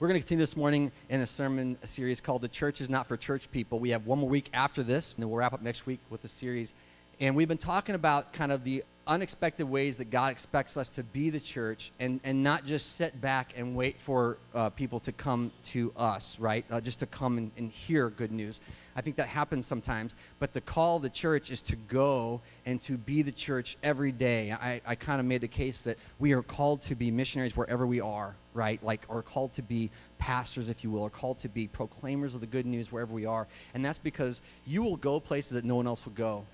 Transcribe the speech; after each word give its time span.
we're 0.00 0.08
going 0.08 0.18
to 0.18 0.26
continue 0.26 0.42
this 0.42 0.56
morning 0.56 0.90
in 1.10 1.20
a 1.20 1.26
sermon 1.26 1.76
series 1.84 2.22
called 2.22 2.40
The 2.40 2.48
Church 2.48 2.80
is 2.80 2.88
Not 2.88 3.06
for 3.06 3.18
Church 3.18 3.50
People. 3.50 3.78
We 3.78 3.90
have 3.90 4.06
one 4.06 4.18
more 4.18 4.30
week 4.30 4.48
after 4.54 4.82
this, 4.82 5.12
and 5.12 5.22
then 5.22 5.28
we'll 5.28 5.36
wrap 5.36 5.52
up 5.52 5.60
next 5.60 5.84
week 5.84 6.00
with 6.08 6.22
the 6.22 6.28
series. 6.28 6.72
And 7.20 7.36
we've 7.36 7.48
been 7.48 7.58
talking 7.58 7.94
about 7.94 8.32
kind 8.32 8.50
of 8.50 8.64
the 8.64 8.82
unexpected 9.06 9.64
ways 9.68 9.96
that 9.96 10.10
God 10.10 10.30
expects 10.32 10.76
us 10.76 10.90
to 10.90 11.02
be 11.02 11.30
the 11.30 11.40
church 11.40 11.92
and, 11.98 12.20
and 12.22 12.42
not 12.42 12.64
just 12.64 12.96
sit 12.96 13.20
back 13.20 13.54
and 13.56 13.74
wait 13.74 14.00
for 14.00 14.38
uh, 14.54 14.70
people 14.70 15.00
to 15.00 15.12
come 15.12 15.50
to 15.66 15.92
us, 15.96 16.38
right? 16.38 16.64
Uh, 16.70 16.80
just 16.80 17.00
to 17.00 17.06
come 17.06 17.38
and, 17.38 17.50
and 17.56 17.70
hear 17.70 18.10
good 18.10 18.30
news. 18.30 18.60
I 18.94 19.02
think 19.02 19.16
that 19.16 19.28
happens 19.28 19.66
sometimes. 19.66 20.14
But 20.38 20.52
the 20.52 20.60
call 20.60 20.96
of 20.96 21.02
the 21.02 21.10
church 21.10 21.50
is 21.50 21.62
to 21.62 21.76
go 21.76 22.40
and 22.66 22.80
to 22.82 22.96
be 22.96 23.22
the 23.22 23.32
church 23.32 23.76
every 23.82 24.12
day. 24.12 24.52
I, 24.52 24.80
I 24.86 24.94
kind 24.94 25.20
of 25.20 25.26
made 25.26 25.40
the 25.40 25.48
case 25.48 25.82
that 25.82 25.98
we 26.18 26.32
are 26.32 26.42
called 26.42 26.82
to 26.82 26.94
be 26.94 27.10
missionaries 27.10 27.56
wherever 27.56 27.86
we 27.86 28.00
are, 28.00 28.34
right? 28.54 28.82
Like, 28.82 29.06
or 29.08 29.22
called 29.22 29.54
to 29.54 29.62
be 29.62 29.90
pastors, 30.18 30.68
if 30.68 30.84
you 30.84 30.90
will, 30.90 31.02
or 31.02 31.10
called 31.10 31.38
to 31.40 31.48
be 31.48 31.66
proclaimers 31.66 32.34
of 32.34 32.40
the 32.40 32.46
good 32.46 32.66
news 32.66 32.92
wherever 32.92 33.12
we 33.12 33.26
are. 33.26 33.46
And 33.74 33.84
that's 33.84 33.98
because 33.98 34.40
you 34.66 34.82
will 34.82 34.96
go 34.96 35.20
places 35.20 35.52
that 35.52 35.64
no 35.64 35.76
one 35.76 35.86
else 35.86 36.04
will 36.04 36.12
go. 36.12 36.44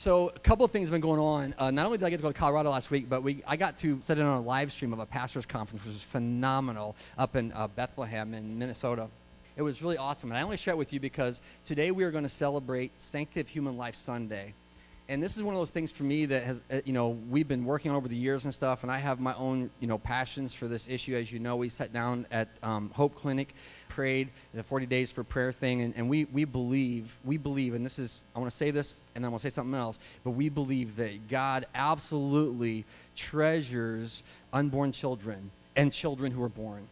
So 0.00 0.28
a 0.28 0.38
couple 0.38 0.64
of 0.64 0.70
things 0.70 0.86
have 0.88 0.92
been 0.92 1.00
going 1.00 1.18
on. 1.18 1.56
Uh, 1.58 1.72
not 1.72 1.84
only 1.84 1.98
did 1.98 2.04
I 2.04 2.10
get 2.10 2.18
to 2.18 2.22
go 2.22 2.28
to 2.28 2.38
Colorado 2.38 2.70
last 2.70 2.88
week, 2.88 3.08
but 3.08 3.24
we, 3.24 3.42
I 3.44 3.56
got 3.56 3.78
to 3.78 4.00
sit 4.00 4.16
in 4.16 4.24
on 4.24 4.36
a 4.36 4.40
live 4.40 4.70
stream 4.70 4.92
of 4.92 5.00
a 5.00 5.06
pastor's 5.06 5.44
conference, 5.44 5.84
which 5.84 5.92
was 5.92 6.02
phenomenal, 6.02 6.94
up 7.18 7.34
in 7.34 7.52
uh, 7.52 7.66
Bethlehem 7.66 8.32
in 8.32 8.56
Minnesota. 8.56 9.08
It 9.56 9.62
was 9.62 9.82
really 9.82 9.96
awesome. 9.96 10.30
And 10.30 10.38
I 10.38 10.42
only 10.42 10.56
share 10.56 10.74
it 10.74 10.76
with 10.76 10.92
you 10.92 11.00
because 11.00 11.40
today 11.64 11.90
we 11.90 12.04
are 12.04 12.12
going 12.12 12.22
to 12.22 12.28
celebrate 12.28 12.92
Sanctity 13.00 13.40
of 13.40 13.48
Human 13.48 13.76
Life 13.76 13.96
Sunday. 13.96 14.54
And 15.08 15.20
this 15.20 15.36
is 15.36 15.42
one 15.42 15.56
of 15.56 15.60
those 15.60 15.70
things 15.70 15.90
for 15.90 16.04
me 16.04 16.26
that 16.26 16.44
has, 16.44 16.62
uh, 16.70 16.80
you 16.84 16.92
know, 16.92 17.18
we've 17.28 17.48
been 17.48 17.64
working 17.64 17.90
on 17.90 17.96
over 17.96 18.06
the 18.06 18.14
years 18.14 18.44
and 18.44 18.54
stuff, 18.54 18.82
and 18.82 18.92
I 18.92 18.98
have 18.98 19.18
my 19.18 19.34
own, 19.34 19.68
you 19.80 19.88
know, 19.88 19.98
passions 19.98 20.54
for 20.54 20.68
this 20.68 20.86
issue. 20.86 21.16
As 21.16 21.32
you 21.32 21.40
know, 21.40 21.56
we 21.56 21.70
sat 21.70 21.92
down 21.92 22.24
at 22.30 22.48
um, 22.62 22.90
Hope 22.90 23.16
Clinic, 23.16 23.54
prayed 23.98 24.28
the 24.54 24.62
40 24.62 24.86
days 24.86 25.10
for 25.10 25.24
prayer 25.24 25.50
thing, 25.50 25.82
and, 25.82 25.92
and 25.96 26.08
we, 26.08 26.24
we 26.26 26.44
believe, 26.44 27.16
we 27.24 27.36
believe, 27.36 27.74
and 27.74 27.84
this 27.84 27.98
is, 27.98 28.22
I 28.32 28.38
want 28.38 28.48
to 28.48 28.56
say 28.56 28.70
this, 28.70 29.00
and 29.16 29.24
I'm 29.24 29.32
going 29.32 29.40
to 29.40 29.42
say 29.42 29.52
something 29.52 29.74
else, 29.74 29.98
but 30.22 30.30
we 30.30 30.48
believe 30.48 30.94
that 30.94 31.26
God 31.26 31.66
absolutely 31.74 32.84
treasures 33.16 34.22
unborn 34.52 34.92
children 34.92 35.50
and 35.74 35.92
children 35.92 36.30
who 36.30 36.40
are 36.44 36.48
born, 36.48 36.86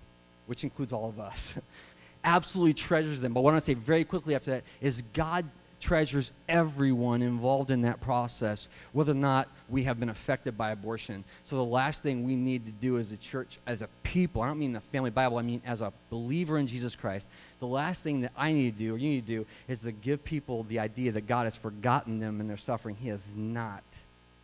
which 0.47 0.65
includes 0.65 0.93
all 0.93 1.09
of 1.09 1.21
us. 1.21 1.55
absolutely 2.25 2.75
treasures 2.75 3.21
them. 3.21 3.33
But 3.33 3.43
what 3.43 3.51
I 3.51 3.53
want 3.53 3.65
to 3.65 3.71
say 3.71 3.75
very 3.75 4.03
quickly 4.03 4.35
after 4.35 4.51
that 4.51 4.65
is 4.81 5.01
God 5.13 5.45
treasures 5.81 6.33
everyone 6.49 7.23
involved 7.23 7.71
in 7.71 7.83
that 7.83 8.01
process, 8.01 8.69
whether 8.93 9.13
or 9.13 9.17
not 9.17 9.49
we 9.69 9.85
have 9.85 10.01
been 10.01 10.09
affected 10.09 10.57
by 10.57 10.71
abortion. 10.71 11.25
So 11.45 11.57
the 11.57 11.65
last 11.65 12.03
thing 12.03 12.25
we 12.25 12.37
need 12.37 12.67
to 12.67 12.73
do 12.73 12.99
as 12.99 13.13
a 13.13 13.17
church, 13.17 13.59
as 13.67 13.83
a 13.83 13.89
people, 14.03 14.43
I 14.43 14.49
don't 14.49 14.59
mean 14.59 14.73
the 14.73 14.81
family 14.81 15.11
Bible, 15.11 15.39
I 15.39 15.43
mean 15.43 15.63
as 15.67 15.81
a 15.81 15.93
believer 16.11 16.59
in 16.59 16.67
Jesus 16.67 16.97
Christ, 16.97 17.29
the 17.61 17.67
last 17.67 18.03
thing 18.03 18.23
that 18.23 18.33
I 18.37 18.53
need 18.53 18.79
to 18.79 18.85
do 18.85 18.95
or 18.95 18.99
you 18.99 19.11
need 19.11 19.27
to 19.27 19.33
do 19.39 19.47
is 19.69 19.81
to 19.81 19.93
give 19.93 20.25
people 20.25 20.65
the 20.65 20.79
idea 20.79 21.13
that 21.13 21.27
God 21.27 21.45
has 21.45 21.57
forgotten 21.57 22.21
them 22.21 22.41
and 22.41 22.49
their 22.49 22.57
suffering. 22.57 22.97
He 22.97 23.09
has 23.09 23.25
not. 23.35 23.83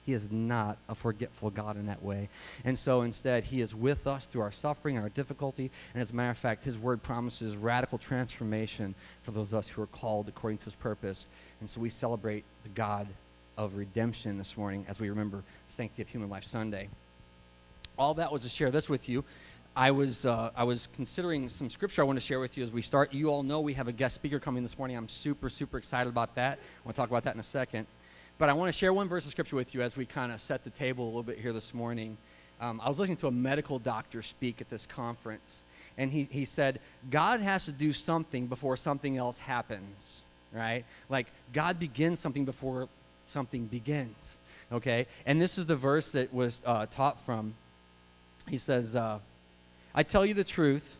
He 0.04 0.12
is 0.12 0.30
not 0.30 0.78
a 0.88 0.94
forgetful 0.94 1.50
God 1.50 1.76
in 1.76 1.86
that 1.86 2.02
way. 2.02 2.28
And 2.64 2.78
so 2.78 3.02
instead, 3.02 3.44
He 3.44 3.60
is 3.60 3.74
with 3.74 4.06
us 4.06 4.26
through 4.26 4.42
our 4.42 4.52
suffering 4.52 4.98
our 4.98 5.08
difficulty. 5.08 5.70
And 5.94 6.02
as 6.02 6.10
a 6.10 6.14
matter 6.14 6.30
of 6.30 6.38
fact, 6.38 6.64
His 6.64 6.76
word 6.76 7.02
promises 7.02 7.56
radical 7.56 7.98
transformation 7.98 8.94
for 9.22 9.30
those 9.30 9.52
of 9.52 9.60
us 9.60 9.68
who 9.68 9.82
are 9.82 9.86
called 9.86 10.28
according 10.28 10.58
to 10.58 10.64
His 10.64 10.74
purpose. 10.74 11.26
And 11.60 11.70
so 11.70 11.80
we 11.80 11.88
celebrate 11.88 12.44
the 12.64 12.68
God 12.70 13.06
of 13.56 13.76
redemption 13.76 14.38
this 14.38 14.56
morning 14.56 14.84
as 14.88 14.98
we 14.98 15.08
remember 15.08 15.44
Sanctity 15.68 16.02
of 16.02 16.08
Human 16.08 16.28
Life 16.28 16.44
Sunday. 16.44 16.88
All 17.98 18.14
that 18.14 18.32
was 18.32 18.42
to 18.42 18.48
share 18.48 18.70
this 18.70 18.88
with 18.88 19.08
you. 19.08 19.24
I 19.74 19.90
was, 19.90 20.26
uh, 20.26 20.50
I 20.54 20.64
was 20.64 20.88
considering 20.94 21.48
some 21.48 21.70
scripture 21.70 22.02
I 22.02 22.04
want 22.04 22.18
to 22.18 22.24
share 22.24 22.40
with 22.40 22.58
you 22.58 22.64
as 22.64 22.70
we 22.70 22.82
start. 22.82 23.14
You 23.14 23.28
all 23.28 23.42
know 23.42 23.60
we 23.60 23.72
have 23.74 23.88
a 23.88 23.92
guest 23.92 24.16
speaker 24.16 24.38
coming 24.38 24.62
this 24.62 24.76
morning. 24.76 24.96
I'm 24.96 25.08
super, 25.08 25.48
super 25.48 25.78
excited 25.78 26.10
about 26.10 26.34
that. 26.34 26.58
I 26.58 26.84
want 26.84 26.94
to 26.94 27.00
talk 27.00 27.08
about 27.08 27.24
that 27.24 27.34
in 27.34 27.40
a 27.40 27.44
second. 27.44 27.86
But 28.38 28.48
I 28.48 28.54
want 28.54 28.72
to 28.72 28.78
share 28.78 28.92
one 28.92 29.08
verse 29.08 29.24
of 29.24 29.30
scripture 29.30 29.56
with 29.56 29.74
you 29.74 29.82
as 29.82 29.96
we 29.96 30.04
kind 30.04 30.32
of 30.32 30.40
set 30.40 30.64
the 30.64 30.70
table 30.70 31.04
a 31.04 31.06
little 31.06 31.22
bit 31.22 31.38
here 31.38 31.52
this 31.52 31.72
morning. 31.72 32.16
Um, 32.60 32.80
I 32.82 32.88
was 32.88 32.98
listening 32.98 33.18
to 33.18 33.26
a 33.26 33.32
medical 33.32 33.78
doctor 33.78 34.22
speak 34.22 34.60
at 34.60 34.70
this 34.70 34.86
conference, 34.86 35.62
and 35.98 36.10
he, 36.10 36.28
he 36.30 36.44
said, 36.44 36.80
God 37.10 37.40
has 37.40 37.66
to 37.66 37.72
do 37.72 37.92
something 37.92 38.46
before 38.46 38.76
something 38.76 39.16
else 39.16 39.38
happens, 39.38 40.22
right? 40.52 40.84
Like, 41.08 41.26
God 41.52 41.78
begins 41.78 42.20
something 42.20 42.44
before 42.44 42.88
something 43.28 43.66
begins, 43.66 44.38
okay? 44.72 45.06
And 45.26 45.40
this 45.40 45.58
is 45.58 45.66
the 45.66 45.76
verse 45.76 46.10
that 46.12 46.32
was 46.32 46.60
uh, 46.64 46.86
taught 46.86 47.24
from. 47.24 47.54
He 48.48 48.58
says, 48.58 48.96
uh, 48.96 49.18
I 49.94 50.02
tell 50.02 50.24
you 50.24 50.34
the 50.34 50.44
truth, 50.44 50.96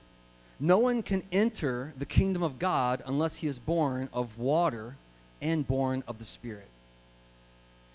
no 0.60 0.78
one 0.78 1.02
can 1.02 1.22
enter 1.32 1.92
the 1.98 2.06
kingdom 2.06 2.42
of 2.42 2.58
God 2.58 3.02
unless 3.06 3.36
he 3.36 3.46
is 3.46 3.58
born 3.58 4.08
of 4.12 4.38
water 4.38 4.96
and 5.40 5.66
born 5.66 6.04
of 6.06 6.18
the 6.18 6.24
Spirit. 6.24 6.68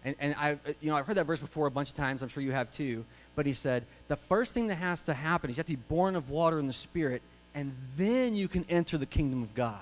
And, 0.07 0.15
and 0.21 0.35
I, 0.39 0.53
uh, 0.53 0.57
you 0.79 0.89
know, 0.89 0.95
I've 0.95 1.05
heard 1.05 1.17
that 1.17 1.25
verse 1.25 1.41
before 1.41 1.67
a 1.67 1.71
bunch 1.71 1.89
of 1.89 1.97
times. 1.97 2.23
I'm 2.23 2.29
sure 2.29 2.41
you 2.41 2.53
have 2.53 2.71
too. 2.71 3.03
But 3.35 3.45
he 3.45 3.51
said, 3.51 3.83
the 4.07 4.15
first 4.15 4.53
thing 4.53 4.67
that 4.67 4.75
has 4.75 5.01
to 5.01 5.13
happen 5.13 5.49
is 5.49 5.57
you 5.57 5.59
have 5.59 5.65
to 5.65 5.73
be 5.73 5.83
born 5.89 6.15
of 6.15 6.29
water 6.29 6.59
and 6.59 6.69
the 6.69 6.73
Spirit, 6.73 7.21
and 7.53 7.75
then 7.97 8.33
you 8.33 8.47
can 8.47 8.65
enter 8.69 8.97
the 8.97 9.05
kingdom 9.05 9.43
of 9.43 9.53
God. 9.53 9.75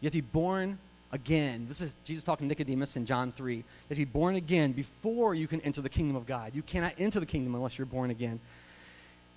You 0.00 0.06
have 0.06 0.12
to 0.12 0.18
be 0.18 0.28
born 0.32 0.78
again. 1.10 1.66
This 1.66 1.80
is 1.80 1.92
Jesus 2.04 2.22
talking 2.22 2.46
to 2.46 2.48
Nicodemus 2.48 2.94
in 2.94 3.04
John 3.04 3.32
3. 3.32 3.56
You 3.56 3.64
have 3.88 3.96
to 3.96 3.96
be 3.96 4.04
born 4.04 4.36
again 4.36 4.70
before 4.70 5.34
you 5.34 5.48
can 5.48 5.60
enter 5.62 5.80
the 5.80 5.88
kingdom 5.88 6.14
of 6.14 6.24
God. 6.24 6.52
You 6.54 6.62
cannot 6.62 6.92
enter 6.96 7.18
the 7.18 7.26
kingdom 7.26 7.56
unless 7.56 7.78
you're 7.78 7.86
born 7.86 8.10
again. 8.10 8.38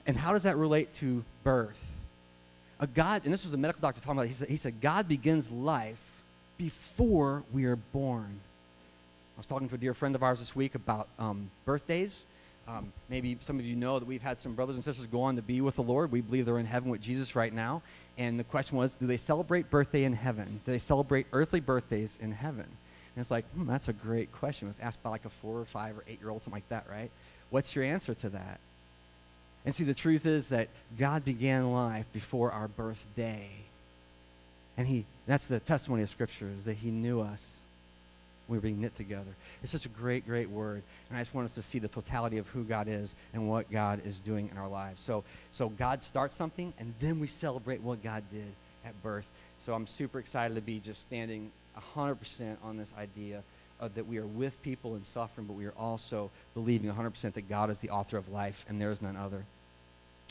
And 0.06 0.16
how 0.16 0.33
does 0.33 0.44
that 0.44 0.56
relate 0.56 0.94
to 0.95 1.23
birth? 1.44 1.83
A 2.79 2.85
God, 2.85 3.23
and 3.23 3.33
this 3.33 3.41
was 3.41 3.51
the 3.51 3.57
medical 3.57 3.81
doctor 3.81 4.01
talking 4.01 4.13
about 4.19 4.25
it, 4.25 4.29
he 4.29 4.33
said, 4.35 4.50
he 4.50 4.57
said 4.57 4.81
God 4.81 5.07
begins 5.07 5.50
life 5.50 6.00
before 6.59 7.41
we 7.51 7.66
are 7.66 7.75
born 7.75 8.39
was 9.39 9.45
talking 9.45 9.69
to 9.69 9.75
a 9.75 9.77
dear 9.77 9.94
friend 9.94 10.16
of 10.16 10.23
ours 10.23 10.39
this 10.39 10.55
week 10.55 10.75
about 10.75 11.07
um, 11.17 11.50
birthdays. 11.66 12.23
Um, 12.67 12.91
maybe 13.07 13.38
some 13.39 13.57
of 13.57 13.66
you 13.66 13.75
know 13.75 13.97
that 13.97 14.07
we've 14.07 14.22
had 14.22 14.39
some 14.39 14.53
brothers 14.53 14.75
and 14.75 14.83
sisters 14.83 15.05
go 15.07 15.22
on 15.22 15.38
to 15.38 15.41
be 15.41 15.61
with 15.61 15.75
the 15.75 15.81
Lord. 15.81 16.11
We 16.11 16.22
believe 16.22 16.45
they're 16.45 16.59
in 16.59 16.66
heaven 16.66 16.89
with 16.91 17.01
Jesus 17.01 17.35
right 17.35 17.53
now. 17.53 17.81
And 18.17 18.38
the 18.38 18.44
question 18.44 18.77
was, 18.77 18.91
do 19.00 19.07
they 19.07 19.17
celebrate 19.17 19.69
birthday 19.69 20.03
in 20.03 20.13
heaven? 20.13 20.59
Do 20.66 20.72
they 20.73 20.77
celebrate 20.77 21.25
earthly 21.31 21.61
birthdays 21.61 22.19
in 22.22 22.33
heaven? 22.33 22.66
And 22.66 23.22
it's 23.22 23.31
like, 23.31 23.50
hmm, 23.53 23.66
that's 23.66 23.88
a 23.88 23.94
great 23.94 24.31
question. 24.33 24.67
It 24.67 24.72
was 24.72 24.79
asked 24.81 25.01
by 25.01 25.09
like 25.09 25.25
a 25.25 25.29
four 25.29 25.59
or 25.59 25.66
five 25.66 25.97
or 25.97 26.03
eight 26.07 26.19
year 26.19 26.29
old, 26.29 26.44
something 26.44 26.57
like 26.57 26.69
that, 26.69 26.85
right? 26.91 27.09
What's 27.50 27.75
your 27.75 27.85
answer 27.85 28.13
to 28.13 28.29
that? 28.29 28.59
And 29.66 29.73
see, 29.73 29.85
the 29.85 29.94
truth 29.94 30.25
is 30.25 30.47
that 30.47 30.67
God 30.97 31.23
began 31.23 31.71
life 31.71 32.06
before 32.11 32.51
our 32.51 32.67
birthday. 32.67 33.47
And 34.77 34.85
he, 34.85 35.06
that's 35.25 35.47
the 35.47 35.59
testimony 35.59 36.03
of 36.03 36.09
Scripture, 36.09 36.50
is 36.57 36.66
that 36.66 36.77
he 36.77 36.91
knew 36.91 37.21
us 37.21 37.45
were 38.58 38.62
being 38.62 38.82
knit 38.82 38.96
together. 38.96 39.32
It's 39.62 39.72
such 39.72 39.86
a 39.86 39.90
great, 39.90 40.26
great 40.26 40.50
word. 40.50 40.84
And 41.10 41.18
I 41.18 41.22
just 41.22 41.34
want 41.34 41.46
us 41.46 41.56
to 41.56 41.62
see 41.62 41.80
the 41.80 41.88
totality 41.88 42.38
of 42.38 42.48
who 42.50 42.64
God 42.64 42.88
is 42.88 43.16
and 43.34 43.50
what 43.50 43.72
God 43.72 44.02
is 44.06 44.20
doing 44.20 44.50
in 44.52 44.58
our 44.58 44.68
lives. 44.68 45.02
So, 45.02 45.24
so 45.52 45.70
God 45.70 46.04
starts 46.04 46.36
something, 46.36 46.74
and 46.80 46.94
then 47.00 47.20
we 47.20 47.28
celebrate 47.28 47.82
what 47.82 48.04
God 48.04 48.24
did 48.32 48.52
at 48.86 49.02
birth. 49.04 49.28
So 49.66 49.74
I'm 49.74 49.88
super 49.88 50.20
excited 50.20 50.56
to 50.56 50.62
be 50.62 50.80
just 50.80 51.02
standing 51.02 51.52
100% 51.96 52.58
on 52.64 52.78
this 52.78 52.94
idea 52.98 53.44
of 53.80 53.96
that 53.96 54.08
we 54.08 54.18
are 54.18 54.26
with 54.26 54.62
people 54.62 54.96
in 54.96 55.06
suffering, 55.06 55.48
but 55.48 55.54
we 55.54 55.66
are 55.66 55.74
also 55.78 56.30
believing 56.54 56.92
100% 56.92 57.34
that 57.34 57.50
God 57.50 57.70
is 57.70 57.80
the 57.80 57.90
author 57.90 58.18
of 58.18 58.30
life 58.30 58.66
and 58.68 58.81
there 58.81 58.92
is 58.92 59.02
none 59.02 59.16
other. 59.16 59.46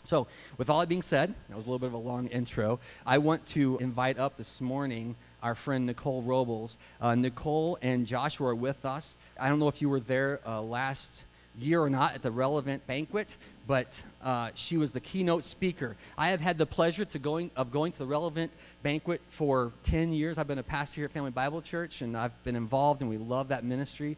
So, 0.05 0.27
with 0.57 0.71
all 0.71 0.81
that 0.81 0.89
being 0.89 1.03
said, 1.03 1.35
that 1.49 1.57
was 1.57 1.67
a 1.67 1.69
little 1.69 1.79
bit 1.79 1.89
of 1.89 1.95
a 1.95 1.99
long 1.99 2.29
intro. 2.29 2.79
I 3.05 3.19
want 3.19 3.45
to 3.49 3.79
invite 3.79 4.19
up 4.19 4.37
this 4.37 4.61
morning 4.61 5.17
our 5.43 5.55
friend 5.55 5.87
Nicole 5.87 6.23
Robles. 6.23 6.77
Uh, 7.01 7.15
Nicole 7.15 7.79
and 7.83 8.07
Joshua 8.07 8.49
are 8.49 8.55
with 8.55 8.85
us. 8.85 9.15
I 9.39 9.49
don't 9.49 9.59
know 9.59 9.69
if 9.69 9.81
you 9.81 9.89
were 9.89 10.01
there 10.01 10.41
uh, 10.47 10.61
last 10.61 11.25
year 11.59 11.83
or 11.83 11.91
not 11.91 12.15
at 12.15 12.23
the 12.23 12.31
relevant 12.31 12.87
banquet, 12.87 13.37
but 13.67 13.93
uh, 14.23 14.51
she 14.55 14.77
was 14.77 14.93
the 14.93 15.01
keynote 15.01 15.45
speaker. 15.45 15.97
I 16.17 16.29
have 16.29 16.41
had 16.41 16.59
the 16.59 16.67
pleasure 16.67 17.05
to 17.07 17.19
going, 17.19 17.51
of 17.57 17.71
going 17.71 17.93
to 17.93 17.99
the 17.99 18.07
relevant 18.07 18.53
banquet 18.83 19.21
for 19.29 19.73
10 19.85 20.13
years. 20.13 20.39
I've 20.39 20.49
been 20.49 20.59
a 20.59 20.63
pastor 20.63 20.97
here 20.97 21.07
at 21.07 21.13
Family 21.13 21.31
Bible 21.31 21.63
Church, 21.63 22.03
and 22.03 22.17
I've 22.17 22.43
been 22.45 22.57
involved, 22.57 23.01
and 23.01 23.11
we 23.11 23.19
love 23.19 23.49
that 23.49 23.65
ministry. 23.65 24.17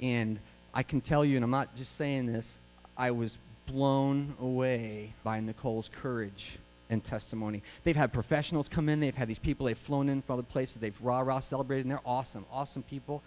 And 0.00 0.38
I 0.74 0.82
can 0.82 1.00
tell 1.00 1.24
you, 1.24 1.36
and 1.36 1.44
I'm 1.44 1.50
not 1.50 1.74
just 1.76 1.96
saying 1.96 2.26
this, 2.26 2.58
I 2.96 3.10
was 3.10 3.38
blown 3.66 4.34
away 4.40 5.12
by 5.24 5.40
Nicole's 5.40 5.90
courage 6.00 6.58
and 6.90 7.02
testimony. 7.02 7.62
They've 7.84 7.96
had 7.96 8.12
professionals 8.12 8.68
come 8.68 8.88
in. 8.88 9.00
They've 9.00 9.14
had 9.14 9.28
these 9.28 9.38
people 9.38 9.66
they've 9.66 9.76
flown 9.76 10.08
in 10.08 10.22
from 10.22 10.34
other 10.34 10.42
places. 10.42 10.76
They've 10.76 10.96
rah 11.00 11.20
rah 11.20 11.40
celebrated, 11.40 11.84
and 11.84 11.90
they're 11.90 12.00
awesome, 12.06 12.44
awesome 12.52 12.82
people. 12.82 13.22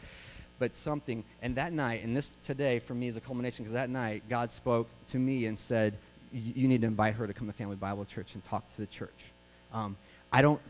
But 0.59 0.75
something, 0.75 1.23
and 1.41 1.56
that 1.56 1.71
night, 1.71 2.03
and 2.03 2.15
this 2.15 2.33
today 2.44 2.79
for 2.79 2.94
me 2.94 3.07
is 3.07 3.15
a 3.15 3.21
culmination 3.21 3.63
because 3.63 3.73
that 3.73 3.89
night 3.89 4.23
God 4.29 4.51
spoke 4.51 4.89
to 5.09 5.17
me 5.17 5.45
and 5.45 5.57
said, 5.57 5.97
"You 6.33 6.67
need 6.67 6.81
to 6.81 6.88
invite 6.88 7.15
her 7.15 7.27
to 7.27 7.33
come 7.33 7.47
to 7.47 7.53
Family 7.53 7.77
Bible 7.77 8.06
Church 8.06 8.33
and 8.33 8.44
talk 8.45 8.69
to 8.75 8.81
the 8.81 8.88
church." 8.88 9.31
Um, 9.73 9.95
I 10.31 10.41
don't. 10.41 10.62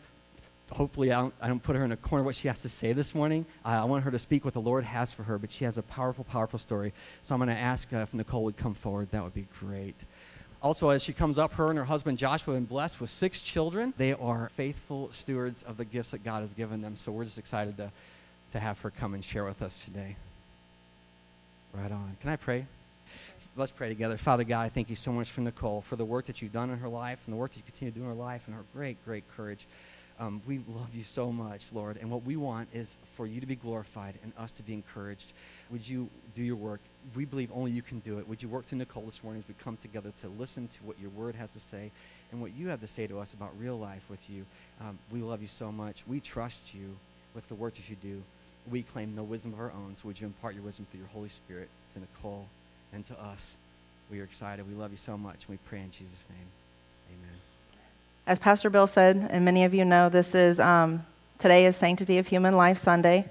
Hopefully, 0.71 1.11
I 1.11 1.19
don't, 1.19 1.33
I 1.41 1.47
don't 1.47 1.63
put 1.63 1.75
her 1.75 1.83
in 1.83 1.91
a 1.91 1.97
corner 1.97 2.23
what 2.23 2.35
she 2.35 2.47
has 2.47 2.61
to 2.61 2.69
say 2.69 2.93
this 2.93 3.15
morning. 3.15 3.43
Uh, 3.65 3.69
I 3.69 3.85
want 3.85 4.03
her 4.03 4.11
to 4.11 4.19
speak 4.19 4.45
what 4.45 4.53
the 4.53 4.61
Lord 4.61 4.83
has 4.83 5.11
for 5.11 5.23
her, 5.23 5.39
but 5.39 5.49
she 5.49 5.65
has 5.65 5.79
a 5.79 5.81
powerful, 5.81 6.23
powerful 6.23 6.59
story. 6.59 6.93
So 7.23 7.33
I'm 7.33 7.39
going 7.39 7.49
to 7.49 7.59
ask 7.59 7.91
uh, 7.91 7.97
if 7.97 8.13
Nicole 8.13 8.43
would 8.43 8.55
come 8.55 8.75
forward. 8.75 9.07
That 9.09 9.23
would 9.23 9.33
be 9.33 9.47
great. 9.59 9.95
Also, 10.61 10.89
as 10.89 11.01
she 11.01 11.13
comes 11.13 11.39
up, 11.39 11.53
her 11.53 11.69
and 11.69 11.79
her 11.79 11.85
husband 11.85 12.17
Joshua 12.17 12.53
have 12.53 12.61
been 12.61 12.67
blessed 12.67 12.99
with 12.99 13.09
six 13.09 13.39
children. 13.39 13.93
They 13.97 14.13
are 14.13 14.51
faithful 14.57 15.09
stewards 15.11 15.63
of 15.63 15.77
the 15.77 15.85
gifts 15.85 16.11
that 16.11 16.23
God 16.23 16.41
has 16.41 16.53
given 16.53 16.81
them. 16.81 16.97
So 16.97 17.13
we're 17.13 17.23
just 17.23 17.37
excited 17.37 17.77
to, 17.77 17.91
to 18.51 18.59
have 18.59 18.79
her 18.81 18.89
come 18.89 19.13
and 19.13 19.23
share 19.23 19.45
with 19.45 19.61
us 19.61 19.85
today. 19.85 20.17
Right 21.73 21.91
on. 21.91 22.17
Can 22.21 22.29
I 22.29 22.35
pray? 22.35 22.65
Let's 23.55 23.71
pray 23.71 23.87
together. 23.87 24.17
Father 24.17 24.43
God, 24.43 24.63
I 24.63 24.69
thank 24.69 24.89
you 24.89 24.95
so 24.95 25.13
much 25.13 25.29
for 25.29 25.41
Nicole, 25.41 25.81
for 25.81 25.95
the 25.95 26.05
work 26.05 26.25
that 26.25 26.41
you've 26.41 26.53
done 26.53 26.69
in 26.69 26.79
her 26.79 26.89
life 26.89 27.19
and 27.25 27.33
the 27.33 27.37
work 27.37 27.51
that 27.51 27.57
you 27.57 27.63
continue 27.63 27.91
to 27.93 27.99
do 27.99 28.03
in 28.03 28.09
her 28.09 28.15
life 28.15 28.41
and 28.45 28.55
her 28.55 28.63
great, 28.73 29.03
great 29.05 29.23
courage. 29.35 29.65
Um, 30.19 30.41
we 30.45 30.59
love 30.67 30.93
you 30.93 31.03
so 31.03 31.31
much, 31.31 31.65
Lord. 31.71 31.97
And 31.97 32.11
what 32.11 32.25
we 32.25 32.35
want 32.35 32.67
is 32.73 32.97
for 33.15 33.25
you 33.25 33.39
to 33.39 33.45
be 33.45 33.55
glorified 33.55 34.15
and 34.21 34.33
us 34.37 34.51
to 34.51 34.63
be 34.63 34.73
encouraged. 34.73 35.31
Would 35.71 35.87
you 35.87 36.09
do 36.35 36.43
your 36.43 36.57
work? 36.57 36.81
We 37.15 37.23
believe 37.23 37.49
only 37.53 37.71
you 37.71 37.81
can 37.81 37.99
do 37.99 38.19
it. 38.19 38.27
Would 38.27 38.43
you 38.43 38.49
work 38.49 38.65
through 38.65 38.79
Nicole 38.79 39.03
this 39.03 39.23
morning 39.23 39.41
as 39.41 39.47
we 39.47 39.55
come 39.63 39.77
together 39.77 40.11
to 40.21 40.27
listen 40.27 40.67
to 40.67 40.83
what 40.83 40.99
your 40.99 41.09
word 41.11 41.35
has 41.35 41.51
to 41.51 41.59
say 41.61 41.89
and 42.31 42.41
what 42.41 42.53
you 42.53 42.67
have 42.67 42.81
to 42.81 42.87
say 42.87 43.07
to 43.07 43.19
us 43.19 43.33
about 43.33 43.57
real 43.57 43.79
life 43.79 44.03
with 44.09 44.29
you? 44.29 44.45
Um, 44.81 44.99
we 45.09 45.21
love 45.21 45.41
you 45.41 45.47
so 45.47 45.71
much. 45.71 46.03
We 46.05 46.19
trust 46.19 46.73
you 46.73 46.97
with 47.33 47.47
the 47.47 47.55
work 47.55 47.75
that 47.75 47.89
you 47.89 47.95
do. 48.01 48.21
We 48.69 48.83
claim 48.83 49.15
no 49.15 49.23
wisdom 49.23 49.53
of 49.53 49.59
our 49.59 49.71
own, 49.71 49.95
so 49.95 50.07
would 50.07 50.19
you 50.19 50.27
impart 50.27 50.53
your 50.53 50.63
wisdom 50.63 50.85
through 50.91 50.99
your 50.99 51.09
Holy 51.09 51.29
Spirit 51.29 51.69
to 51.93 52.01
Nicole 52.01 52.45
and 52.91 53.07
to 53.07 53.13
us? 53.19 53.55
We 54.11 54.19
are 54.19 54.25
excited. 54.25 54.67
We 54.67 54.75
love 54.75 54.91
you 54.91 54.97
so 54.97 55.17
much. 55.17 55.47
We 55.47 55.57
pray 55.65 55.79
in 55.79 55.91
Jesus' 55.91 56.25
name. 56.29 56.47
Amen. 57.09 57.48
As 58.29 58.37
Pastor 58.37 58.69
Bill 58.69 58.85
said, 58.85 59.27
and 59.31 59.43
many 59.43 59.63
of 59.63 59.73
you 59.73 59.83
know, 59.83 60.07
this 60.07 60.35
is 60.35 60.59
um, 60.59 61.03
today 61.39 61.65
is 61.65 61.75
Sanctity 61.75 62.19
of 62.19 62.27
Human 62.27 62.55
Life 62.55 62.77
Sunday. 62.77 63.27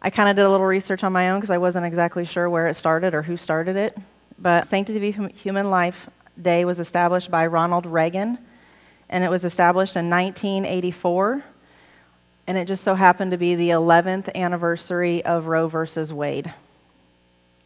I 0.00 0.08
kind 0.08 0.30
of 0.30 0.36
did 0.36 0.46
a 0.46 0.48
little 0.48 0.64
research 0.64 1.04
on 1.04 1.12
my 1.12 1.28
own 1.28 1.40
because 1.40 1.50
I 1.50 1.58
wasn't 1.58 1.84
exactly 1.84 2.24
sure 2.24 2.48
where 2.48 2.68
it 2.68 2.74
started 2.74 3.12
or 3.12 3.20
who 3.20 3.36
started 3.36 3.76
it. 3.76 3.94
But 4.38 4.66
Sanctity 4.66 5.10
of 5.10 5.30
Human 5.32 5.68
Life 5.68 6.08
Day 6.40 6.64
was 6.64 6.80
established 6.80 7.30
by 7.30 7.46
Ronald 7.46 7.84
Reagan, 7.84 8.38
and 9.10 9.24
it 9.24 9.30
was 9.30 9.44
established 9.44 9.94
in 9.94 10.08
1984. 10.08 11.44
And 12.46 12.56
it 12.56 12.64
just 12.64 12.84
so 12.84 12.94
happened 12.94 13.32
to 13.32 13.36
be 13.36 13.56
the 13.56 13.68
11th 13.68 14.34
anniversary 14.34 15.22
of 15.22 15.48
Roe 15.48 15.68
versus 15.68 16.14
Wade. 16.14 16.50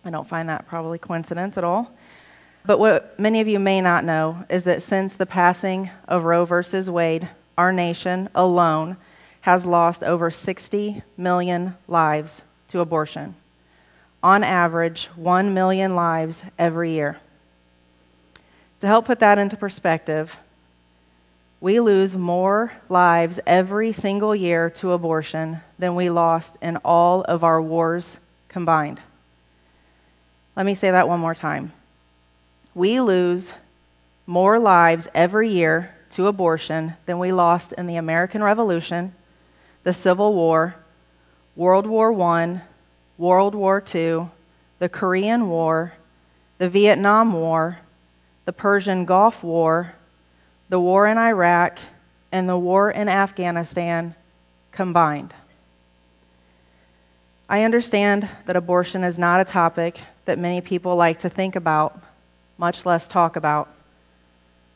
I 0.05 0.11
don't 0.11 0.29
find 0.29 0.49
that 0.49 0.67
probably 0.67 0.99
coincidence 0.99 1.57
at 1.57 1.63
all. 1.63 1.96
But 2.67 2.81
what 2.81 3.19
many 3.19 3.41
of 3.41 3.47
you 3.47 3.61
may 3.61 3.81
not 3.81 4.05
know 4.05 4.45
is 4.49 4.65
that 4.65 4.83
since 4.83 5.15
the 5.15 5.27
passing 5.27 5.91
of 6.09 6.25
Roe 6.25 6.45
versus 6.45 6.91
Wade, 6.91 7.29
our 7.57 7.73
nation 7.73 8.29
alone 8.35 8.97
has 9.43 9.65
lost 9.65 10.03
over 10.03 10.33
60 10.33 11.03
million 11.17 11.77
lives 11.87 12.43
to 12.69 12.81
abortion. 12.81 13.37
On 14.21 14.43
average, 14.43 15.07
1 15.15 15.55
million 15.55 15.95
lives 15.95 16.43
every 16.59 16.91
year. 16.91 17.21
To 18.81 18.89
help 18.89 19.07
put 19.07 19.21
that 19.21 19.39
into 19.39 19.57
perspective, 19.57 20.37
we 21.61 21.79
lose 21.79 22.17
more 22.17 22.73
lives 22.89 23.39
every 23.47 23.93
single 23.93 24.35
year 24.35 24.69
to 24.71 24.91
abortion 24.91 25.61
than 25.79 25.95
we 25.95 26.11
lost 26.11 26.55
in 26.61 26.77
all 26.79 27.23
of 27.23 27.45
our 27.45 27.63
wars 27.63 28.19
combined. 28.49 29.01
Let 30.57 30.67
me 30.67 30.75
say 30.75 30.91
that 30.91 31.09
one 31.09 31.21
more 31.21 31.35
time 31.35 31.73
we 32.77 33.01
lose 33.01 33.55
more 34.27 34.59
lives 34.59 35.09
every 35.15 35.49
year 35.49 35.95
to 36.11 36.27
abortion 36.27 36.93
than 37.07 37.19
we 37.19 37.33
lost 37.33 37.73
in 37.73 37.87
the 37.87 37.97
American 37.97 38.43
Revolution, 38.43 39.15
the 39.83 39.95
Civil 39.95 40.35
War, 40.35 40.77
World 41.57 41.87
War 41.87 42.13
I, 42.21 42.61
World 43.17 43.55
War 43.55 43.83
II, 43.95 44.27
the 44.79 44.91
Korean 44.91 45.49
War, 45.49 45.95
the 46.59 46.69
Vietnam 46.69 47.33
War, 47.33 47.79
the 48.45 48.53
Persian 48.53 49.07
Gulf 49.07 49.43
War, 49.43 49.95
the 50.69 50.79
war 50.79 51.07
in 51.07 51.17
Iraq, 51.17 51.79
and 52.31 52.47
the 52.47 52.59
war 52.59 52.91
in 52.91 53.09
Afghanistan 53.09 54.15
combined. 54.71 55.33
I 57.49 57.63
understand 57.63 58.29
that 58.45 58.55
abortion 58.55 59.03
is 59.03 59.17
not 59.17 59.41
a 59.41 59.47
topic 59.47 59.99
that 60.27 60.39
many 60.39 60.61
people 60.61 60.95
like 60.95 61.21
to 61.21 61.31
think 61.31 61.57
about 61.57 62.03
much 62.59 62.87
less 62.87 63.07
talk 63.07 63.37
about. 63.37 63.69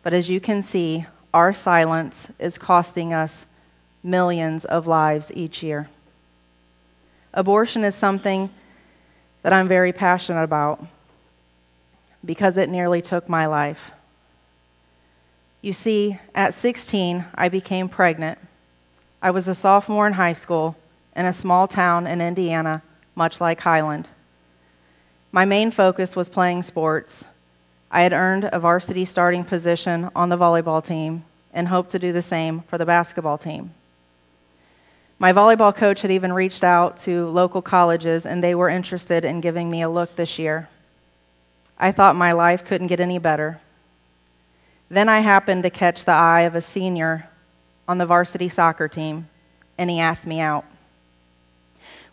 But 0.02 0.12
as 0.12 0.28
you 0.28 0.40
can 0.40 0.62
see, 0.62 1.06
our 1.32 1.52
silence 1.52 2.28
is 2.38 2.58
costing 2.58 3.12
us 3.12 3.46
millions 4.02 4.64
of 4.64 4.86
lives 4.86 5.30
each 5.34 5.62
year. 5.62 5.88
Abortion 7.32 7.84
is 7.84 7.94
something 7.94 8.50
that 9.42 9.52
I'm 9.52 9.68
very 9.68 9.92
passionate 9.92 10.42
about 10.42 10.84
because 12.24 12.56
it 12.56 12.68
nearly 12.68 13.00
took 13.00 13.28
my 13.28 13.46
life. 13.46 13.92
You 15.62 15.72
see, 15.72 16.18
at 16.34 16.54
16, 16.54 17.26
I 17.34 17.48
became 17.48 17.88
pregnant. 17.88 18.38
I 19.22 19.30
was 19.30 19.46
a 19.46 19.54
sophomore 19.54 20.06
in 20.06 20.14
high 20.14 20.32
school 20.32 20.76
in 21.14 21.26
a 21.26 21.32
small 21.32 21.68
town 21.68 22.06
in 22.06 22.20
Indiana, 22.20 22.82
much 23.14 23.40
like 23.40 23.60
Highland. 23.60 24.08
My 25.32 25.44
main 25.44 25.70
focus 25.70 26.16
was 26.16 26.28
playing 26.28 26.62
sports, 26.62 27.26
I 27.90 28.02
had 28.02 28.12
earned 28.12 28.48
a 28.52 28.60
varsity 28.60 29.04
starting 29.04 29.44
position 29.44 30.10
on 30.14 30.28
the 30.28 30.38
volleyball 30.38 30.84
team 30.84 31.24
and 31.52 31.68
hoped 31.68 31.90
to 31.90 31.98
do 31.98 32.12
the 32.12 32.22
same 32.22 32.60
for 32.62 32.78
the 32.78 32.86
basketball 32.86 33.36
team. 33.36 33.74
My 35.18 35.32
volleyball 35.32 35.74
coach 35.74 36.02
had 36.02 36.10
even 36.12 36.32
reached 36.32 36.62
out 36.62 36.98
to 36.98 37.28
local 37.28 37.60
colleges, 37.60 38.24
and 38.24 38.42
they 38.42 38.54
were 38.54 38.68
interested 38.68 39.24
in 39.24 39.40
giving 39.40 39.68
me 39.70 39.82
a 39.82 39.88
look 39.88 40.14
this 40.16 40.38
year. 40.38 40.68
I 41.78 41.90
thought 41.90 42.16
my 42.16 42.32
life 42.32 42.64
couldn't 42.64 42.86
get 42.86 43.00
any 43.00 43.18
better. 43.18 43.60
Then 44.88 45.08
I 45.08 45.20
happened 45.20 45.64
to 45.64 45.70
catch 45.70 46.04
the 46.04 46.12
eye 46.12 46.42
of 46.42 46.54
a 46.54 46.60
senior 46.60 47.28
on 47.88 47.98
the 47.98 48.06
varsity 48.06 48.48
soccer 48.48 48.86
team, 48.86 49.28
and 49.76 49.90
he 49.90 49.98
asked 49.98 50.26
me 50.26 50.40
out. 50.40 50.64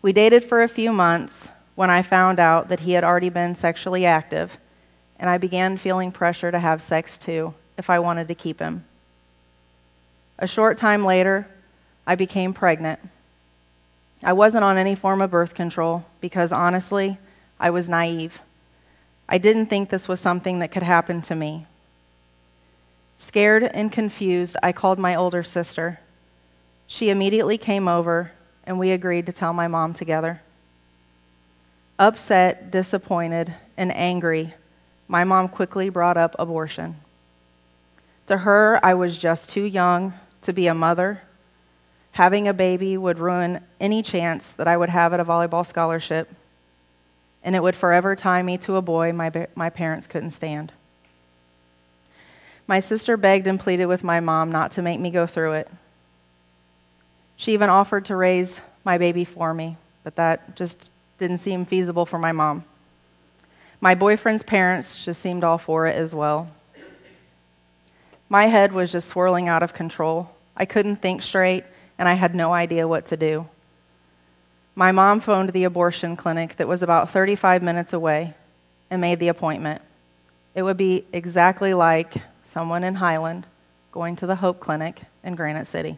We 0.01 0.12
dated 0.12 0.44
for 0.44 0.63
a 0.63 0.68
few 0.68 0.91
months 0.91 1.50
when 1.75 1.89
I 1.89 2.01
found 2.01 2.39
out 2.39 2.69
that 2.69 2.81
he 2.81 2.94
had 2.94 3.03
already 3.03 3.29
been 3.29 3.56
sexually 3.56 4.06
active 4.06 4.57
and 5.19 5.29
I 5.29 5.37
began 5.37 5.77
feeling 5.77 6.11
pressure 6.11 6.51
to 6.51 6.59
have 6.59 6.81
sex 6.81 7.17
too 7.17 7.53
if 7.77 7.89
I 7.89 7.99
wanted 7.99 8.27
to 8.27 8.35
keep 8.35 8.59
him. 8.59 8.85
A 10.39 10.47
short 10.47 10.77
time 10.77 11.05
later, 11.05 11.47
I 12.05 12.15
became 12.15 12.53
pregnant. 12.53 12.99
I 14.23 14.33
wasn't 14.33 14.63
on 14.63 14.77
any 14.77 14.95
form 14.95 15.21
of 15.21 15.31
birth 15.31 15.53
control 15.53 16.05
because 16.21 16.51
honestly, 16.51 17.17
I 17.59 17.69
was 17.69 17.89
naive. 17.89 18.39
I 19.29 19.37
didn't 19.37 19.67
think 19.67 19.89
this 19.89 20.07
was 20.07 20.19
something 20.19 20.59
that 20.59 20.71
could 20.71 20.83
happen 20.83 21.21
to 21.23 21.35
me. 21.35 21.65
Scared 23.17 23.63
and 23.63 23.91
confused, 23.91 24.55
I 24.61 24.71
called 24.71 24.99
my 24.99 25.15
older 25.15 25.43
sister. 25.43 25.99
She 26.86 27.09
immediately 27.09 27.57
came 27.57 27.88
over, 27.88 28.31
and 28.63 28.79
we 28.79 28.91
agreed 28.91 29.25
to 29.25 29.33
tell 29.33 29.53
my 29.53 29.67
mom 29.67 29.93
together. 29.93 30.41
Upset, 32.00 32.69
disappointed, 32.71 33.53
and 33.75 33.93
angry, 33.95 34.53
my 35.07 35.23
mom 35.23 35.47
quickly 35.47 35.89
brought 35.89 36.17
up 36.17 36.35
abortion. 36.37 36.97
To 38.27 38.37
her, 38.37 38.79
I 38.83 38.93
was 38.93 39.17
just 39.17 39.49
too 39.49 39.63
young 39.63 40.13
to 40.41 40.53
be 40.53 40.67
a 40.67 40.73
mother. 40.73 41.21
Having 42.11 42.47
a 42.47 42.53
baby 42.53 42.97
would 42.97 43.19
ruin 43.19 43.61
any 43.79 44.03
chance 44.03 44.51
that 44.53 44.67
I 44.67 44.75
would 44.75 44.89
have 44.89 45.13
at 45.13 45.19
a 45.19 45.25
volleyball 45.25 45.65
scholarship, 45.65 46.29
and 47.43 47.55
it 47.55 47.63
would 47.63 47.75
forever 47.75 48.15
tie 48.15 48.41
me 48.41 48.57
to 48.59 48.75
a 48.75 48.81
boy 48.81 49.13
my, 49.13 49.47
my 49.55 49.69
parents 49.69 50.07
couldn't 50.07 50.31
stand. 50.31 50.73
My 52.67 52.79
sister 52.79 53.15
begged 53.15 53.47
and 53.47 53.59
pleaded 53.59 53.85
with 53.85 54.03
my 54.03 54.19
mom 54.19 54.51
not 54.51 54.71
to 54.73 54.81
make 54.81 54.99
me 54.99 55.09
go 55.09 55.25
through 55.25 55.53
it. 55.53 55.69
She 57.37 57.53
even 57.53 57.69
offered 57.69 58.05
to 58.05 58.15
raise 58.15 58.61
my 58.83 58.97
baby 58.97 59.23
for 59.23 59.53
me, 59.53 59.77
but 60.03 60.15
that 60.15 60.57
just 60.57 60.89
didn't 61.17 61.37
seem 61.37 61.65
feasible 61.65 62.05
for 62.05 62.17
my 62.17 62.33
mom. 62.33 62.65
My 63.79 63.93
boyfriend's 63.93 64.43
parents 64.43 65.03
just 65.03 65.22
seemed 65.22 65.43
all 65.43 65.57
for 65.57 65.86
it 65.88 65.96
as 65.96 66.15
well. 66.15 66.50
My 68.29 68.48
head 68.48 68.74
was 68.74 68.91
just 68.91 69.07
swirling 69.07 69.48
out 69.48 69.63
of 69.63 69.74
control. 69.74 70.31
I 70.55 70.65
couldn't 70.65 70.98
think 70.98 71.22
straight, 71.22 71.63
and 71.98 72.10
I 72.10 72.13
had 72.13 72.34
no 72.34 72.53
idea 72.53 72.88
what 72.88 73.05
to 73.07 73.17
do. 73.17 73.48
My 74.75 74.91
mom 74.91 75.19
phoned 75.19 75.53
the 75.53 75.63
abortion 75.63 76.15
clinic 76.15 76.55
that 76.57 76.67
was 76.67 76.84
about 76.84 77.12
35 77.12 77.63
minutes 77.63 77.93
away 77.93 78.34
and 78.89 79.00
made 79.00 79.19
the 79.19 79.27
appointment. 79.27 79.81
It 80.55 80.63
would 80.63 80.77
be 80.77 81.05
exactly 81.13 81.74
like 81.74 82.15
someone 82.43 82.84
in 82.84 82.96
Highland 82.96 83.46
going 83.91 84.15
to 84.17 84.27
the 84.27 84.36
Hope 84.36 84.60
Clinic 84.60 85.01
in 85.24 85.36
Granite 85.36 85.65
City. 85.65 85.98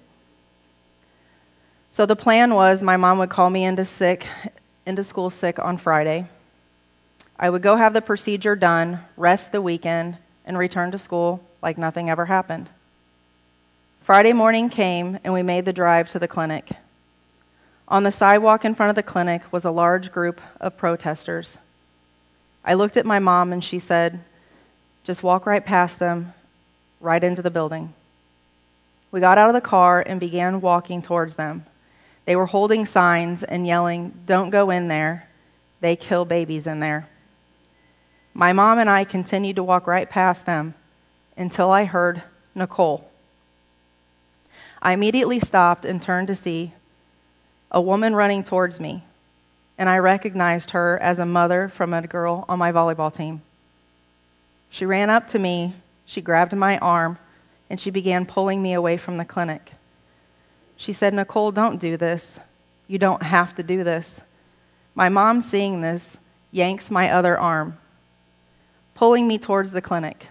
So 1.92 2.06
the 2.06 2.16
plan 2.16 2.54
was 2.54 2.84
my 2.84 2.98
mom 2.98 3.18
would 3.20 3.30
call 3.30 3.50
me 3.50 3.64
into 3.64 3.86
sick 3.86 4.28
into 4.86 5.04
school 5.04 5.30
sick 5.30 5.60
on 5.60 5.78
Friday. 5.78 6.26
I 7.42 7.50
would 7.50 7.62
go 7.62 7.78
have 7.78 7.94
the 7.94 8.02
procedure 8.02 8.58
done, 8.58 9.00
rest 9.16 9.54
the 9.54 9.62
weekend, 9.62 10.18
and 10.46 10.58
return 10.58 10.92
to 10.92 11.00
school 11.00 11.42
like 11.62 11.78
nothing 11.78 12.10
ever 12.10 12.26
happened. 12.26 12.70
Friday 14.04 14.34
morning 14.34 14.70
came, 14.70 15.20
and 15.24 15.32
we 15.34 15.42
made 15.42 15.64
the 15.64 15.72
drive 15.72 16.10
to 16.10 16.20
the 16.20 16.28
clinic. 16.28 16.72
On 17.88 18.04
the 18.04 18.12
sidewalk 18.12 18.66
in 18.66 18.76
front 18.76 18.90
of 18.90 18.98
the 18.98 19.04
clinic 19.04 19.42
was 19.54 19.64
a 19.64 19.72
large 19.72 20.12
group 20.12 20.42
of 20.60 20.76
protesters. 20.76 21.58
I 22.66 22.74
looked 22.74 22.98
at 22.98 23.06
my 23.06 23.20
mom, 23.20 23.54
and 23.54 23.64
she 23.64 23.80
said, 23.80 24.20
Just 25.06 25.24
walk 25.24 25.46
right 25.46 25.66
past 25.66 25.98
them, 25.98 26.34
right 27.00 27.24
into 27.24 27.42
the 27.42 27.50
building. 27.50 27.94
We 29.12 29.22
got 29.22 29.38
out 29.38 29.50
of 29.50 29.56
the 29.56 29.62
car 29.62 30.04
and 30.06 30.20
began 30.20 30.60
walking 30.60 31.02
towards 31.02 31.36
them. 31.36 31.66
They 32.26 32.36
were 32.36 32.48
holding 32.48 32.86
signs 32.86 33.44
and 33.44 33.66
yelling, 33.66 34.24
Don't 34.26 34.50
go 34.50 34.70
in 34.72 34.90
there. 34.90 35.30
They 35.80 35.96
kill 35.96 36.26
babies 36.26 36.68
in 36.68 36.82
there. 36.82 37.08
My 38.34 38.54
mom 38.54 38.80
and 38.80 38.90
I 38.90 39.04
continued 39.04 39.56
to 39.58 39.64
walk 39.64 39.88
right 39.88 40.10
past 40.10 40.46
them 40.46 40.76
until 41.36 41.72
I 41.72 41.86
heard 41.86 42.24
Nicole. 42.56 43.10
I 44.82 44.94
immediately 44.94 45.40
stopped 45.40 45.86
and 45.86 46.02
turned 46.02 46.28
to 46.28 46.36
see 46.36 46.74
a 47.72 47.82
woman 47.82 48.16
running 48.16 48.44
towards 48.44 48.80
me, 48.80 49.04
and 49.78 49.90
I 49.90 49.98
recognized 49.98 50.72
her 50.72 50.98
as 51.00 51.20
a 51.20 51.26
mother 51.26 51.70
from 51.70 51.94
a 51.94 52.06
girl 52.06 52.46
on 52.48 52.60
my 52.60 52.72
volleyball 52.72 53.14
team. 53.14 53.42
She 54.70 54.86
ran 54.86 55.10
up 55.10 55.28
to 55.30 55.40
me, 55.40 55.76
she 56.06 56.22
grabbed 56.22 56.56
my 56.56 56.78
arm, 56.78 57.18
and 57.70 57.80
she 57.80 57.90
began 57.90 58.26
pulling 58.26 58.62
me 58.62 58.74
away 58.74 58.98
from 58.98 59.18
the 59.18 59.26
clinic. 59.26 59.74
She 60.78 60.94
said, 60.94 61.14
Nicole, 61.14 61.52
don't 61.52 61.78
do 61.78 61.98
this. 61.98 62.40
You 62.88 62.98
don't 62.98 63.24
have 63.24 63.56
to 63.56 63.64
do 63.64 63.84
this. 63.84 64.22
My 64.96 65.10
mom, 65.10 65.42
seeing 65.42 65.82
this, 65.82 66.18
yanks 66.52 66.90
my 66.90 67.12
other 67.12 67.38
arm, 67.38 67.78
pulling 69.00 69.30
me 69.30 69.38
towards 69.38 69.72
the 69.72 69.82
clinic. 69.82 70.28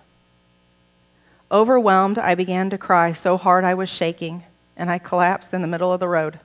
Overwhelmed, 1.51 2.19
I 2.19 2.35
began 2.35 2.69
to 2.69 2.77
cry 2.77 3.15
so 3.15 3.39
hard 3.39 3.65
I 3.65 3.73
was 3.73 3.89
shaking, 3.89 4.45
and 4.77 4.91
I 4.91 4.99
collapsed 4.99 5.55
in 5.55 5.63
the 5.63 5.67
middle 5.67 5.91
of 5.91 6.01
the 6.01 6.07
road. 6.07 6.39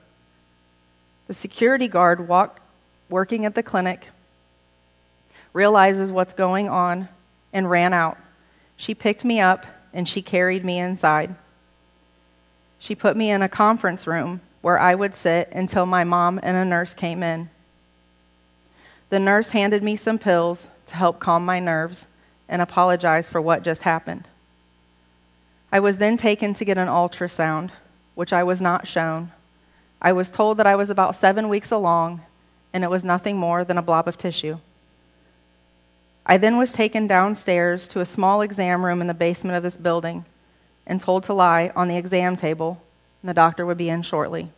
The 1.26 1.34
security 1.34 1.86
guard 1.86 2.26
walked, 2.26 2.60
working 3.10 3.44
at 3.44 3.54
the 3.54 3.62
clinic 3.62 4.08
realizes 5.52 6.10
what's 6.10 6.32
going 6.32 6.66
on 6.66 7.10
and 7.52 7.68
ran 7.68 7.92
out. 7.92 8.16
She 8.78 8.94
picked 8.94 9.22
me 9.22 9.38
up 9.38 9.66
and 9.92 10.08
she 10.08 10.22
carried 10.22 10.64
me 10.64 10.78
inside. 10.78 11.34
She 12.78 12.94
put 12.94 13.18
me 13.18 13.30
in 13.30 13.42
a 13.42 13.50
conference 13.50 14.06
room 14.06 14.40
where 14.62 14.78
I 14.78 14.94
would 14.94 15.14
sit 15.14 15.50
until 15.52 15.84
my 15.84 16.04
mom 16.04 16.40
and 16.42 16.56
a 16.56 16.64
nurse 16.64 16.94
came 16.94 17.22
in. 17.22 17.50
The 19.10 19.20
nurse 19.20 19.50
handed 19.50 19.82
me 19.82 19.94
some 19.94 20.18
pills 20.18 20.70
to 20.86 20.96
help 20.96 21.20
calm 21.20 21.44
my 21.44 21.60
nerves 21.60 22.06
and 22.48 22.60
apologize 22.60 23.28
for 23.28 23.40
what 23.40 23.62
just 23.62 23.82
happened. 23.82 24.28
I 25.72 25.80
was 25.80 25.96
then 25.96 26.16
taken 26.16 26.54
to 26.54 26.64
get 26.64 26.78
an 26.78 26.88
ultrasound, 26.88 27.70
which 28.14 28.32
I 28.32 28.44
was 28.44 28.60
not 28.60 28.86
shown. 28.86 29.32
I 30.00 30.12
was 30.12 30.30
told 30.30 30.58
that 30.58 30.66
I 30.66 30.76
was 30.76 30.90
about 30.90 31.16
seven 31.16 31.48
weeks 31.48 31.70
along, 31.70 32.20
and 32.72 32.84
it 32.84 32.90
was 32.90 33.04
nothing 33.04 33.36
more 33.36 33.64
than 33.64 33.78
a 33.78 33.82
blob 33.82 34.06
of 34.06 34.18
tissue. 34.18 34.58
I 36.26 36.36
then 36.36 36.58
was 36.58 36.72
taken 36.72 37.06
downstairs 37.06 37.86
to 37.88 38.00
a 38.00 38.06
small 38.06 38.40
exam 38.40 38.84
room 38.84 39.00
in 39.00 39.06
the 39.06 39.14
basement 39.14 39.56
of 39.56 39.62
this 39.62 39.76
building 39.76 40.24
and 40.86 41.00
told 41.00 41.24
to 41.24 41.34
lie 41.34 41.72
on 41.74 41.88
the 41.88 41.96
exam 41.96 42.36
table, 42.36 42.80
and 43.22 43.28
the 43.28 43.34
doctor 43.34 43.66
would 43.66 43.78
be 43.78 43.88
in 43.88 44.02
shortly. 44.02 44.50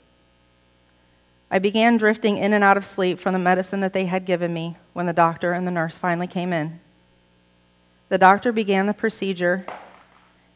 I 1.51 1.61
began 1.61 1.97
drifting 1.97 2.37
in 2.37 2.53
and 2.53 2.65
out 2.65 2.77
of 2.77 2.85
sleep 2.85 3.21
from 3.21 3.33
the 3.33 3.39
medicine 3.39 3.81
that 3.81 3.93
they 3.93 4.07
had 4.07 4.25
given 4.25 4.53
me 4.53 4.77
when 4.93 5.07
the 5.07 5.13
doctor 5.13 5.53
and 5.53 5.67
the 5.67 5.71
nurse 5.71 5.97
finally 5.97 6.27
came 6.27 6.53
in. 6.53 6.81
The 8.09 8.19
doctor 8.19 8.53
began 8.53 8.87
the 8.87 8.95
procedure, 8.95 9.67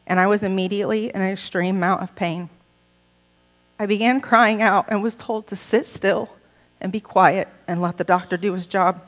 and 0.07 0.19
I 0.19 0.27
was 0.27 0.43
immediately 0.43 1.09
in 1.13 1.21
an 1.21 1.31
extreme 1.31 1.75
amount 1.75 2.01
of 2.01 2.15
pain. 2.15 2.49
I 3.77 3.85
began 3.85 4.21
crying 4.21 4.61
out 4.61 4.85
and 4.89 5.03
was 5.03 5.15
told 5.15 5.47
to 5.47 5.55
sit 5.55 5.85
still 5.85 6.29
and 6.79 6.91
be 6.91 6.99
quiet 6.99 7.47
and 7.67 7.81
let 7.81 7.97
the 7.97 8.03
doctor 8.03 8.37
do 8.37 8.53
his 8.53 8.65
job. 8.65 9.01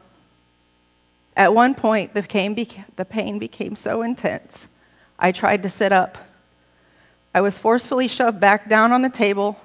At 1.37 1.53
one 1.53 1.73
point, 1.73 2.13
the 2.13 2.21
pain, 2.21 3.39
became 3.39 3.75
so 3.75 4.01
intense, 4.01 4.67
I 5.17 5.31
tried 5.31 5.63
to 5.63 5.69
sit 5.69 5.91
up. 5.91 6.17
I 7.33 7.41
was 7.41 7.57
forcefully 7.57 8.07
shoved 8.07 8.39
back 8.39 8.67
down 8.67 8.91
on 8.91 9.01
the 9.01 9.09
table 9.09 9.59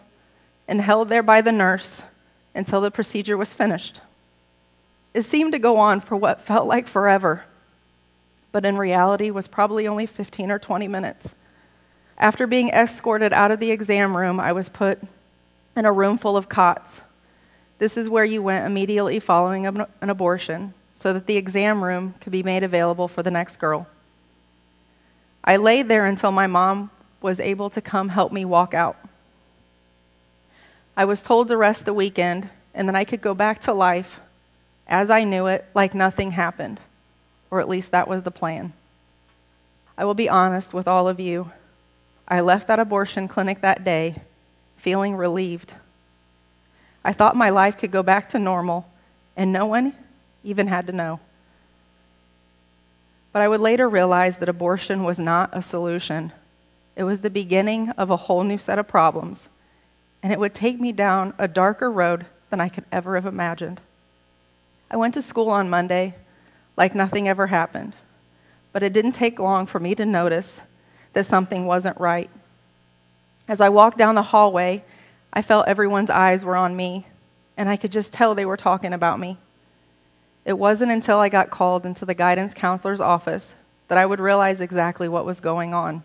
and 0.67 0.81
held 0.81 1.09
there 1.09 1.23
by 1.23 1.41
the 1.41 1.53
nurse 1.53 2.05
until 2.55 2.81
the 2.81 2.91
procedure 2.91 3.37
was 3.37 3.55
finished. 3.55 4.01
It 5.15 5.23
seemed 5.23 5.53
to 5.53 5.59
go 5.59 5.79
on 5.79 6.01
for 6.01 6.17
what 6.17 6.47
felt 6.47 6.67
like 6.67 6.87
forever, 6.87 7.45
but 8.59 8.67
in 8.67 8.77
reality 8.77 9.31
was 9.31 9.47
probably 9.47 9.87
only 9.87 10.05
15 10.05 10.51
or 10.51 10.59
20 10.59 10.89
minutes. 10.89 11.37
After 12.19 12.45
being 12.45 12.71
escorted 12.71 13.33
out 13.33 13.53
of 13.53 13.61
the 13.61 13.71
exam 13.71 14.17
room, 14.17 14.41
I 14.41 14.53
was 14.53 14.69
put 14.69 15.01
in 15.77 15.85
a 15.85 15.93
room 15.93 16.19
full 16.19 16.37
of 16.37 16.49
cots. 16.49 17.03
This 17.79 17.97
is 17.97 18.09
where 18.09 18.25
you 18.25 18.43
went 18.43 18.67
immediately 18.67 19.21
following 19.21 19.65
an 19.65 19.87
abortion 20.11 20.75
so 20.97 21.13
that 21.13 21.29
the 21.29 21.37
exam 21.37 21.85
room 21.85 22.17
could 22.21 22.33
be 22.33 22.43
made 22.43 22.65
available 22.65 23.07
for 23.07 23.23
the 23.23 23.31
next 23.31 23.59
girl. 23.59 23.87
I 25.45 25.57
laid 25.57 25.87
there 25.87 26.05
until 26.05 26.33
my 26.33 26.49
mom 26.49 26.91
was 27.23 27.39
able 27.39 27.71
to 27.71 27.81
come 27.81 28.09
help 28.09 28.33
me 28.33 28.45
walk 28.45 28.75
out. 28.75 28.97
I 30.97 31.05
was 31.05 31.23
told 31.23 31.47
to 31.47 31.57
rest 31.57 31.85
the 31.85 31.95
weekend 31.95 32.51
and 32.75 32.89
that 32.89 32.97
I 32.97 33.05
could 33.05 33.21
go 33.21 33.35
back 33.35 33.61
to 33.61 33.73
life 33.73 34.19
as 34.89 35.11
I 35.11 35.23
knew 35.23 35.47
it, 35.47 35.65
like 35.77 35.95
nothing 35.95 36.33
happened, 36.33 36.81
or 37.51 37.61
at 37.61 37.69
least 37.69 37.91
that 37.91 38.09
was 38.09 38.23
the 38.23 38.31
plan. 38.31 38.73
I 39.97 40.05
will 40.05 40.15
be 40.15 40.29
honest 40.29 40.73
with 40.73 40.87
all 40.87 41.09
of 41.09 41.19
you. 41.19 41.51
I 42.27 42.41
left 42.41 42.69
that 42.69 42.79
abortion 42.79 43.27
clinic 43.27 43.61
that 43.63 43.85
day 43.85 44.17
feeling 44.77 45.17
relieved. 45.17 45.73
I 47.05 47.13
thought 47.13 47.37
my 47.37 47.51
life 47.51 47.79
could 47.79 47.91
go 47.91 48.03
back 48.03 48.29
to 48.31 48.39
normal, 48.39 48.89
and 49.37 49.53
no 49.53 49.67
one 49.67 49.95
even 50.45 50.67
had 50.67 50.87
to 50.87 50.93
know. 50.93 51.21
But 53.33 53.43
I 53.43 53.49
would 53.49 53.61
later 53.61 53.89
realize 53.89 54.39
that 54.39 54.49
abortion 54.49 55.05
was 55.05 55.19
not 55.19 55.51
a 55.53 55.63
solution. 55.63 56.33
It 56.97 57.05
was 57.05 57.21
the 57.21 57.31
beginning 57.31 57.91
of 57.91 58.11
a 58.11 58.17
whole 58.17 58.45
new 58.45 58.59
set 58.59 58.79
of 58.79 58.89
problems, 58.89 59.49
and 60.23 60.33
it 60.33 60.41
would 60.41 60.55
take 60.55 60.81
me 60.81 60.93
down 60.93 61.35
a 61.39 61.49
darker 61.49 61.91
road 61.91 62.27
than 62.51 62.61
I 62.61 62.69
could 62.69 62.85
ever 62.91 63.15
have 63.15 63.27
imagined. 63.27 63.81
I 64.91 64.97
went 64.97 65.15
to 65.15 65.23
school 65.23 65.51
on 65.51 65.71
Monday 65.71 66.15
like 66.79 66.95
nothing 66.95 67.29
ever 67.29 67.49
happened, 67.49 67.97
but 68.73 68.85
it 68.85 68.93
didn't 68.93 69.13
take 69.13 69.41
long 69.41 69.67
for 69.67 69.81
me 69.81 69.97
to 69.97 70.07
notice 70.07 70.63
that 71.13 71.27
something 71.27 71.67
wasn't 71.67 71.99
right. 71.99 72.31
As 73.49 73.61
I 73.61 73.69
walked 73.69 73.99
down 73.99 74.15
the 74.15 74.23
hallway, 74.23 74.85
I 75.33 75.43
felt 75.43 75.67
everyone's 75.67 76.09
eyes 76.09 76.45
were 76.45 76.57
on 76.57 76.77
me, 76.77 77.05
and 77.57 77.69
I 77.69 77.77
could 77.77 77.91
just 77.91 78.13
tell 78.13 78.35
they 78.35 78.47
were 78.47 78.57
talking 78.57 78.93
about 78.93 79.19
me. 79.19 79.39
It 80.45 80.57
wasn't 80.57 80.93
until 80.93 81.19
I 81.19 81.29
got 81.29 81.51
called 81.51 81.85
into 81.85 82.07
the 82.07 82.15
guidance 82.15 82.55
counselor's 82.55 83.01
office 83.01 83.57
that 83.89 83.99
I 83.99 84.07
would 84.07 84.21
realize 84.21 84.61
exactly 84.61 85.09
what 85.09 85.27
was 85.27 85.41
going 85.41 85.75
on. 85.75 86.05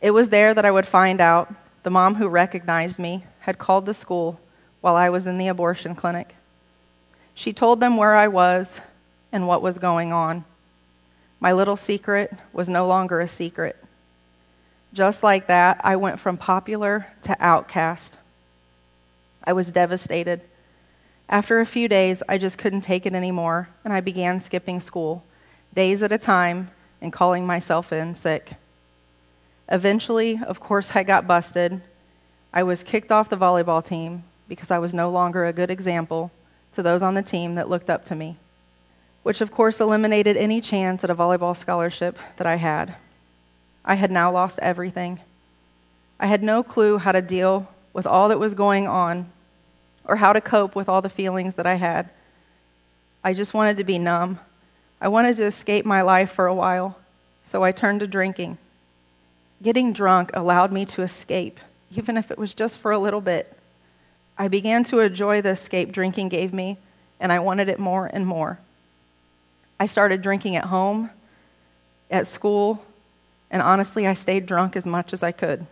It 0.00 0.10
was 0.10 0.30
there 0.30 0.52
that 0.52 0.64
I 0.64 0.70
would 0.70 0.86
find 0.86 1.20
out 1.20 1.54
the 1.84 1.90
mom 1.90 2.16
who 2.16 2.26
recognized 2.26 2.98
me 2.98 3.24
had 3.40 3.56
called 3.58 3.86
the 3.86 3.94
school 3.94 4.40
while 4.80 4.96
I 4.96 5.10
was 5.10 5.28
in 5.28 5.38
the 5.38 5.48
abortion 5.48 5.94
clinic. 5.94 6.34
She 7.40 7.54
told 7.54 7.80
them 7.80 7.96
where 7.96 8.14
I 8.14 8.28
was 8.28 8.82
and 9.32 9.48
what 9.48 9.62
was 9.62 9.78
going 9.78 10.12
on. 10.12 10.44
My 11.40 11.52
little 11.52 11.78
secret 11.78 12.30
was 12.52 12.68
no 12.68 12.86
longer 12.86 13.18
a 13.18 13.26
secret. 13.26 13.82
Just 14.92 15.22
like 15.22 15.46
that, 15.46 15.80
I 15.82 15.96
went 15.96 16.20
from 16.20 16.36
popular 16.36 17.06
to 17.22 17.34
outcast. 17.40 18.18
I 19.42 19.54
was 19.54 19.72
devastated. 19.72 20.42
After 21.30 21.60
a 21.60 21.64
few 21.64 21.88
days, 21.88 22.22
I 22.28 22.36
just 22.36 22.58
couldn't 22.58 22.82
take 22.82 23.06
it 23.06 23.14
anymore, 23.14 23.70
and 23.86 23.94
I 23.94 24.02
began 24.02 24.38
skipping 24.40 24.78
school, 24.78 25.24
days 25.72 26.02
at 26.02 26.12
a 26.12 26.18
time, 26.18 26.70
and 27.00 27.10
calling 27.10 27.46
myself 27.46 27.90
in 27.90 28.14
sick. 28.14 28.52
Eventually, 29.70 30.38
of 30.46 30.60
course, 30.60 30.94
I 30.94 31.04
got 31.04 31.26
busted. 31.26 31.80
I 32.52 32.64
was 32.64 32.82
kicked 32.82 33.10
off 33.10 33.30
the 33.30 33.38
volleyball 33.38 33.82
team 33.82 34.24
because 34.46 34.70
I 34.70 34.78
was 34.78 34.92
no 34.92 35.08
longer 35.10 35.46
a 35.46 35.54
good 35.54 35.70
example 35.70 36.32
to 36.74 36.82
those 36.82 37.02
on 37.02 37.14
the 37.14 37.22
team 37.22 37.54
that 37.54 37.68
looked 37.68 37.90
up 37.90 38.04
to 38.06 38.14
me, 38.14 38.36
which 39.22 39.40
of 39.40 39.50
course 39.50 39.80
eliminated 39.80 40.36
any 40.36 40.60
chance 40.60 41.04
at 41.04 41.10
a 41.10 41.14
volleyball 41.14 41.56
scholarship 41.56 42.18
that 42.36 42.46
I 42.46 42.56
had. 42.56 42.94
I 43.84 43.94
had 43.94 44.10
now 44.10 44.30
lost 44.30 44.58
everything. 44.60 45.20
I 46.18 46.26
had 46.26 46.42
no 46.42 46.62
clue 46.62 46.98
how 46.98 47.12
to 47.12 47.22
deal 47.22 47.68
with 47.92 48.06
all 48.06 48.28
that 48.28 48.38
was 48.38 48.54
going 48.54 48.86
on 48.86 49.30
or 50.04 50.16
how 50.16 50.32
to 50.32 50.40
cope 50.40 50.74
with 50.74 50.88
all 50.88 51.02
the 51.02 51.08
feelings 51.08 51.54
that 51.54 51.66
I 51.66 51.74
had. 51.74 52.10
I 53.22 53.34
just 53.34 53.54
wanted 53.54 53.76
to 53.78 53.84
be 53.84 53.98
numb. 53.98 54.38
I 55.00 55.08
wanted 55.08 55.36
to 55.36 55.44
escape 55.44 55.84
my 55.84 56.02
life 56.02 56.32
for 56.32 56.46
a 56.46 56.54
while, 56.54 56.98
so 57.44 57.62
I 57.62 57.72
turned 57.72 58.00
to 58.00 58.06
drinking. 58.06 58.58
Getting 59.62 59.92
drunk 59.92 60.30
allowed 60.34 60.72
me 60.72 60.84
to 60.86 61.02
escape, 61.02 61.58
even 61.94 62.16
if 62.16 62.30
it 62.30 62.38
was 62.38 62.54
just 62.54 62.78
for 62.78 62.92
a 62.92 62.98
little 62.98 63.20
bit. 63.20 63.56
I 64.40 64.48
began 64.48 64.84
to 64.84 65.00
enjoy 65.00 65.42
the 65.42 65.50
escape 65.50 65.92
drinking 65.92 66.30
gave 66.30 66.54
me, 66.54 66.78
and 67.20 67.30
I 67.30 67.40
wanted 67.40 67.68
it 67.68 67.78
more 67.78 68.06
and 68.06 68.26
more. 68.26 68.58
I 69.78 69.84
started 69.84 70.22
drinking 70.22 70.56
at 70.56 70.64
home, 70.64 71.10
at 72.10 72.26
school, 72.26 72.82
and 73.50 73.60
honestly, 73.60 74.06
I 74.06 74.14
stayed 74.14 74.46
drunk 74.46 74.76
as 74.76 74.86
much 74.86 75.12
as 75.12 75.22
I 75.22 75.30
could. 75.30 75.66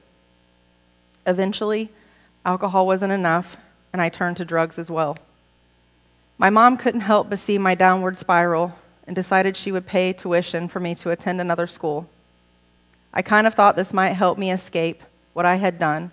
Eventually, 1.26 1.88
alcohol 2.44 2.86
wasn't 2.86 3.14
enough, 3.14 3.56
and 3.94 4.02
I 4.02 4.10
turned 4.10 4.36
to 4.36 4.44
drugs 4.44 4.78
as 4.78 4.90
well. 4.90 5.16
My 6.36 6.50
mom 6.50 6.76
couldn't 6.76 7.00
help 7.00 7.30
but 7.30 7.38
see 7.38 7.56
my 7.56 7.74
downward 7.74 8.18
spiral 8.18 8.74
and 9.06 9.16
decided 9.16 9.56
she 9.56 9.72
would 9.72 9.86
pay 9.86 10.12
tuition 10.12 10.68
for 10.68 10.78
me 10.78 10.94
to 10.96 11.10
attend 11.10 11.40
another 11.40 11.66
school. 11.66 12.06
I 13.14 13.22
kind 13.22 13.46
of 13.46 13.54
thought 13.54 13.76
this 13.76 13.94
might 13.94 14.12
help 14.12 14.36
me 14.36 14.52
escape 14.52 15.02
what 15.32 15.46
I 15.46 15.56
had 15.56 15.78
done, 15.78 16.12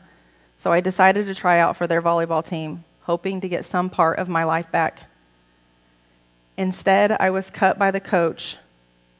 so 0.58 0.72
I 0.72 0.80
decided 0.80 1.26
to 1.28 1.36
try 1.36 1.60
out 1.60 1.78
for 1.78 1.88
their 1.88 2.02
volleyball 2.02 2.46
team, 2.46 2.84
hoping 3.02 3.42
to 3.42 3.50
get 3.50 3.66
some 3.66 3.90
part 3.90 4.20
of 4.20 4.30
my 4.30 4.44
life 4.44 4.72
back. 4.72 5.02
Instead, 6.58 7.12
I 7.12 7.30
was 7.30 7.50
cut 7.50 7.78
by 7.78 7.92
the 7.92 8.00
coach 8.00 8.58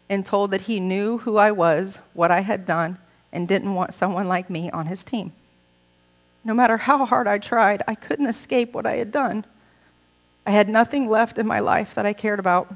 and 0.10 0.26
told 0.26 0.52
that 0.52 0.62
he 0.62 0.80
knew 0.80 1.18
who 1.20 1.38
I 1.38 1.52
was, 1.52 2.00
what 2.14 2.32
I 2.32 2.42
had 2.42 2.66
done, 2.66 2.98
and 3.32 3.48
didn't 3.48 3.74
want 3.74 3.94
someone 3.94 4.28
like 4.28 4.50
me 4.50 4.70
on 4.72 4.86
his 4.86 5.04
team. 5.04 5.34
No 6.44 6.54
matter 6.54 6.78
how 6.78 7.06
hard 7.06 7.28
I 7.28 7.40
tried, 7.40 7.84
I 7.88 7.96
couldn't 7.96 8.28
escape 8.28 8.74
what 8.74 8.86
I 8.86 8.96
had 8.96 9.12
done. 9.12 9.46
I 10.46 10.52
had 10.52 10.70
nothing 10.70 11.10
left 11.10 11.38
in 11.38 11.48
my 11.48 11.60
life 11.60 11.96
that 11.96 12.06
I 12.06 12.14
cared 12.14 12.40
about. 12.40 12.74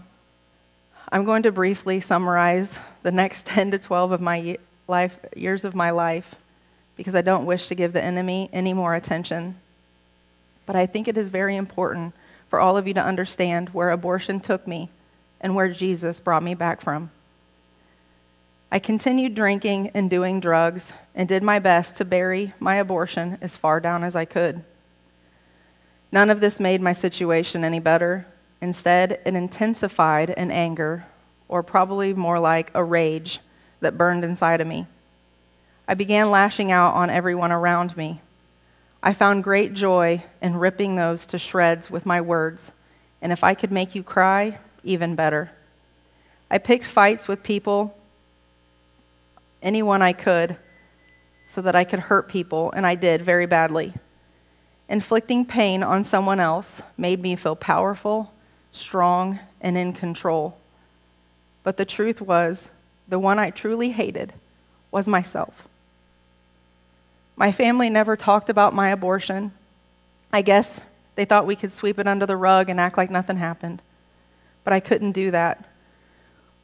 I'm 1.11 1.23
going 1.23 1.43
to 1.43 1.51
briefly 1.51 2.01
summarize 2.01 2.79
the 3.03 3.11
next 3.11 3.45
10 3.45 3.71
to 3.71 3.79
12 3.79 4.11
of 4.11 4.21
my 4.21 4.57
life, 4.87 5.17
years 5.35 5.63
of 5.63 5.75
my 5.75 5.91
life 5.91 6.35
because 6.99 7.15
I 7.15 7.21
don't 7.21 7.45
wish 7.45 7.69
to 7.69 7.75
give 7.75 7.93
the 7.93 8.03
enemy 8.03 8.49
any 8.51 8.73
more 8.73 8.93
attention. 8.93 9.55
But 10.65 10.75
I 10.75 10.85
think 10.85 11.07
it 11.07 11.17
is 11.17 11.29
very 11.29 11.55
important 11.55 12.13
for 12.49 12.59
all 12.59 12.75
of 12.75 12.89
you 12.89 12.93
to 12.93 13.01
understand 13.01 13.69
where 13.69 13.89
abortion 13.89 14.41
took 14.41 14.67
me 14.67 14.89
and 15.39 15.55
where 15.55 15.69
Jesus 15.69 16.19
brought 16.19 16.43
me 16.43 16.55
back 16.55 16.81
from. 16.81 17.09
I 18.69 18.79
continued 18.79 19.33
drinking 19.33 19.91
and 19.93 20.09
doing 20.09 20.41
drugs 20.41 20.91
and 21.15 21.25
did 21.25 21.41
my 21.41 21.57
best 21.57 21.95
to 21.95 22.05
bury 22.05 22.53
my 22.59 22.75
abortion 22.75 23.37
as 23.39 23.55
far 23.55 23.79
down 23.79 24.03
as 24.03 24.17
I 24.17 24.25
could. 24.25 24.61
None 26.11 26.29
of 26.29 26.41
this 26.41 26.59
made 26.59 26.81
my 26.81 26.91
situation 26.91 27.63
any 27.63 27.79
better. 27.79 28.27
Instead, 28.59 29.21
it 29.25 29.35
intensified 29.35 30.31
an 30.31 30.51
anger, 30.51 31.05
or 31.47 31.63
probably 31.63 32.13
more 32.13 32.39
like 32.39 32.71
a 32.73 32.83
rage, 32.83 33.39
that 33.79 33.97
burned 33.97 34.25
inside 34.25 34.59
of 34.59 34.67
me. 34.67 34.85
I 35.89 35.95
began 35.95 36.29
lashing 36.29 36.71
out 36.71 36.93
on 36.93 37.09
everyone 37.09 37.51
around 37.51 37.97
me. 37.97 38.21
I 39.01 39.11
found 39.11 39.43
great 39.43 39.73
joy 39.73 40.23
in 40.39 40.55
ripping 40.55 40.95
those 40.95 41.25
to 41.25 41.39
shreds 41.39 41.89
with 41.89 42.05
my 42.05 42.21
words, 42.21 42.71
and 43.23 43.31
if 43.31 43.43
I 43.43 43.55
could 43.55 43.71
make 43.71 43.95
you 43.95 44.03
cry, 44.03 44.59
even 44.83 45.15
better. 45.15 45.49
I 46.51 46.59
picked 46.59 46.85
fights 46.85 47.27
with 47.27 47.41
people 47.41 47.97
anyone 49.63 50.03
I 50.03 50.13
could 50.13 50.57
so 51.47 51.59
that 51.63 51.75
I 51.75 51.85
could 51.85 52.01
hurt 52.01 52.29
people, 52.29 52.71
and 52.75 52.85
I 52.85 52.93
did 52.93 53.23
very 53.23 53.47
badly. 53.47 53.95
Inflicting 54.89 55.43
pain 55.43 55.81
on 55.81 56.03
someone 56.03 56.39
else 56.39 56.83
made 56.97 57.19
me 57.19 57.35
feel 57.35 57.55
powerful, 57.55 58.31
strong, 58.71 59.39
and 59.59 59.75
in 59.75 59.93
control. 59.93 60.55
But 61.63 61.77
the 61.77 61.85
truth 61.85 62.21
was, 62.21 62.69
the 63.07 63.17
one 63.17 63.39
I 63.39 63.49
truly 63.49 63.89
hated 63.89 64.33
was 64.91 65.07
myself. 65.07 65.67
My 67.39 67.53
family 67.53 67.89
never 67.89 68.17
talked 68.17 68.49
about 68.49 68.73
my 68.73 68.89
abortion. 68.89 69.53
I 70.33 70.41
guess 70.41 70.81
they 71.15 71.23
thought 71.23 71.47
we 71.47 71.55
could 71.55 71.71
sweep 71.71 71.97
it 71.97 72.05
under 72.05 72.25
the 72.25 72.35
rug 72.35 72.69
and 72.69 72.81
act 72.81 72.97
like 72.97 73.09
nothing 73.09 73.37
happened. 73.37 73.81
But 74.65 74.73
I 74.73 74.81
couldn't 74.81 75.13
do 75.13 75.31
that. 75.31 75.63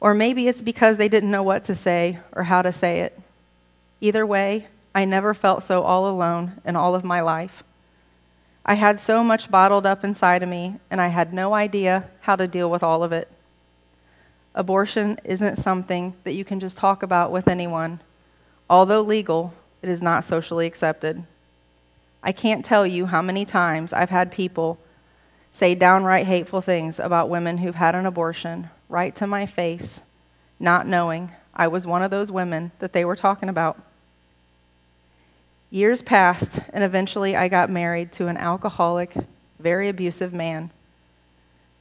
Or 0.00 0.12
maybe 0.12 0.48
it's 0.48 0.60
because 0.60 0.98
they 0.98 1.08
didn't 1.08 1.30
know 1.30 1.42
what 1.42 1.64
to 1.64 1.74
say 1.74 2.18
or 2.32 2.42
how 2.42 2.60
to 2.60 2.72
say 2.72 3.00
it. 3.00 3.18
Either 4.02 4.26
way, 4.26 4.66
I 4.94 5.06
never 5.06 5.32
felt 5.32 5.62
so 5.62 5.82
all 5.82 6.10
alone 6.10 6.60
in 6.62 6.76
all 6.76 6.94
of 6.94 7.04
my 7.04 7.22
life. 7.22 7.64
I 8.66 8.74
had 8.74 9.00
so 9.00 9.24
much 9.24 9.50
bottled 9.50 9.86
up 9.86 10.04
inside 10.04 10.42
of 10.42 10.48
me, 10.50 10.74
and 10.90 11.00
I 11.00 11.08
had 11.08 11.32
no 11.32 11.54
idea 11.54 12.10
how 12.20 12.36
to 12.36 12.46
deal 12.46 12.70
with 12.70 12.82
all 12.82 13.02
of 13.02 13.12
it. 13.12 13.30
Abortion 14.54 15.18
isn't 15.24 15.56
something 15.56 16.12
that 16.24 16.34
you 16.34 16.44
can 16.44 16.60
just 16.60 16.76
talk 16.76 17.02
about 17.02 17.32
with 17.32 17.48
anyone. 17.48 18.00
Although 18.68 19.00
legal, 19.00 19.54
it 19.86 19.90
is 19.90 20.02
not 20.02 20.24
socially 20.24 20.66
accepted. 20.66 21.22
I 22.20 22.32
can't 22.32 22.64
tell 22.64 22.84
you 22.84 23.06
how 23.06 23.22
many 23.22 23.44
times 23.44 23.92
I've 23.92 24.10
had 24.10 24.32
people 24.32 24.78
say 25.52 25.76
downright 25.76 26.26
hateful 26.26 26.60
things 26.60 26.98
about 26.98 27.30
women 27.30 27.58
who've 27.58 27.76
had 27.76 27.94
an 27.94 28.04
abortion 28.04 28.68
right 28.88 29.14
to 29.14 29.28
my 29.28 29.46
face, 29.46 30.02
not 30.58 30.88
knowing 30.88 31.30
I 31.54 31.68
was 31.68 31.86
one 31.86 32.02
of 32.02 32.10
those 32.10 32.32
women 32.32 32.72
that 32.80 32.92
they 32.92 33.04
were 33.04 33.14
talking 33.14 33.48
about. 33.48 33.80
Years 35.70 36.02
passed, 36.02 36.58
and 36.72 36.82
eventually 36.82 37.36
I 37.36 37.46
got 37.46 37.70
married 37.70 38.10
to 38.14 38.26
an 38.26 38.36
alcoholic, 38.36 39.14
very 39.60 39.88
abusive 39.88 40.32
man. 40.32 40.70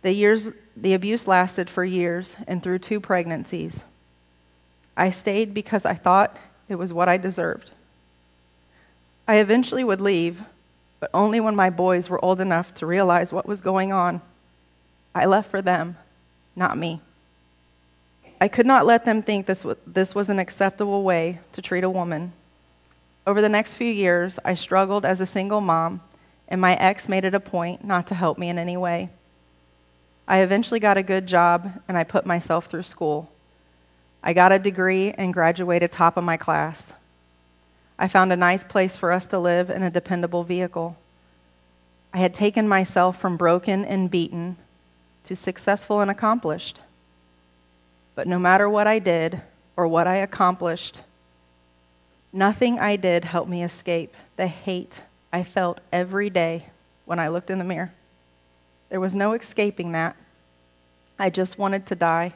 The, 0.03 0.11
years, 0.11 0.51
the 0.77 0.93
abuse 0.93 1.27
lasted 1.27 1.71
for 1.71 1.83
years 1.83 2.37
and 2.45 2.61
through 2.61 2.79
two 2.79 2.99
pregnancies. 2.99 3.83
I 4.95 5.09
stayed 5.09 5.55
because 5.55 5.87
I 5.87 5.95
thought 5.95 6.37
it 6.69 6.75
was 6.75 6.93
what 6.93 7.09
I 7.09 7.17
deserved. 7.17 7.71
I 9.27 9.37
eventually 9.37 9.83
would 9.83 10.01
leave, 10.01 10.41
but 10.99 11.09
only 11.13 11.39
when 11.39 11.55
my 11.55 11.69
boys 11.69 12.09
were 12.09 12.23
old 12.23 12.39
enough 12.39 12.73
to 12.75 12.85
realize 12.85 13.33
what 13.33 13.47
was 13.47 13.61
going 13.61 13.91
on. 13.91 14.21
I 15.13 15.25
left 15.25 15.49
for 15.49 15.61
them 15.61 15.97
not 16.55 16.77
me. 16.77 17.01
I 18.39 18.47
could 18.47 18.65
not 18.65 18.85
let 18.85 19.05
them 19.05 19.21
think 19.21 19.45
this, 19.45 19.65
this 19.85 20.15
was 20.15 20.29
an 20.29 20.39
acceptable 20.39 21.03
way 21.03 21.39
to 21.53 21.61
treat 21.61 21.83
a 21.83 21.89
woman. 21.89 22.33
Over 23.27 23.41
the 23.41 23.49
next 23.49 23.73
few 23.75 23.91
years, 23.91 24.39
I 24.45 24.53
struggled 24.53 25.05
as 25.05 25.21
a 25.21 25.25
single 25.25 25.61
mom, 25.61 26.01
and 26.47 26.61
my 26.61 26.75
ex 26.75 27.09
made 27.09 27.25
it 27.25 27.33
a 27.33 27.39
point 27.39 27.83
not 27.83 28.07
to 28.07 28.15
help 28.15 28.37
me 28.37 28.49
in 28.49 28.59
any 28.59 28.77
way. 28.77 29.09
I 30.27 30.39
eventually 30.39 30.79
got 30.79 30.97
a 30.97 31.03
good 31.03 31.27
job, 31.27 31.71
and 31.87 31.97
I 31.97 32.03
put 32.03 32.25
myself 32.25 32.67
through 32.67 32.83
school. 32.83 33.31
I 34.23 34.33
got 34.33 34.51
a 34.51 34.59
degree 34.59 35.11
and 35.11 35.33
graduated 35.33 35.91
top 35.91 36.17
of 36.17 36.23
my 36.23 36.37
class. 36.37 36.93
I 37.97 38.07
found 38.07 38.33
a 38.33 38.37
nice 38.37 38.63
place 38.63 38.97
for 38.97 39.11
us 39.11 39.25
to 39.27 39.39
live 39.39 39.69
in 39.69 39.83
a 39.83 39.89
dependable 39.89 40.43
vehicle. 40.43 40.97
I 42.13 42.17
had 42.17 42.33
taken 42.33 42.67
myself 42.67 43.19
from 43.19 43.37
broken 43.37 43.85
and 43.85 44.11
beaten 44.11 44.57
to 45.25 45.35
successful 45.35 46.01
and 46.01 46.11
accomplished. 46.11 46.81
But 48.15 48.27
no 48.27 48.39
matter 48.39 48.69
what 48.69 48.87
I 48.87 48.99
did 48.99 49.41
or 49.75 49.87
what 49.87 50.07
I 50.07 50.17
accomplished, 50.17 51.01
nothing 52.31 52.79
I 52.79 52.95
did 52.95 53.25
helped 53.25 53.49
me 53.49 53.63
escape 53.63 54.13
the 54.37 54.47
hate 54.47 55.01
I 55.31 55.43
felt 55.43 55.81
every 55.91 56.29
day 56.29 56.67
when 57.05 57.19
I 57.19 57.27
looked 57.27 57.49
in 57.49 57.59
the 57.59 57.65
mirror. 57.65 57.93
There 58.89 58.99
was 58.99 59.15
no 59.15 59.33
escaping 59.33 59.91
that. 59.93 60.15
I 61.17 61.29
just 61.29 61.57
wanted 61.57 61.85
to 61.87 61.95
die. 61.95 62.33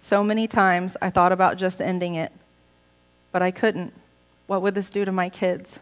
So 0.00 0.24
many 0.24 0.46
times 0.48 0.96
I 1.00 1.10
thought 1.10 1.32
about 1.32 1.56
just 1.56 1.80
ending 1.80 2.14
it, 2.14 2.32
but 3.30 3.42
I 3.42 3.50
couldn't. 3.50 3.94
What 4.46 4.62
would 4.62 4.74
this 4.74 4.90
do 4.90 5.04
to 5.04 5.12
my 5.12 5.28
kids? 5.28 5.80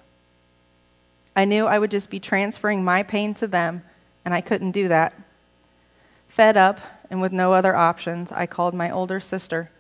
I 1.35 1.45
knew 1.45 1.67
I 1.67 1.79
would 1.79 1.91
just 1.91 2.11
be 2.11 2.21
transferring 2.21 2.85
my 2.85 3.03
pain 3.03 3.35
to 3.35 3.47
them, 3.47 3.83
and 4.25 4.35
I 4.35 4.41
couldn't 4.41 4.73
do 4.73 4.89
that. 4.89 5.15
Fed 6.29 6.57
up 6.57 6.81
and 7.11 7.21
with 7.21 7.33
no 7.33 7.53
other 7.53 7.75
options, 7.75 8.31
I 8.31 8.47
called 8.47 8.75
my 8.75 8.91
older 8.91 9.21
sister, 9.21 9.71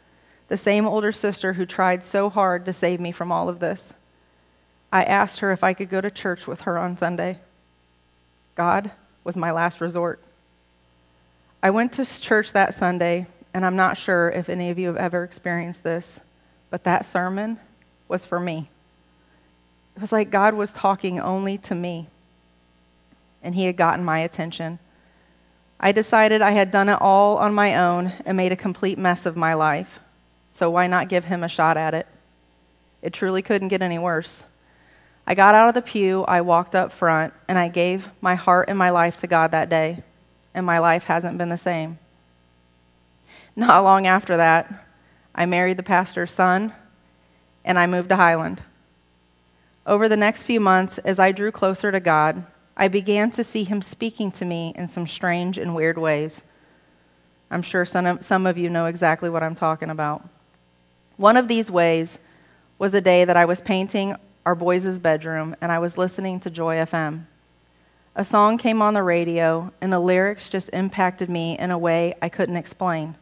the 0.48 0.56
same 0.56 0.86
older 0.86 1.12
sister 1.12 1.52
who 1.52 1.64
tried 1.64 2.02
so 2.02 2.28
hard 2.28 2.66
to 2.66 2.72
save 2.72 3.00
me 3.00 3.12
from 3.12 3.30
all 3.30 3.48
of 3.48 3.60
this. 3.60 3.94
I 4.92 5.04
asked 5.04 5.38
her 5.40 5.52
if 5.52 5.62
I 5.62 5.74
could 5.74 5.88
go 5.88 6.00
to 6.00 6.10
church 6.10 6.48
with 6.48 6.62
her 6.62 6.76
on 6.76 6.96
Sunday. 6.96 7.38
God 8.56 8.90
was 9.22 9.36
my 9.36 9.52
last 9.52 9.80
resort. 9.80 10.20
I 11.62 11.70
went 11.70 11.92
to 11.92 12.20
church 12.20 12.52
that 12.52 12.74
Sunday, 12.74 13.26
and 13.54 13.64
I'm 13.64 13.76
not 13.76 13.96
sure 13.96 14.30
if 14.30 14.48
any 14.48 14.70
of 14.70 14.78
you 14.78 14.88
have 14.88 14.96
ever 14.96 15.22
experienced 15.22 15.84
this, 15.84 16.20
but 16.70 16.84
that 16.84 17.06
sermon 17.06 17.60
was 18.11 18.25
for 18.25 18.40
me. 18.40 18.68
It 19.96 20.01
was 20.01 20.12
like 20.12 20.31
God 20.31 20.55
was 20.55 20.73
talking 20.73 21.20
only 21.20 21.57
to 21.59 21.75
me, 21.75 22.09
and 23.42 23.55
He 23.55 23.64
had 23.64 23.77
gotten 23.77 24.05
my 24.05 24.18
attention. 24.18 24.79
I 25.79 25.92
decided 25.92 26.42
I 26.42 26.51
had 26.51 26.70
done 26.70 26.90
it 26.90 27.01
all 27.01 27.38
on 27.38 27.55
my 27.55 27.77
own 27.77 28.12
and 28.27 28.37
made 28.37 28.53
a 28.53 28.57
complete 28.57 28.99
mess 28.99 29.25
of 29.25 29.37
my 29.37 29.55
life. 29.55 30.01
So 30.53 30.70
why 30.70 30.87
not 30.87 31.09
give 31.09 31.25
him 31.25 31.42
a 31.42 31.49
shot 31.49 31.79
at 31.79 31.94
it? 31.94 32.07
It 33.01 33.14
truly 33.14 33.40
couldn't 33.40 33.68
get 33.68 33.81
any 33.81 33.99
worse. 33.99 34.44
I 35.27 35.35
got 35.35 35.55
out 35.55 35.68
of 35.68 35.75
the 35.75 35.81
pew, 35.81 36.25
I 36.25 36.42
walked 36.42 36.75
up 36.75 36.92
front, 36.92 37.33
and 37.49 37.59
I 37.59 37.68
gave 37.68 38.11
my 38.20 38.35
heart 38.35 38.68
and 38.68 38.77
my 38.77 38.90
life 38.90 39.16
to 39.18 39.27
God 39.27 39.53
that 39.53 39.70
day, 39.70 40.03
and 40.53 40.66
my 40.66 40.81
life 40.81 41.05
hasn't 41.05 41.38
been 41.38 41.49
the 41.49 41.57
same. 41.57 41.99
Not 43.57 43.85
long 43.85 44.07
after 44.07 44.37
that, 44.37 44.87
I 45.35 45.46
married 45.46 45.77
the 45.79 45.83
pastor's 45.83 46.33
son, 46.33 46.75
and 47.64 47.79
I 47.79 47.87
moved 47.87 48.09
to 48.11 48.16
Highland. 48.16 48.62
Over 49.87 50.09
the 50.09 50.16
next 50.16 50.44
few 50.44 50.61
months, 50.61 50.99
as 50.99 51.18
I 51.18 51.33
drew 51.33 51.51
closer 51.51 51.90
to 51.90 52.01
God, 52.01 52.44
I 52.77 52.88
began 52.88 53.31
to 53.33 53.44
see 53.44 53.64
him 53.64 53.83
speaking 53.83 54.31
to 54.33 54.44
me 54.44 54.73
in 54.77 54.88
some 54.88 55.07
strange 55.07 55.59
and 55.59 55.75
weird 55.75 55.99
ways. 55.99 56.44
I'm 57.51 57.62
sure 57.62 57.85
some 57.85 58.07
of, 58.07 58.25
some 58.25 58.46
of 58.46 58.57
you 58.57 58.70
know 58.70 58.87
exactly 58.87 59.29
what 59.29 59.42
I'm 59.42 59.55
talking 59.55 59.90
about. 59.90 60.27
One 61.16 61.37
of 61.37 61.49
these 61.49 61.70
ways 61.70 62.18
was 62.79 62.94
a 62.94 63.01
day 63.01 63.25
that 63.25 63.37
I 63.37 63.44
was 63.44 63.61
painting 63.61 64.16
our 64.46 64.55
boys' 64.55 64.99
bedroom 64.99 65.55
and 65.61 65.70
I 65.70 65.79
was 65.79 65.99
listening 65.99 66.40
to 66.40 66.51
Joy 66.51 66.77
FM. 66.77 67.27
A 68.16 68.25
song 68.25 68.59
came 68.59 68.83
on 68.83 68.94
the 68.94 69.03
radio, 69.05 69.73
and 69.81 69.92
the 69.92 70.01
lyrics 70.01 70.49
just 70.49 70.68
impacted 70.73 71.31
me 71.31 71.57
in 71.59 71.70
a 71.70 71.79
way 71.79 72.14
I 72.20 72.29
couldn't 72.29 72.57
explain. 72.57 73.16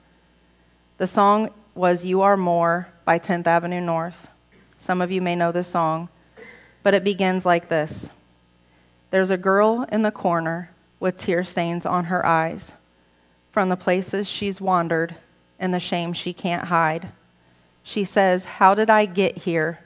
The 0.96 1.06
song 1.06 1.50
was 1.74 2.06
You 2.06 2.22
Are 2.22 2.36
More 2.38 2.88
by 3.04 3.18
10th 3.18 3.46
Avenue 3.46 3.82
North. 3.82 4.27
Some 4.78 5.00
of 5.00 5.10
you 5.10 5.20
may 5.20 5.34
know 5.34 5.52
this 5.52 5.68
song, 5.68 6.08
but 6.82 6.94
it 6.94 7.04
begins 7.04 7.44
like 7.44 7.68
this 7.68 8.12
There's 9.10 9.30
a 9.30 9.36
girl 9.36 9.86
in 9.90 10.02
the 10.02 10.10
corner 10.10 10.70
with 11.00 11.16
tear 11.16 11.44
stains 11.44 11.86
on 11.86 12.04
her 12.04 12.24
eyes 12.24 12.74
from 13.52 13.68
the 13.68 13.76
places 13.76 14.28
she's 14.28 14.60
wandered 14.60 15.16
and 15.58 15.74
the 15.74 15.80
shame 15.80 16.12
she 16.12 16.32
can't 16.32 16.66
hide. 16.66 17.08
She 17.82 18.04
says, 18.04 18.44
How 18.44 18.74
did 18.74 18.90
I 18.90 19.06
get 19.06 19.38
here? 19.38 19.80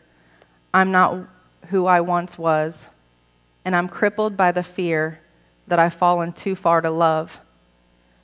I'm 0.75 0.91
not 0.91 1.27
who 1.69 1.87
I 1.87 2.01
once 2.01 2.37
was, 2.37 2.89
and 3.65 3.75
I'm 3.75 3.89
crippled 3.89 4.37
by 4.37 4.53
the 4.53 4.63
fear 4.63 5.21
that 5.67 5.79
I've 5.79 5.95
fallen 5.95 6.33
too 6.33 6.55
far 6.55 6.81
to 6.81 6.91
love. 6.91 7.41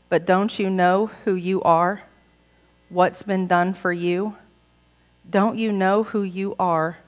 But 0.09 0.27
don't 0.27 0.59
you 0.59 0.69
know 0.69 1.11
who 1.25 1.35
you 1.35 1.63
are? 1.63 2.03
What's 2.89 3.23
been 3.23 3.47
done 3.47 3.75
for 3.75 3.93
you? 3.93 4.37
Don't 5.31 5.59
you 5.59 5.73
know 5.73 6.05
who 6.05 6.23
you 6.23 6.55
are? 6.59 6.99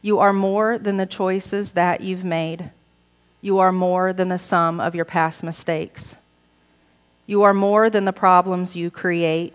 You 0.00 0.20
are 0.20 0.32
more 0.32 0.78
than 0.78 0.96
the 0.96 1.06
choices 1.06 1.72
that 1.72 2.00
you've 2.00 2.24
made. 2.24 2.70
You 3.40 3.58
are 3.58 3.72
more 3.72 4.12
than 4.12 4.28
the 4.28 4.38
sum 4.38 4.80
of 4.80 4.94
your 4.94 5.04
past 5.04 5.42
mistakes. 5.42 6.16
You 7.26 7.42
are 7.42 7.54
more 7.54 7.90
than 7.90 8.04
the 8.04 8.12
problems 8.12 8.76
you 8.76 8.90
create. 8.90 9.54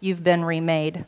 You've 0.00 0.24
been 0.24 0.44
remade. 0.44 1.04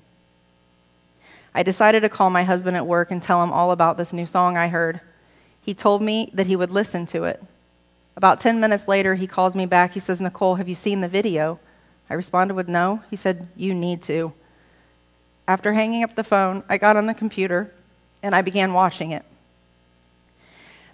I 1.55 1.63
decided 1.63 2.01
to 2.01 2.09
call 2.09 2.29
my 2.29 2.45
husband 2.45 2.77
at 2.77 2.87
work 2.87 3.11
and 3.11 3.23
tell 3.23 3.43
him 3.43 3.53
all 3.53 3.71
about 3.71 3.97
this 3.97 4.13
new 4.13 4.27
song 4.27 4.57
I 4.57 4.69
heard. 4.69 5.01
He 5.63 5.73
told 5.75 6.03
me 6.03 6.31
that 6.35 6.47
he 6.47 6.57
would 6.57 6.71
listen 6.71 7.07
to 7.07 7.25
it. 7.25 7.43
About 8.17 8.41
10 8.41 8.61
minutes 8.61 8.89
later, 8.89 9.15
he 9.15 9.27
calls 9.27 9.55
me 9.55 9.65
back. 9.65 9.95
He 9.95 10.01
says, 10.01 10.21
Nicole, 10.21 10.57
have 10.57 10.69
you 10.69 10.75
seen 10.75 11.01
the 11.01 11.09
video? 11.09 11.59
I 12.11 12.15
responded 12.15 12.55
with 12.55 12.69
no. 12.69 13.03
He 13.11 13.17
said, 13.17 13.49
You 13.57 13.75
need 13.75 14.03
to. 14.05 14.33
After 15.49 15.73
hanging 15.73 16.05
up 16.05 16.15
the 16.15 16.23
phone, 16.23 16.63
I 16.69 16.77
got 16.77 16.99
on 16.99 17.07
the 17.07 17.15
computer 17.15 17.73
and 18.23 18.35
I 18.35 18.43
began 18.43 18.75
watching 18.75 19.13
it. 19.13 19.25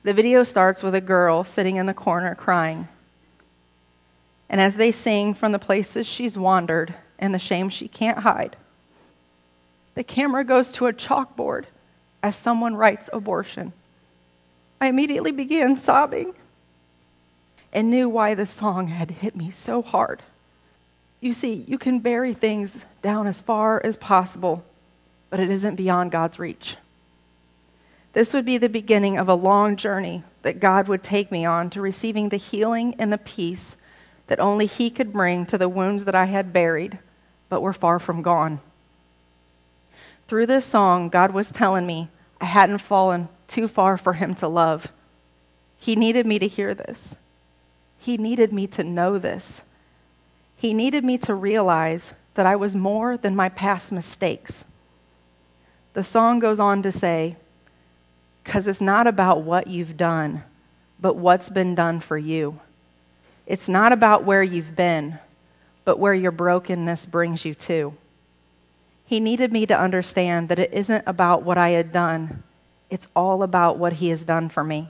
The 0.05 0.14
video 0.14 0.45
starts 0.45 0.81
with 0.81 0.95
a 0.95 1.01
girl 1.01 1.43
sitting 1.43 1.75
in 1.75 1.87
the 1.87 1.95
corner 1.95 2.37
crying. 2.37 2.87
And 4.49 4.61
as 4.61 4.77
they 4.77 4.93
sing 4.93 5.35
from 5.35 5.51
the 5.51 5.59
places 5.59 6.07
she's 6.07 6.38
wandered 6.38 6.95
and 7.19 7.35
the 7.35 7.38
shame 7.40 7.69
she 7.69 7.88
can't 7.88 8.19
hide, 8.19 8.57
the 9.97 10.05
camera 10.05 10.45
goes 10.45 10.71
to 10.73 10.87
a 10.87 10.93
chalkboard 10.93 11.64
as 12.23 12.37
someone 12.37 12.77
writes 12.77 13.11
abortion. 13.12 13.73
I 14.81 14.87
immediately 14.87 15.33
began 15.33 15.75
sobbing 15.75 16.33
and 17.73 17.90
knew 17.90 18.09
why 18.09 18.35
the 18.35 18.47
song 18.47 18.87
had 18.87 19.11
hit 19.11 19.35
me 19.35 19.51
so 19.51 19.83
hard. 19.83 20.23
You 21.25 21.33
see, 21.33 21.65
you 21.67 21.79
can 21.79 22.01
bury 22.01 22.35
things 22.35 22.85
down 23.01 23.27
as 23.27 23.41
far 23.41 23.81
as 23.83 23.97
possible, 23.97 24.63
but 25.31 25.41
it 25.41 25.49
isn't 25.49 25.77
beyond 25.77 26.11
God's 26.11 26.39
reach. 26.39 26.77
This 28.13 28.35
would 28.35 28.45
be 28.45 28.59
the 28.59 28.69
beginning 28.69 29.17
of 29.17 29.27
a 29.27 29.35
long 29.35 29.77
journey 29.77 30.23
that 30.43 30.61
God 30.61 30.87
would 30.87 31.03
take 31.03 31.33
me 31.33 31.47
on 31.47 31.71
to 31.71 31.81
receiving 31.81 32.29
the 32.29 32.37
healing 32.37 32.95
and 32.99 33.11
the 33.11 33.17
peace 33.17 33.75
that 34.27 34.39
only 34.39 34.67
He 34.67 34.91
could 34.91 35.15
bring 35.15 35.47
to 35.47 35.57
the 35.57 35.67
wounds 35.67 36.05
that 36.05 36.15
I 36.15 36.27
had 36.27 36.53
buried, 36.53 36.99
but 37.49 37.63
were 37.63 37.73
far 37.73 37.99
from 37.99 38.21
gone. 38.21 38.61
Through 40.29 40.45
this 40.45 40.67
song, 40.67 41.09
God 41.09 41.31
was 41.31 41.51
telling 41.51 41.87
me 41.87 42.11
I 42.39 42.45
hadn't 42.45 42.83
fallen 42.83 43.31
too 43.49 43.67
far 43.67 43.97
for 43.97 44.13
Him 44.13 44.35
to 44.35 44.47
love. 44.47 44.93
He 45.79 45.97
needed 45.97 46.27
me 46.27 46.39
to 46.39 46.47
hear 46.47 46.75
this. 46.75 47.17
He 47.99 48.19
needed 48.19 48.53
me 48.53 48.67
to 48.67 48.85
know 48.85 49.17
this. 49.17 49.63
He 50.64 50.72
needed 50.72 51.05
me 51.05 51.18
to 51.18 51.35
realize 51.35 52.14
that 52.37 52.46
I 52.46 52.57
was 52.57 52.74
more 52.74 53.18
than 53.18 53.37
my 53.37 53.50
past 53.50 53.92
mistakes. 53.92 54.64
The 55.92 56.03
song 56.03 56.38
goes 56.38 56.59
on 56.59 56.81
to 56.85 56.90
say, 56.90 57.37
because 58.42 58.66
it's 58.66 58.81
not 58.81 59.07
about 59.07 59.42
what 59.42 59.66
you've 59.66 59.98
done, 59.98 60.42
but 60.98 61.16
what's 61.16 61.50
been 61.50 61.74
done 61.74 62.00
for 62.00 62.16
you. 62.16 62.61
It's 63.46 63.68
not 63.68 63.92
about 63.92 64.24
where 64.24 64.42
you've 64.42 64.74
been, 64.74 65.18
but 65.85 65.98
where 65.98 66.14
your 66.14 66.33
brokenness 66.33 67.05
brings 67.05 67.44
you 67.44 67.53
to. 67.57 67.92
He 69.05 69.20
needed 69.20 69.53
me 69.53 69.66
to 69.66 69.79
understand 69.79 70.48
that 70.48 70.59
it 70.59 70.72
isn't 70.72 71.05
about 71.07 71.42
what 71.42 71.59
I 71.59 71.72
had 71.72 71.92
done, 71.92 72.42
it's 72.88 73.07
all 73.14 73.42
about 73.42 73.77
what 73.77 73.92
He 73.92 74.09
has 74.09 74.24
done 74.24 74.48
for 74.48 74.64
me. 74.64 74.88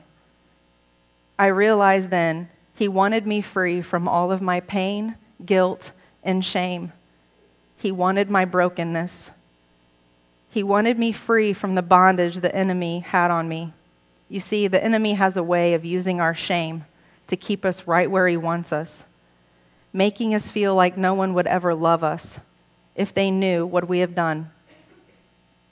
I 1.36 1.46
realized 1.46 2.10
then 2.10 2.48
He 2.76 2.86
wanted 2.86 3.26
me 3.26 3.40
free 3.40 3.82
from 3.82 4.06
all 4.06 4.30
of 4.30 4.40
my 4.40 4.60
pain, 4.60 5.16
guilt, 5.46 5.92
and 6.22 6.44
shame. 6.44 6.92
He 7.76 7.92
wanted 7.92 8.30
my 8.30 8.44
brokenness. 8.44 9.30
He 10.50 10.62
wanted 10.62 10.98
me 10.98 11.12
free 11.12 11.52
from 11.52 11.74
the 11.74 11.82
bondage 11.82 12.36
the 12.36 12.54
enemy 12.54 13.00
had 13.00 13.30
on 13.30 13.48
me. 13.48 13.72
You 14.28 14.40
see, 14.40 14.68
the 14.68 14.82
enemy 14.82 15.14
has 15.14 15.36
a 15.36 15.42
way 15.42 15.74
of 15.74 15.84
using 15.84 16.20
our 16.20 16.34
shame 16.34 16.84
to 17.26 17.36
keep 17.36 17.64
us 17.64 17.86
right 17.86 18.10
where 18.10 18.28
he 18.28 18.36
wants 18.36 18.72
us, 18.72 19.04
making 19.92 20.34
us 20.34 20.50
feel 20.50 20.74
like 20.74 20.96
no 20.96 21.14
one 21.14 21.34
would 21.34 21.46
ever 21.46 21.74
love 21.74 22.02
us 22.02 22.38
if 22.94 23.12
they 23.12 23.30
knew 23.30 23.66
what 23.66 23.88
we 23.88 23.98
have 23.98 24.14
done. 24.14 24.50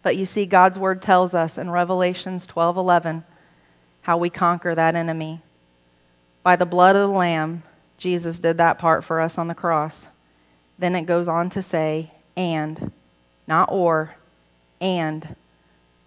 But 0.02 0.16
you 0.16 0.26
see, 0.26 0.46
God's 0.46 0.78
word 0.78 1.00
tells 1.00 1.34
us 1.34 1.56
in 1.56 1.70
Revelations 1.70 2.46
12:11 2.46 3.24
how 4.02 4.16
we 4.16 4.30
conquer 4.30 4.74
that 4.74 4.96
enemy. 4.96 5.42
By 6.42 6.56
the 6.56 6.66
blood 6.66 6.96
of 6.96 7.08
the 7.08 7.16
Lamb, 7.16 7.62
Jesus 8.02 8.40
did 8.40 8.58
that 8.58 8.80
part 8.80 9.04
for 9.04 9.20
us 9.20 9.38
on 9.38 9.46
the 9.46 9.54
cross. 9.54 10.08
Then 10.76 10.96
it 10.96 11.06
goes 11.06 11.28
on 11.28 11.50
to 11.50 11.62
say, 11.62 12.10
and, 12.36 12.90
not 13.46 13.68
or, 13.70 14.16
and, 14.80 15.36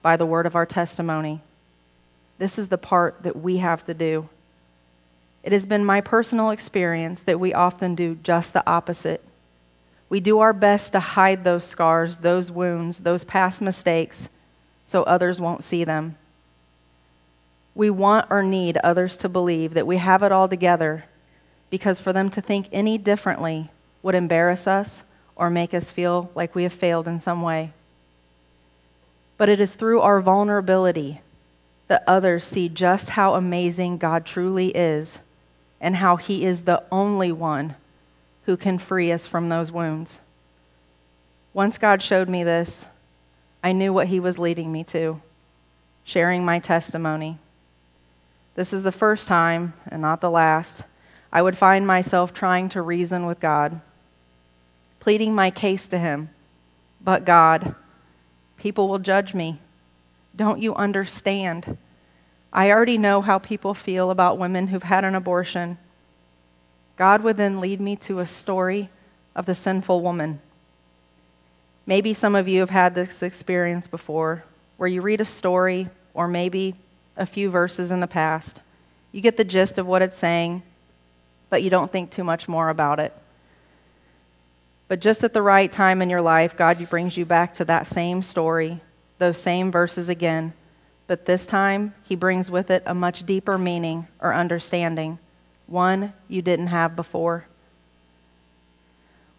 by 0.02 0.18
the 0.18 0.26
word 0.26 0.46
of 0.46 0.58
our 0.58 0.66
testimony. 0.66 1.40
This 2.38 2.60
is 2.60 2.68
the 2.68 2.78
part 2.78 3.24
that 3.24 3.38
we 3.38 3.58
have 3.58 3.86
to 3.86 3.94
do. 3.94 4.28
It 5.42 5.54
has 5.54 5.66
been 5.66 5.86
my 5.86 6.02
personal 6.02 6.50
experience 6.50 7.22
that 7.22 7.40
we 7.40 7.54
often 7.54 7.96
do 7.96 8.16
just 8.22 8.52
the 8.52 8.70
opposite. 8.70 9.24
We 10.10 10.20
do 10.20 10.40
our 10.40 10.52
best 10.52 10.92
to 10.92 11.00
hide 11.00 11.46
those 11.46 11.64
scars, 11.64 12.18
those 12.18 12.52
wounds, 12.52 13.00
those 13.00 13.24
past 13.24 13.62
mistakes, 13.62 14.28
so 14.86 15.04
others 15.04 15.40
won't 15.40 15.64
see 15.64 15.86
them. 15.86 16.18
We 17.74 17.90
want 17.90 18.28
or 18.30 18.44
need 18.44 18.76
others 18.84 19.16
to 19.18 19.30
believe 19.30 19.76
that 19.76 19.88
we 19.88 19.96
have 19.96 20.24
it 20.24 20.34
all 20.34 20.50
together 20.50 21.06
because 21.70 22.00
for 22.00 22.14
them 22.14 22.30
to 22.30 22.42
think 22.42 22.68
any 22.72 22.98
differently 22.98 23.70
would 24.02 24.16
embarrass 24.16 24.68
us 24.68 25.04
or 25.36 25.50
make 25.50 25.74
us 25.74 25.92
feel 25.92 26.30
like 26.36 26.56
we 26.56 26.64
have 26.64 26.74
failed 26.74 27.08
in 27.08 27.20
some 27.20 27.42
way. 27.42 27.72
But 29.38 29.50
it 29.50 29.60
is 29.60 29.76
through 29.76 30.02
our 30.02 30.22
vulnerability 30.22 31.22
that 31.88 32.04
others 32.08 32.46
see 32.46 32.70
just 32.70 33.12
how 33.12 33.36
amazing 33.36 33.98
God 33.98 34.26
truly 34.26 34.70
is 34.70 35.20
and 35.82 35.98
how 35.98 36.16
He 36.16 36.46
is 36.46 36.62
the 36.62 36.84
only 36.92 37.32
one 37.32 37.76
who 38.46 38.58
can 38.58 38.78
free 38.78 39.12
us 39.12 39.28
from 39.28 39.50
those 39.50 39.72
wounds. 39.72 40.22
Once 41.54 41.78
God 41.78 42.02
showed 42.02 42.30
me 42.30 42.44
this, 42.44 42.86
I 43.64 43.72
knew 43.72 43.92
what 43.92 44.08
He 44.08 44.20
was 44.20 44.40
leading 44.40 44.72
me 44.72 44.84
to 44.86 45.22
sharing 46.04 46.46
my 46.46 46.60
testimony. 46.60 47.40
This 48.56 48.72
is 48.72 48.84
the 48.84 48.92
first 48.92 49.28
time, 49.28 49.74
and 49.88 50.02
not 50.02 50.22
the 50.22 50.30
last, 50.30 50.84
I 51.32 51.42
would 51.42 51.58
find 51.58 51.86
myself 51.86 52.34
trying 52.34 52.70
to 52.70 52.82
reason 52.82 53.26
with 53.26 53.40
God, 53.40 53.82
pleading 55.00 55.36
my 55.36 55.52
case 55.52 55.88
to 55.88 55.98
Him. 55.98 56.30
But 57.02 57.26
God, 57.26 57.76
people 58.58 58.88
will 58.88 59.00
judge 59.00 59.34
me. 59.34 59.60
Don't 60.36 60.62
you 60.62 60.76
understand? 60.76 61.78
I 62.52 62.72
already 62.72 62.98
know 62.98 63.22
how 63.22 63.38
people 63.38 63.74
feel 63.74 64.12
about 64.12 64.38
women 64.38 64.68
who've 64.68 64.84
had 64.84 65.04
an 65.04 65.16
abortion. 65.16 65.78
God 66.98 67.22
would 67.24 67.38
then 67.38 67.60
lead 67.60 67.82
me 67.82 67.96
to 67.98 68.20
a 68.20 68.28
story 68.28 68.90
of 69.36 69.46
the 69.46 69.56
sinful 69.56 70.02
woman. 70.02 70.40
Maybe 71.86 72.14
some 72.14 72.36
of 72.36 72.48
you 72.48 72.62
have 72.62 72.70
had 72.70 72.96
this 72.96 73.22
experience 73.22 73.88
before 73.88 74.44
where 74.78 74.90
you 74.90 75.02
read 75.02 75.22
a 75.22 75.26
story 75.26 75.90
or 76.14 76.28
maybe 76.28 76.76
a 77.18 77.26
few 77.26 77.50
verses 77.50 77.92
in 77.92 78.00
the 78.00 78.08
past. 78.08 78.62
You 79.12 79.22
get 79.22 79.38
the 79.38 79.44
gist 79.44 79.78
of 79.78 79.86
what 79.86 80.02
it's 80.02 80.18
saying, 80.18 80.64
but 81.56 81.64
you 81.64 81.70
don't 81.70 81.90
think 81.90 82.12
too 82.12 82.26
much 82.26 82.50
more 82.50 82.68
about 82.68 83.00
it. 83.00 83.14
But 84.90 85.00
just 85.00 85.24
at 85.24 85.32
the 85.32 85.42
right 85.42 85.72
time 85.72 86.02
in 86.02 86.10
your 86.10 86.22
life, 86.22 86.58
God 86.58 86.90
brings 86.90 87.16
you 87.16 87.24
back 87.24 87.54
to 87.54 87.64
that 87.64 87.88
same 87.88 88.22
story, 88.24 88.82
those 89.20 89.38
same 89.38 89.72
verses 89.72 90.10
again. 90.10 90.52
But 91.08 91.26
this 91.26 91.46
time, 91.46 91.94
He 92.04 92.14
brings 92.14 92.52
with 92.52 92.70
it 92.70 92.84
a 92.86 92.94
much 92.94 93.26
deeper 93.26 93.58
meaning 93.58 94.10
or 94.20 94.34
understanding 94.34 95.18
one 95.66 96.12
you 96.28 96.42
didn't 96.42 96.68
have 96.68 96.94
before. 96.94 97.46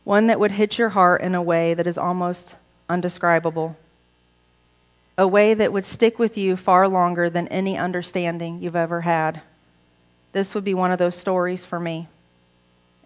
One 0.05 0.29
that 0.29 0.41
would 0.41 0.53
hit 0.53 0.79
your 0.79 0.89
heart 0.89 1.21
in 1.21 1.35
a 1.35 1.43
way 1.43 1.75
that 1.75 1.87
is 1.87 1.99
almost 1.99 2.57
undescribable. 2.89 3.77
A 5.19 5.29
way 5.29 5.53
that 5.53 5.71
would 5.71 5.85
stick 5.85 6.19
with 6.19 6.39
you 6.39 6.57
far 6.57 6.89
longer 6.89 7.29
than 7.29 7.47
any 7.49 7.77
understanding 7.77 8.63
you've 8.63 8.75
ever 8.75 9.03
had. 9.03 9.43
This 10.37 10.55
would 10.55 10.65
be 10.65 10.75
one 10.75 10.93
of 10.93 10.99
those 10.99 11.15
stories 11.15 11.65
for 11.65 11.81
me. 11.81 12.09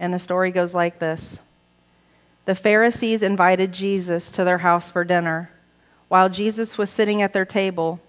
And 0.01 0.13
the 0.13 0.19
story 0.19 0.51
goes 0.51 0.75
like 0.75 0.99
this 0.99 1.43
The 2.45 2.57
Pharisees 2.57 3.23
invited 3.23 3.71
Jesus 3.71 4.33
to 4.33 4.43
their 4.43 4.59
house 4.59 4.91
for 4.91 5.05
dinner. 5.05 5.53
While 6.09 6.29
Jesus 6.29 6.77
was 6.77 6.91
sitting 6.91 7.23
at 7.23 7.33
their 7.33 7.45
table, 7.45 8.01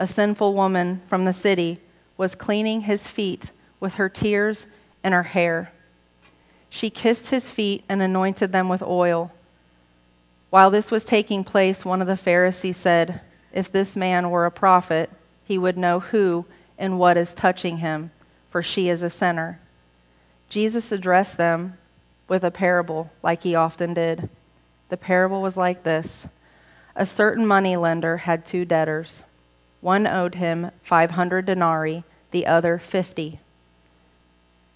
a 0.00 0.06
sinful 0.06 0.54
woman 0.54 1.02
from 1.06 1.26
the 1.26 1.34
city 1.34 1.80
was 2.16 2.34
cleaning 2.34 2.80
his 2.80 3.08
feet 3.08 3.50
with 3.78 3.96
her 3.96 4.08
tears 4.08 4.66
and 5.04 5.12
her 5.12 5.24
hair. 5.24 5.70
She 6.70 6.88
kissed 6.88 7.28
his 7.28 7.50
feet 7.50 7.84
and 7.90 8.00
anointed 8.00 8.52
them 8.52 8.70
with 8.70 8.82
oil. 8.82 9.32
While 10.48 10.70
this 10.70 10.90
was 10.90 11.04
taking 11.04 11.44
place, 11.44 11.84
one 11.84 12.00
of 12.00 12.08
the 12.08 12.16
Pharisees 12.16 12.78
said, 12.78 13.20
If 13.52 13.70
this 13.70 13.96
man 13.96 14.30
were 14.30 14.46
a 14.46 14.50
prophet, 14.50 15.10
he 15.44 15.58
would 15.58 15.76
know 15.76 16.00
who 16.00 16.46
and 16.78 16.98
what 16.98 17.18
is 17.18 17.34
touching 17.34 17.76
him, 17.76 18.12
for 18.52 18.62
she 18.62 18.90
is 18.90 19.02
a 19.02 19.10
sinner. 19.10 19.58
Jesus 20.50 20.92
addressed 20.92 21.38
them 21.38 21.78
with 22.28 22.44
a 22.44 22.50
parable, 22.50 23.10
like 23.22 23.42
he 23.42 23.54
often 23.54 23.94
did. 23.94 24.28
The 24.90 24.98
parable 24.98 25.40
was 25.40 25.56
like 25.56 25.82
this 25.82 26.28
A 26.94 27.06
certain 27.06 27.46
money 27.46 27.76
lender 27.76 28.18
had 28.18 28.44
two 28.44 28.66
debtors. 28.66 29.24
One 29.80 30.06
owed 30.06 30.36
him 30.36 30.70
500 30.84 31.46
denarii, 31.46 32.04
the 32.30 32.46
other 32.46 32.78
50. 32.78 33.40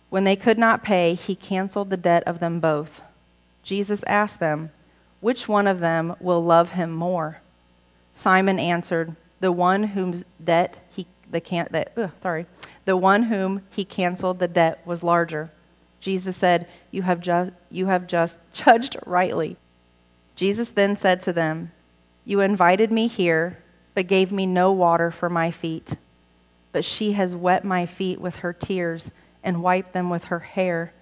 When 0.08 0.24
they 0.24 0.36
could 0.36 0.58
not 0.58 0.82
pay, 0.82 1.14
he 1.14 1.36
canceled 1.36 1.90
the 1.90 1.96
debt 1.96 2.22
of 2.24 2.40
them 2.40 2.58
both. 2.58 3.02
Jesus 3.62 4.02
asked 4.04 4.40
them, 4.40 4.70
Which 5.20 5.46
one 5.46 5.66
of 5.66 5.80
them 5.80 6.16
will 6.18 6.42
love 6.42 6.72
him 6.72 6.90
more? 6.92 7.42
Simon 8.14 8.58
answered, 8.58 9.14
The 9.40 9.52
one 9.52 9.82
whose 9.88 10.24
debt 10.42 10.78
he 10.90 11.06
the 11.30 11.40
can 11.40 11.68
that 11.70 11.92
sorry, 12.22 12.46
the 12.86 12.96
one 12.96 13.24
whom 13.24 13.62
he 13.70 13.84
canceled 13.84 14.38
the 14.38 14.48
debt 14.48 14.80
was 14.86 15.02
larger. 15.02 15.50
Jesus 16.00 16.36
said, 16.36 16.66
"You 16.90 17.02
have 17.02 17.20
just 17.20 17.52
you 17.70 17.86
have 17.86 18.06
just 18.06 18.38
judged 18.54 18.96
rightly." 19.04 19.58
Jesus 20.34 20.70
then 20.70 20.96
said 20.96 21.20
to 21.22 21.32
them, 21.32 21.72
"You 22.24 22.40
invited 22.40 22.90
me 22.90 23.06
here, 23.06 23.58
but 23.94 24.06
gave 24.06 24.32
me 24.32 24.46
no 24.46 24.72
water 24.72 25.10
for 25.10 25.28
my 25.28 25.50
feet. 25.50 25.96
But 26.72 26.84
she 26.84 27.12
has 27.12 27.36
wet 27.36 27.64
my 27.64 27.84
feet 27.84 28.20
with 28.20 28.36
her 28.36 28.54
tears." 28.54 29.10
and 29.46 29.62
wiped 29.62 29.92
them 29.92 30.10
with 30.10 30.24
her 30.24 30.40
hair. 30.40 30.92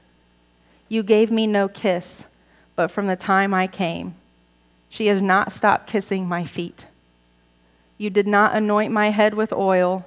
You 0.87 1.03
gave 1.03 1.31
me 1.31 1.47
no 1.47 1.67
kiss, 1.67 2.27
but 2.77 2.91
from 2.91 3.07
the 3.07 3.17
time 3.17 3.55
I 3.55 3.67
came, 3.67 4.15
she 4.91 5.07
has 5.07 5.23
not 5.23 5.51
stopped 5.51 5.89
kissing 5.89 6.29
my 6.29 6.45
feet. 6.45 6.87
You 7.97 8.11
did 8.11 8.27
not 8.27 8.55
anoint 8.55 8.93
my 8.93 9.09
head 9.11 9.33
with 9.33 9.51
oil, 9.51 10.05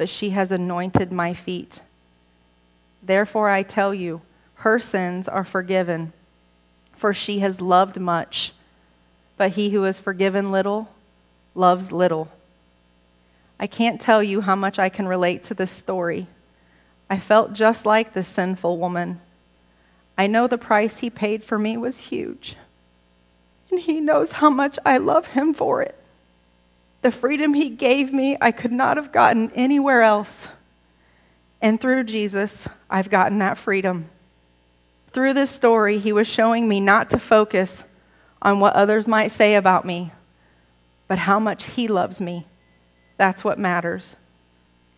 but 0.00 0.08
she 0.08 0.30
has 0.30 0.50
anointed 0.50 1.12
my 1.12 1.34
feet. 1.34 1.82
Therefore, 3.02 3.50
I 3.50 3.62
tell 3.62 3.92
you, 3.92 4.22
her 4.54 4.78
sins 4.78 5.28
are 5.28 5.44
forgiven, 5.44 6.14
for 6.96 7.12
she 7.12 7.40
has 7.40 7.60
loved 7.60 8.00
much. 8.00 8.54
But 9.36 9.50
he 9.50 9.68
who 9.68 9.84
is 9.84 10.00
forgiven 10.00 10.50
little 10.50 10.88
loves 11.54 11.92
little. 11.92 12.30
I 13.58 13.66
can't 13.66 14.00
tell 14.00 14.22
you 14.22 14.40
how 14.40 14.56
much 14.56 14.78
I 14.78 14.88
can 14.88 15.06
relate 15.06 15.44
to 15.44 15.54
this 15.54 15.70
story 15.70 16.28
I 17.10 17.18
felt 17.18 17.52
just 17.52 17.84
like 17.84 18.14
this 18.14 18.26
sinful 18.26 18.78
woman. 18.78 19.20
I 20.16 20.28
know 20.28 20.46
the 20.46 20.56
price 20.56 21.00
he 21.00 21.10
paid 21.10 21.44
for 21.44 21.58
me 21.58 21.76
was 21.76 22.08
huge, 22.08 22.56
and 23.70 23.78
he 23.78 24.00
knows 24.00 24.32
how 24.32 24.48
much 24.48 24.78
I 24.82 24.96
love 24.96 25.26
him 25.26 25.52
for 25.52 25.82
it. 25.82 25.99
The 27.02 27.10
freedom 27.10 27.54
he 27.54 27.70
gave 27.70 28.12
me, 28.12 28.36
I 28.40 28.52
could 28.52 28.72
not 28.72 28.96
have 28.96 29.12
gotten 29.12 29.50
anywhere 29.52 30.02
else. 30.02 30.48
And 31.62 31.80
through 31.80 32.04
Jesus, 32.04 32.68
I've 32.88 33.10
gotten 33.10 33.38
that 33.38 33.58
freedom. 33.58 34.10
Through 35.12 35.34
this 35.34 35.50
story, 35.50 35.98
he 35.98 36.12
was 36.12 36.26
showing 36.26 36.68
me 36.68 36.80
not 36.80 37.10
to 37.10 37.18
focus 37.18 37.84
on 38.42 38.60
what 38.60 38.74
others 38.74 39.08
might 39.08 39.28
say 39.28 39.54
about 39.54 39.84
me, 39.84 40.12
but 41.08 41.18
how 41.18 41.38
much 41.40 41.64
he 41.64 41.88
loves 41.88 42.20
me. 42.20 42.46
That's 43.16 43.44
what 43.44 43.58
matters. 43.58 44.16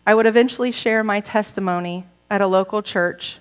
I 0.05 0.13
would 0.13 0.25
eventually 0.25 0.71
share 0.71 1.03
my 1.03 1.19
testimony 1.21 2.05
at 2.29 2.41
a 2.41 2.47
local 2.47 2.81
church 2.81 3.39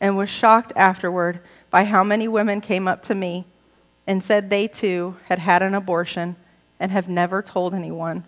and 0.00 0.16
was 0.16 0.28
shocked 0.28 0.72
afterward 0.74 1.40
by 1.70 1.84
how 1.84 2.04
many 2.04 2.28
women 2.28 2.60
came 2.60 2.86
up 2.86 3.02
to 3.04 3.14
me 3.14 3.46
and 4.06 4.22
said 4.22 4.50
they 4.50 4.66
too 4.66 5.16
had 5.26 5.38
had 5.38 5.62
an 5.62 5.74
abortion 5.74 6.36
and 6.82 6.90
have 6.90 7.08
never 7.08 7.40
told 7.40 7.74
anyone. 7.74 8.24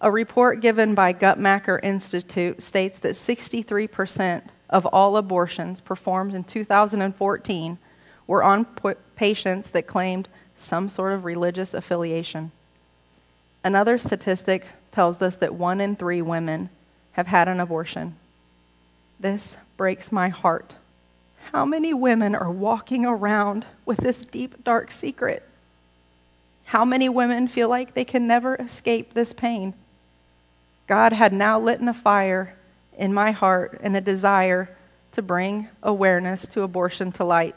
A 0.00 0.10
report 0.10 0.62
given 0.62 0.94
by 0.94 1.12
Guttmacher 1.12 1.78
Institute 1.84 2.62
states 2.62 2.98
that 3.00 3.12
63% 3.12 4.44
of 4.70 4.86
all 4.86 5.18
abortions 5.18 5.82
performed 5.82 6.34
in 6.34 6.44
2014 6.44 7.78
were 8.26 8.42
on 8.42 8.66
patients 9.16 9.68
that 9.70 9.86
claimed 9.86 10.30
some 10.56 10.88
sort 10.88 11.12
of 11.12 11.26
religious 11.26 11.74
affiliation. 11.74 12.52
Another 13.62 13.98
statistic 13.98 14.64
tells 14.90 15.20
us 15.20 15.36
that 15.36 15.54
one 15.54 15.78
in 15.78 15.94
three 15.94 16.22
women 16.22 16.70
have 17.12 17.26
had 17.26 17.48
an 17.48 17.60
abortion. 17.60 18.16
This 19.20 19.58
breaks 19.76 20.10
my 20.10 20.30
heart. 20.30 20.76
How 21.52 21.66
many 21.66 21.92
women 21.92 22.34
are 22.34 22.50
walking 22.50 23.04
around 23.04 23.66
with 23.84 23.98
this 23.98 24.22
deep, 24.22 24.64
dark 24.64 24.90
secret? 24.90 25.47
How 26.68 26.84
many 26.84 27.08
women 27.08 27.48
feel 27.48 27.70
like 27.70 27.94
they 27.94 28.04
can 28.04 28.26
never 28.26 28.54
escape 28.56 29.14
this 29.14 29.32
pain? 29.32 29.72
God 30.86 31.14
had 31.14 31.32
now 31.32 31.58
lit 31.58 31.80
a 31.80 31.94
fire 31.94 32.56
in 32.98 33.14
my 33.14 33.30
heart 33.30 33.80
and 33.82 33.96
a 33.96 34.02
desire 34.02 34.68
to 35.12 35.22
bring 35.22 35.68
awareness 35.82 36.46
to 36.48 36.60
abortion 36.60 37.10
to 37.12 37.24
light. 37.24 37.56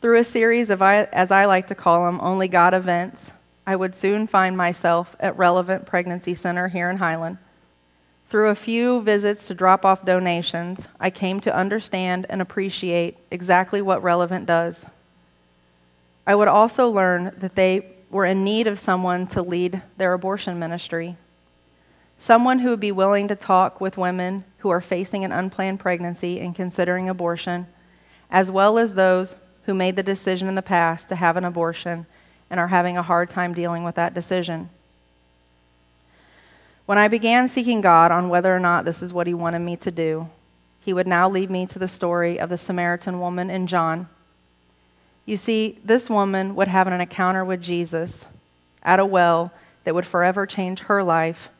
Through 0.00 0.20
a 0.20 0.24
series 0.24 0.70
of, 0.70 0.80
as 0.80 1.32
I 1.32 1.46
like 1.46 1.66
to 1.66 1.74
call 1.74 2.06
them, 2.06 2.20
Only 2.22 2.46
God 2.46 2.72
events, 2.72 3.32
I 3.66 3.74
would 3.74 3.96
soon 3.96 4.28
find 4.28 4.56
myself 4.56 5.16
at 5.18 5.36
Relevant 5.36 5.84
Pregnancy 5.84 6.34
Center 6.34 6.68
here 6.68 6.88
in 6.90 6.98
Highland. 6.98 7.38
Through 8.30 8.50
a 8.50 8.54
few 8.54 9.02
visits 9.02 9.48
to 9.48 9.54
drop 9.54 9.84
off 9.84 10.04
donations, 10.04 10.86
I 11.00 11.10
came 11.10 11.40
to 11.40 11.54
understand 11.54 12.26
and 12.28 12.40
appreciate 12.40 13.18
exactly 13.32 13.82
what 13.82 14.04
Relevant 14.04 14.46
does. 14.46 14.86
I 16.28 16.36
would 16.36 16.48
also 16.48 16.88
learn 16.88 17.34
that 17.38 17.56
they 17.56 17.93
were 18.14 18.24
in 18.24 18.44
need 18.44 18.68
of 18.68 18.78
someone 18.78 19.26
to 19.26 19.42
lead 19.42 19.82
their 19.96 20.12
abortion 20.12 20.56
ministry. 20.56 21.16
Someone 22.16 22.60
who 22.60 22.70
would 22.70 22.78
be 22.78 22.92
willing 22.92 23.26
to 23.26 23.34
talk 23.34 23.80
with 23.80 23.98
women 23.98 24.44
who 24.58 24.70
are 24.70 24.80
facing 24.80 25.24
an 25.24 25.32
unplanned 25.32 25.80
pregnancy 25.80 26.38
and 26.38 26.54
considering 26.54 27.08
abortion, 27.08 27.66
as 28.30 28.52
well 28.52 28.78
as 28.78 28.94
those 28.94 29.34
who 29.64 29.74
made 29.74 29.96
the 29.96 30.02
decision 30.04 30.46
in 30.46 30.54
the 30.54 30.62
past 30.62 31.08
to 31.08 31.16
have 31.16 31.36
an 31.36 31.44
abortion 31.44 32.06
and 32.48 32.60
are 32.60 32.68
having 32.68 32.96
a 32.96 33.02
hard 33.02 33.30
time 33.30 33.52
dealing 33.52 33.82
with 33.82 33.96
that 33.96 34.14
decision. 34.14 34.70
When 36.86 36.98
I 36.98 37.08
began 37.08 37.48
seeking 37.48 37.80
God 37.80 38.12
on 38.12 38.28
whether 38.28 38.54
or 38.54 38.60
not 38.60 38.84
this 38.84 39.02
is 39.02 39.12
what 39.12 39.26
He 39.26 39.34
wanted 39.34 39.58
me 39.58 39.76
to 39.78 39.90
do, 39.90 40.30
He 40.84 40.92
would 40.92 41.08
now 41.08 41.28
lead 41.28 41.50
me 41.50 41.66
to 41.66 41.80
the 41.80 41.88
story 41.88 42.38
of 42.38 42.48
the 42.48 42.58
Samaritan 42.58 43.18
woman 43.18 43.50
in 43.50 43.66
John. 43.66 44.08
You 45.26 45.36
see, 45.36 45.78
this 45.84 46.10
woman 46.10 46.54
would 46.54 46.68
have 46.68 46.86
an 46.86 47.00
encounter 47.00 47.44
with 47.44 47.62
Jesus 47.62 48.26
at 48.82 49.00
a 49.00 49.06
well 49.06 49.52
that 49.84 49.94
would 49.94 50.06
forever 50.06 50.46
change 50.46 50.80
her 50.80 51.02
life, 51.02 51.50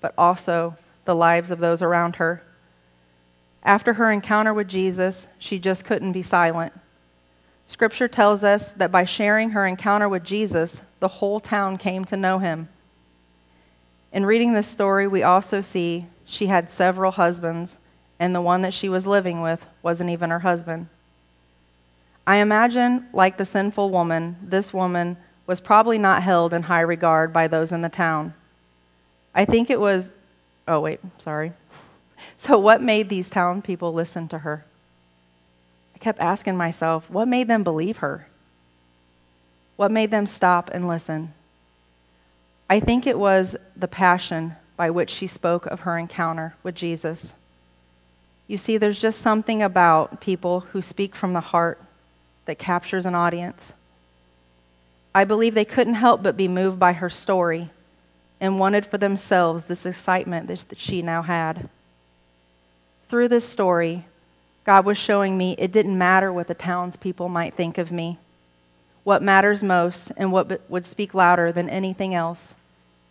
but 0.00 0.14
also 0.18 0.76
the 1.04 1.14
lives 1.14 1.50
of 1.50 1.58
those 1.58 1.82
around 1.82 2.16
her. 2.16 2.42
After 3.62 3.94
her 3.94 4.10
encounter 4.10 4.52
with 4.52 4.68
Jesus, 4.68 5.28
she 5.38 5.58
just 5.58 5.84
couldn't 5.84 6.12
be 6.12 6.22
silent. 6.22 6.72
Scripture 7.66 8.08
tells 8.08 8.44
us 8.44 8.72
that 8.72 8.92
by 8.92 9.04
sharing 9.04 9.50
her 9.50 9.66
encounter 9.66 10.08
with 10.08 10.22
Jesus, 10.22 10.82
the 11.00 11.08
whole 11.08 11.40
town 11.40 11.78
came 11.78 12.04
to 12.04 12.16
know 12.16 12.38
him. 12.38 12.68
In 14.12 14.26
reading 14.26 14.52
this 14.52 14.68
story, 14.68 15.08
we 15.08 15.22
also 15.22 15.62
see 15.62 16.06
she 16.26 16.46
had 16.46 16.70
several 16.70 17.12
husbands, 17.12 17.78
and 18.18 18.34
the 18.34 18.42
one 18.42 18.60
that 18.62 18.74
she 18.74 18.88
was 18.88 19.06
living 19.06 19.40
with 19.40 19.66
wasn't 19.82 20.10
even 20.10 20.28
her 20.28 20.40
husband. 20.40 20.88
I 22.26 22.36
imagine, 22.36 23.06
like 23.12 23.36
the 23.36 23.44
sinful 23.44 23.90
woman, 23.90 24.36
this 24.42 24.72
woman 24.72 25.16
was 25.46 25.60
probably 25.60 25.98
not 25.98 26.22
held 26.22 26.54
in 26.54 26.62
high 26.62 26.80
regard 26.80 27.32
by 27.32 27.48
those 27.48 27.70
in 27.70 27.82
the 27.82 27.88
town. 27.88 28.32
I 29.34 29.44
think 29.44 29.68
it 29.68 29.80
was, 29.80 30.12
oh, 30.66 30.80
wait, 30.80 31.00
sorry. 31.18 31.52
So, 32.36 32.58
what 32.58 32.82
made 32.82 33.10
these 33.10 33.30
town 33.30 33.60
people 33.62 33.92
listen 33.92 34.28
to 34.28 34.38
her? 34.38 34.64
I 35.94 35.98
kept 35.98 36.18
asking 36.20 36.56
myself, 36.56 37.08
what 37.08 37.28
made 37.28 37.48
them 37.48 37.62
believe 37.62 37.98
her? 37.98 38.26
What 39.76 39.92
made 39.92 40.10
them 40.10 40.26
stop 40.26 40.70
and 40.72 40.88
listen? 40.88 41.34
I 42.68 42.80
think 42.80 43.06
it 43.06 43.18
was 43.18 43.56
the 43.76 43.86
passion 43.86 44.56
by 44.76 44.90
which 44.90 45.10
she 45.10 45.26
spoke 45.26 45.66
of 45.66 45.80
her 45.80 45.98
encounter 45.98 46.54
with 46.62 46.74
Jesus. 46.74 47.34
You 48.46 48.58
see, 48.58 48.78
there's 48.78 48.98
just 48.98 49.20
something 49.20 49.62
about 49.62 50.20
people 50.20 50.60
who 50.60 50.82
speak 50.82 51.14
from 51.14 51.34
the 51.34 51.40
heart 51.40 51.80
that 52.46 52.58
captures 52.58 53.06
an 53.06 53.14
audience. 53.14 53.72
I 55.14 55.24
believe 55.24 55.54
they 55.54 55.64
couldn't 55.64 55.94
help 55.94 56.22
but 56.22 56.36
be 56.36 56.48
moved 56.48 56.78
by 56.78 56.92
her 56.94 57.08
story 57.08 57.70
and 58.40 58.58
wanted 58.58 58.84
for 58.84 58.98
themselves 58.98 59.64
this 59.64 59.86
excitement 59.86 60.48
that 60.48 60.78
she 60.78 61.02
now 61.02 61.22
had. 61.22 61.68
Through 63.08 63.28
this 63.28 63.48
story, 63.48 64.06
God 64.64 64.84
was 64.84 64.98
showing 64.98 65.38
me 65.38 65.54
it 65.58 65.72
didn't 65.72 65.96
matter 65.96 66.32
what 66.32 66.48
the 66.48 66.54
townspeople 66.54 67.28
might 67.28 67.54
think 67.54 67.78
of 67.78 67.92
me. 67.92 68.18
what 69.04 69.22
matters 69.22 69.62
most 69.62 70.10
and 70.16 70.32
what 70.32 70.68
would 70.68 70.84
speak 70.84 71.14
louder 71.14 71.52
than 71.52 71.68
anything 71.68 72.14
else 72.14 72.54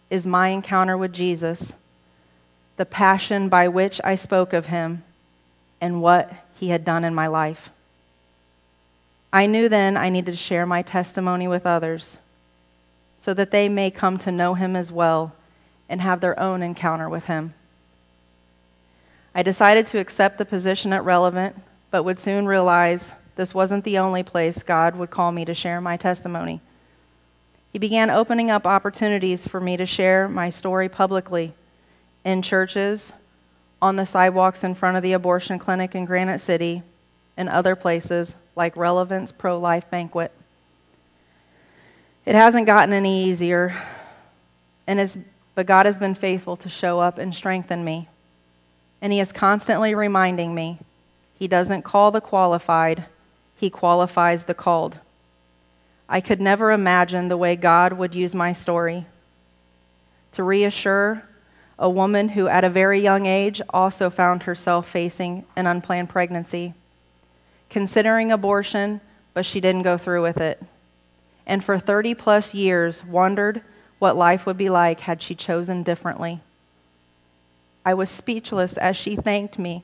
is 0.09 0.25
my 0.25 0.49
encounter 0.49 0.97
with 0.97 1.13
Jesus, 1.13 1.75
the 2.77 2.85
passion 2.85 3.47
by 3.47 3.67
which 3.67 4.01
I 4.03 4.15
spoke 4.15 4.51
of 4.53 4.65
him, 4.65 5.03
and 5.79 6.01
what 6.01 6.33
he 6.55 6.69
had 6.69 6.83
done 6.83 7.03
in 7.03 7.13
my 7.13 7.27
life. 7.27 7.69
I 9.33 9.47
knew 9.47 9.67
then 9.67 9.97
I 9.97 10.09
needed 10.09 10.31
to 10.31 10.37
share 10.37 10.67
my 10.67 10.83
testimony 10.83 11.47
with 11.47 11.65
others 11.65 12.19
so 13.19 13.33
that 13.33 13.49
they 13.49 13.67
may 13.67 13.89
come 13.89 14.19
to 14.19 14.31
know 14.31 14.53
him 14.53 14.75
as 14.75 14.91
well 14.91 15.33
and 15.89 15.99
have 16.01 16.21
their 16.21 16.39
own 16.39 16.61
encounter 16.61 17.09
with 17.09 17.25
him. 17.25 17.55
I 19.33 19.41
decided 19.41 19.87
to 19.87 19.97
accept 19.97 20.37
the 20.37 20.45
position 20.45 20.93
at 20.93 21.03
Relevant, 21.03 21.55
but 21.89 22.03
would 22.03 22.19
soon 22.19 22.45
realize 22.45 23.13
this 23.35 23.55
wasn't 23.55 23.83
the 23.85 23.97
only 23.97 24.21
place 24.21 24.61
God 24.61 24.95
would 24.95 25.09
call 25.09 25.31
me 25.31 25.45
to 25.45 25.55
share 25.55 25.81
my 25.81 25.97
testimony. 25.97 26.61
He 27.71 27.79
began 27.79 28.11
opening 28.11 28.51
up 28.51 28.67
opportunities 28.67 29.47
for 29.47 29.59
me 29.59 29.77
to 29.77 29.87
share 29.87 30.29
my 30.29 30.49
story 30.49 30.89
publicly 30.89 31.53
in 32.23 32.43
churches, 32.43 33.13
on 33.81 33.95
the 33.95 34.05
sidewalks 34.05 34.63
in 34.63 34.75
front 34.75 34.95
of 34.95 35.01
the 35.01 35.13
abortion 35.13 35.57
clinic 35.57 35.95
in 35.95 36.05
Granite 36.05 36.39
City, 36.39 36.83
and 37.35 37.49
other 37.49 37.75
places 37.75 38.35
like 38.55 38.77
Relevant's 38.77 39.31
Pro 39.31 39.59
Life 39.59 39.89
Banquet. 39.89 40.31
It 42.25 42.35
hasn't 42.35 42.67
gotten 42.67 42.93
any 42.93 43.25
easier, 43.25 43.75
and 44.87 45.25
but 45.55 45.65
God 45.65 45.85
has 45.85 45.97
been 45.97 46.15
faithful 46.15 46.57
to 46.57 46.69
show 46.69 46.99
up 46.99 47.17
and 47.17 47.35
strengthen 47.35 47.83
me. 47.83 48.07
And 49.01 49.11
He 49.11 49.19
is 49.19 49.31
constantly 49.31 49.93
reminding 49.93 50.55
me 50.55 50.79
He 51.37 51.47
doesn't 51.47 51.83
call 51.83 52.11
the 52.11 52.21
qualified, 52.21 53.05
He 53.55 53.69
qualifies 53.69 54.45
the 54.45 54.53
called. 54.53 54.99
I 56.07 56.21
could 56.21 56.41
never 56.41 56.71
imagine 56.71 57.27
the 57.27 57.37
way 57.37 57.55
God 57.55 57.93
would 57.93 58.15
use 58.15 58.35
my 58.35 58.51
story 58.51 59.05
to 60.33 60.43
reassure 60.43 61.23
a 61.79 61.89
woman 61.89 62.29
who, 62.29 62.47
at 62.47 62.63
a 62.63 62.69
very 62.69 63.01
young 63.01 63.25
age, 63.25 63.61
also 63.69 64.09
found 64.09 64.43
herself 64.43 64.87
facing 64.87 65.45
an 65.55 65.67
unplanned 65.67 66.09
pregnancy, 66.09 66.73
considering 67.73 68.31
abortion, 68.31 69.01
but 69.33 69.47
she 69.47 69.59
didn't 69.59 69.81
go 69.81 69.97
through 69.97 70.21
with 70.21 70.37
it, 70.37 70.61
and 71.47 71.63
for 71.63 71.79
30 71.79 72.13
plus 72.13 72.53
years 72.53 73.03
wondered 73.03 73.63
what 73.97 74.15
life 74.15 74.45
would 74.45 74.57
be 74.57 74.69
like 74.69 74.99
had 74.99 75.19
she 75.23 75.33
chosen 75.33 75.81
differently. 75.81 76.39
I 77.83 77.95
was 77.95 78.11
speechless 78.11 78.77
as 78.77 78.95
she 78.95 79.15
thanked 79.15 79.57
me, 79.57 79.83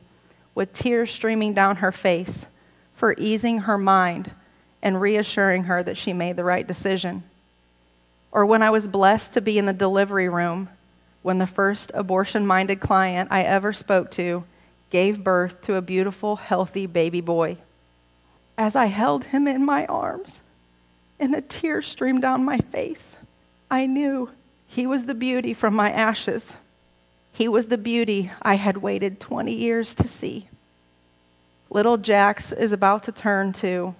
with 0.53 0.71
tears 0.71 1.09
streaming 1.09 1.55
down 1.55 1.77
her 1.77 1.91
face, 1.91 2.45
for 2.93 3.15
easing 3.17 3.61
her 3.61 3.77
mind 3.77 4.33
and 4.83 5.01
reassuring 5.01 5.63
her 5.63 5.81
that 5.81 5.97
she 5.97 6.13
made 6.13 6.35
the 6.35 6.43
right 6.43 6.67
decision. 6.67 7.23
Or 8.31 8.45
when 8.45 8.61
I 8.61 8.69
was 8.69 8.87
blessed 8.87 9.33
to 9.33 9.41
be 9.41 9.57
in 9.57 9.65
the 9.65 9.73
delivery 9.73 10.29
room 10.29 10.69
when 11.23 11.39
the 11.39 11.47
first 11.47 11.91
abortion 11.95 12.45
minded 12.45 12.79
client 12.81 13.29
I 13.31 13.41
ever 13.41 13.73
spoke 13.73 14.11
to 14.11 14.43
gave 14.91 15.23
birth 15.23 15.63
to 15.63 15.73
a 15.73 15.81
beautiful, 15.81 16.35
healthy 16.35 16.85
baby 16.85 17.21
boy. 17.21 17.57
As 18.59 18.75
I 18.75 18.87
held 18.87 19.23
him 19.23 19.47
in 19.47 19.63
my 19.63 19.85
arms 19.85 20.41
and 21.17 21.33
the 21.33 21.39
tears 21.39 21.87
streamed 21.87 22.21
down 22.21 22.43
my 22.43 22.57
face, 22.57 23.17
I 23.71 23.85
knew 23.85 24.31
he 24.67 24.85
was 24.85 25.05
the 25.05 25.13
beauty 25.13 25.53
from 25.53 25.73
my 25.73 25.89
ashes. 25.93 26.57
He 27.31 27.47
was 27.47 27.67
the 27.67 27.77
beauty 27.77 28.31
I 28.41 28.55
had 28.55 28.75
waited 28.75 29.21
20 29.21 29.53
years 29.53 29.95
to 29.95 30.09
see. 30.09 30.49
Little 31.69 31.95
Jax 31.95 32.51
is 32.51 32.73
about 32.73 33.03
to 33.03 33.13
turn 33.13 33.53
to 33.53 33.95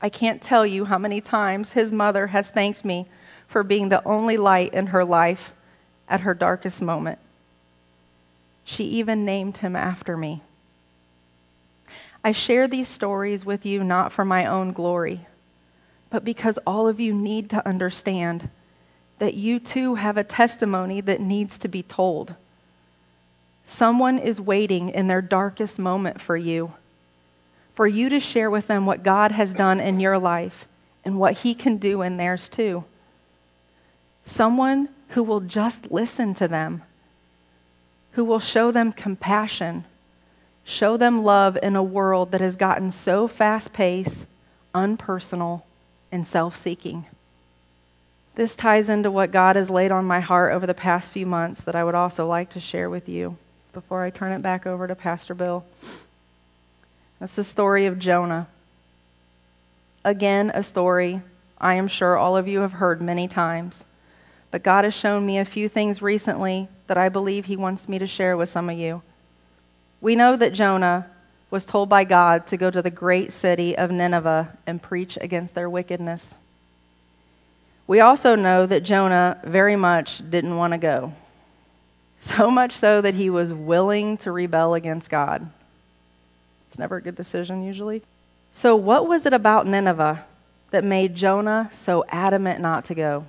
I 0.00 0.10
can't 0.10 0.40
tell 0.40 0.64
you 0.64 0.84
how 0.84 0.98
many 0.98 1.20
times 1.20 1.72
his 1.72 1.90
mother 1.90 2.28
has 2.28 2.50
thanked 2.50 2.84
me 2.84 3.08
for 3.48 3.64
being 3.64 3.88
the 3.88 4.06
only 4.06 4.36
light 4.36 4.72
in 4.72 4.88
her 4.88 5.04
life 5.04 5.52
at 6.08 6.20
her 6.20 6.34
darkest 6.34 6.80
moment. 6.80 7.18
She 8.64 8.84
even 8.84 9.24
named 9.24 9.56
him 9.56 9.74
after 9.74 10.16
me. 10.16 10.43
I 12.24 12.32
share 12.32 12.66
these 12.66 12.88
stories 12.88 13.44
with 13.44 13.64
you 13.64 13.84
not 13.84 14.10
for 14.10 14.24
my 14.24 14.46
own 14.46 14.72
glory, 14.72 15.26
but 16.10 16.24
because 16.24 16.58
all 16.66 16.88
of 16.88 16.98
you 16.98 17.12
need 17.12 17.50
to 17.50 17.68
understand 17.68 18.48
that 19.20 19.34
you 19.34 19.60
too 19.60 19.94
have 19.94 20.16
a 20.16 20.24
testimony 20.24 21.00
that 21.02 21.20
needs 21.20 21.58
to 21.58 21.68
be 21.68 21.84
told. 21.84 22.34
Someone 23.64 24.18
is 24.18 24.40
waiting 24.40 24.88
in 24.88 25.06
their 25.06 25.22
darkest 25.22 25.78
moment 25.78 26.20
for 26.20 26.36
you 26.36 26.72
for 27.74 27.86
you 27.86 28.08
to 28.08 28.20
share 28.20 28.50
with 28.50 28.66
them 28.66 28.86
what 28.86 29.02
God 29.02 29.32
has 29.32 29.52
done 29.52 29.80
in 29.80 30.00
your 30.00 30.18
life 30.18 30.66
and 31.04 31.18
what 31.18 31.38
He 31.38 31.54
can 31.54 31.76
do 31.76 32.02
in 32.02 32.16
theirs 32.16 32.48
too. 32.48 32.84
Someone 34.22 34.88
who 35.10 35.22
will 35.22 35.40
just 35.40 35.90
listen 35.90 36.34
to 36.34 36.48
them, 36.48 36.82
who 38.12 38.24
will 38.24 38.38
show 38.38 38.70
them 38.70 38.92
compassion, 38.92 39.84
show 40.64 40.96
them 40.96 41.22
love 41.22 41.58
in 41.62 41.76
a 41.76 41.82
world 41.82 42.32
that 42.32 42.40
has 42.40 42.56
gotten 42.56 42.90
so 42.90 43.28
fast 43.28 43.72
paced, 43.72 44.26
unpersonal, 44.74 45.62
and 46.10 46.26
self 46.26 46.56
seeking. 46.56 47.06
This 48.34 48.56
ties 48.56 48.88
into 48.88 49.10
what 49.10 49.30
God 49.30 49.54
has 49.54 49.70
laid 49.70 49.92
on 49.92 50.04
my 50.04 50.20
heart 50.20 50.52
over 50.52 50.66
the 50.66 50.74
past 50.74 51.12
few 51.12 51.26
months 51.26 51.60
that 51.62 51.76
I 51.76 51.84
would 51.84 51.94
also 51.94 52.26
like 52.26 52.50
to 52.50 52.60
share 52.60 52.90
with 52.90 53.08
you 53.08 53.36
before 53.72 54.02
I 54.02 54.10
turn 54.10 54.32
it 54.32 54.42
back 54.42 54.66
over 54.66 54.88
to 54.88 54.94
Pastor 54.94 55.34
Bill. 55.34 55.64
That's 57.20 57.36
the 57.36 57.44
story 57.44 57.86
of 57.86 57.98
Jonah. 57.98 58.48
Again, 60.04 60.50
a 60.52 60.62
story 60.62 61.22
I 61.58 61.74
am 61.74 61.88
sure 61.88 62.16
all 62.16 62.36
of 62.36 62.48
you 62.48 62.60
have 62.60 62.72
heard 62.72 63.00
many 63.00 63.28
times. 63.28 63.84
But 64.50 64.62
God 64.62 64.84
has 64.84 64.94
shown 64.94 65.24
me 65.24 65.38
a 65.38 65.44
few 65.44 65.68
things 65.68 66.02
recently 66.02 66.68
that 66.86 66.98
I 66.98 67.08
believe 67.08 67.46
He 67.46 67.56
wants 67.56 67.88
me 67.88 67.98
to 67.98 68.06
share 68.06 68.36
with 68.36 68.48
some 68.48 68.68
of 68.68 68.76
you. 68.76 69.02
We 70.04 70.16
know 70.16 70.36
that 70.36 70.52
Jonah 70.52 71.06
was 71.50 71.64
told 71.64 71.88
by 71.88 72.04
God 72.04 72.46
to 72.48 72.58
go 72.58 72.70
to 72.70 72.82
the 72.82 72.90
great 72.90 73.32
city 73.32 73.74
of 73.74 73.90
Nineveh 73.90 74.54
and 74.66 74.82
preach 74.82 75.16
against 75.18 75.54
their 75.54 75.70
wickedness. 75.70 76.34
We 77.86 78.00
also 78.00 78.34
know 78.34 78.66
that 78.66 78.82
Jonah 78.82 79.40
very 79.44 79.76
much 79.76 80.18
didn't 80.28 80.58
want 80.58 80.72
to 80.72 80.78
go. 80.78 81.14
So 82.18 82.50
much 82.50 82.72
so 82.72 83.00
that 83.00 83.14
he 83.14 83.30
was 83.30 83.54
willing 83.54 84.18
to 84.18 84.30
rebel 84.30 84.74
against 84.74 85.08
God. 85.08 85.50
It's 86.68 86.78
never 86.78 86.96
a 86.96 87.02
good 87.02 87.16
decision, 87.16 87.64
usually. 87.64 88.02
So, 88.52 88.76
what 88.76 89.08
was 89.08 89.24
it 89.24 89.32
about 89.32 89.66
Nineveh 89.66 90.26
that 90.70 90.84
made 90.84 91.14
Jonah 91.14 91.70
so 91.72 92.04
adamant 92.10 92.60
not 92.60 92.84
to 92.86 92.94
go? 92.94 93.24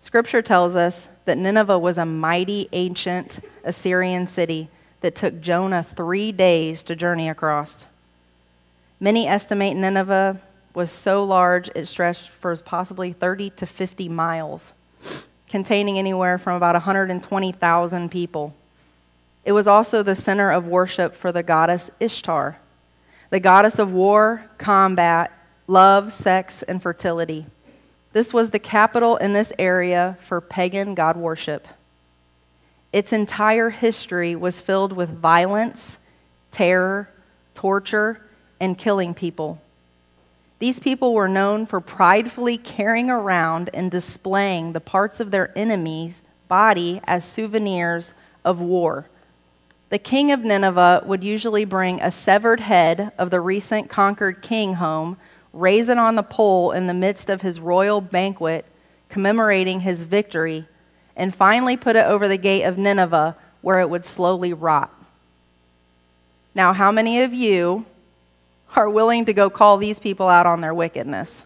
Scripture 0.00 0.42
tells 0.42 0.76
us 0.76 1.08
that 1.24 1.36
Nineveh 1.36 1.80
was 1.80 1.98
a 1.98 2.06
mighty 2.06 2.68
ancient 2.72 3.40
Assyrian 3.64 4.28
city 4.28 4.68
that 5.00 5.14
took 5.14 5.40
Jonah 5.40 5.82
three 5.82 6.32
days 6.32 6.82
to 6.84 6.96
journey 6.96 7.28
across. 7.28 7.84
Many 8.98 9.26
estimate 9.26 9.76
Nineveh 9.76 10.40
was 10.74 10.90
so 10.90 11.24
large 11.24 11.68
it 11.74 11.86
stretched 11.86 12.28
for 12.28 12.54
possibly 12.56 13.12
30 13.12 13.50
to 13.50 13.66
50 13.66 14.08
miles, 14.08 14.74
containing 15.48 15.98
anywhere 15.98 16.38
from 16.38 16.56
about 16.56 16.74
120,000 16.74 18.10
people. 18.10 18.54
It 19.44 19.52
was 19.52 19.66
also 19.66 20.02
the 20.02 20.14
center 20.14 20.50
of 20.50 20.66
worship 20.66 21.16
for 21.16 21.32
the 21.32 21.42
goddess 21.42 21.90
Ishtar, 21.98 22.58
the 23.30 23.40
goddess 23.40 23.78
of 23.78 23.92
war, 23.92 24.44
combat, 24.58 25.32
love, 25.66 26.12
sex, 26.12 26.62
and 26.62 26.82
fertility. 26.82 27.46
This 28.12 28.34
was 28.34 28.50
the 28.50 28.58
capital 28.58 29.16
in 29.16 29.32
this 29.32 29.52
area 29.58 30.18
for 30.26 30.40
pagan 30.40 30.94
god 30.94 31.16
worship. 31.16 31.66
Its 32.92 33.12
entire 33.12 33.70
history 33.70 34.34
was 34.34 34.60
filled 34.60 34.92
with 34.92 35.10
violence, 35.10 35.98
terror, 36.50 37.08
torture, 37.54 38.20
and 38.58 38.76
killing 38.76 39.14
people. 39.14 39.60
These 40.58 40.80
people 40.80 41.14
were 41.14 41.28
known 41.28 41.66
for 41.66 41.80
pridefully 41.80 42.58
carrying 42.58 43.10
around 43.10 43.70
and 43.72 43.90
displaying 43.90 44.72
the 44.72 44.80
parts 44.80 45.20
of 45.20 45.30
their 45.30 45.56
enemy's 45.56 46.22
body 46.48 47.00
as 47.04 47.24
souvenirs 47.24 48.12
of 48.44 48.60
war 48.60 49.08
the 49.90 49.98
king 49.98 50.30
of 50.30 50.44
Nineveh 50.44 51.02
would 51.04 51.24
usually 51.24 51.64
bring 51.64 52.00
a 52.00 52.12
severed 52.12 52.60
head 52.60 53.10
of 53.18 53.30
the 53.30 53.40
recent 53.40 53.90
conquered 53.90 54.40
king 54.40 54.74
home, 54.74 55.16
raise 55.52 55.88
it 55.88 55.98
on 55.98 56.14
the 56.14 56.22
pole 56.22 56.70
in 56.70 56.86
the 56.86 56.94
midst 56.94 57.28
of 57.28 57.42
his 57.42 57.58
royal 57.58 58.00
banquet, 58.00 58.64
commemorating 59.08 59.80
his 59.80 60.04
victory, 60.04 60.68
and 61.20 61.34
finally 61.34 61.76
put 61.76 61.96
it 61.96 62.06
over 62.06 62.26
the 62.26 62.38
gate 62.38 62.62
of 62.62 62.78
Nineveh, 62.78 63.36
where 63.60 63.78
it 63.80 63.90
would 63.90 64.06
slowly 64.06 64.54
rot. 64.54 64.90
Now, 66.54 66.72
how 66.72 66.90
many 66.90 67.20
of 67.20 67.34
you 67.34 67.84
are 68.74 68.88
willing 68.88 69.26
to 69.26 69.34
go 69.34 69.50
call 69.50 69.76
these 69.76 70.00
people 70.00 70.28
out 70.28 70.46
on 70.46 70.62
their 70.62 70.72
wickedness? 70.72 71.44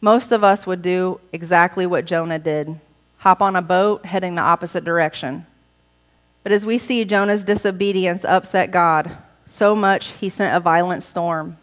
Most 0.00 0.32
of 0.32 0.42
us 0.42 0.66
would 0.66 0.80
do 0.80 1.20
exactly 1.30 1.84
what 1.84 2.06
Jonah 2.06 2.38
did 2.38 2.80
hop 3.18 3.42
on 3.42 3.54
a 3.54 3.62
boat 3.62 4.06
heading 4.06 4.34
the 4.34 4.40
opposite 4.40 4.84
direction. 4.84 5.46
But 6.42 6.52
as 6.52 6.66
we 6.66 6.78
see, 6.78 7.04
Jonah's 7.04 7.44
disobedience 7.44 8.24
upset 8.24 8.70
God 8.70 9.14
so 9.46 9.76
much 9.76 10.08
he 10.12 10.30
sent 10.30 10.56
a 10.56 10.58
violent 10.58 11.02
storm. 11.02 11.58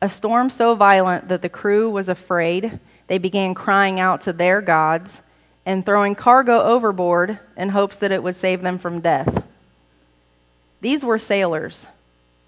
A 0.00 0.08
storm 0.08 0.48
so 0.48 0.74
violent 0.74 1.28
that 1.28 1.42
the 1.42 1.48
crew 1.48 1.90
was 1.90 2.08
afraid, 2.08 2.80
they 3.06 3.18
began 3.18 3.54
crying 3.54 4.00
out 4.00 4.22
to 4.22 4.32
their 4.32 4.62
gods 4.62 5.20
and 5.66 5.84
throwing 5.84 6.14
cargo 6.14 6.62
overboard 6.62 7.38
in 7.56 7.70
hopes 7.70 7.96
that 7.98 8.12
it 8.12 8.22
would 8.22 8.36
save 8.36 8.62
them 8.62 8.78
from 8.78 9.00
death. 9.00 9.44
These 10.80 11.04
were 11.04 11.18
sailors, 11.18 11.88